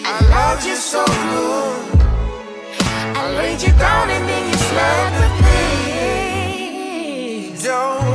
I 0.04 0.20
loved 0.28 0.66
you 0.66 0.76
so 0.76 1.02
good. 1.06 2.00
I 3.16 3.24
laid 3.38 3.62
you 3.62 3.72
down 3.78 4.10
and 4.10 4.28
then 4.28 4.48
you 4.50 4.56
slept 4.68 5.14
with 5.20 5.36
me. 5.46 5.62
Don't 7.62 8.13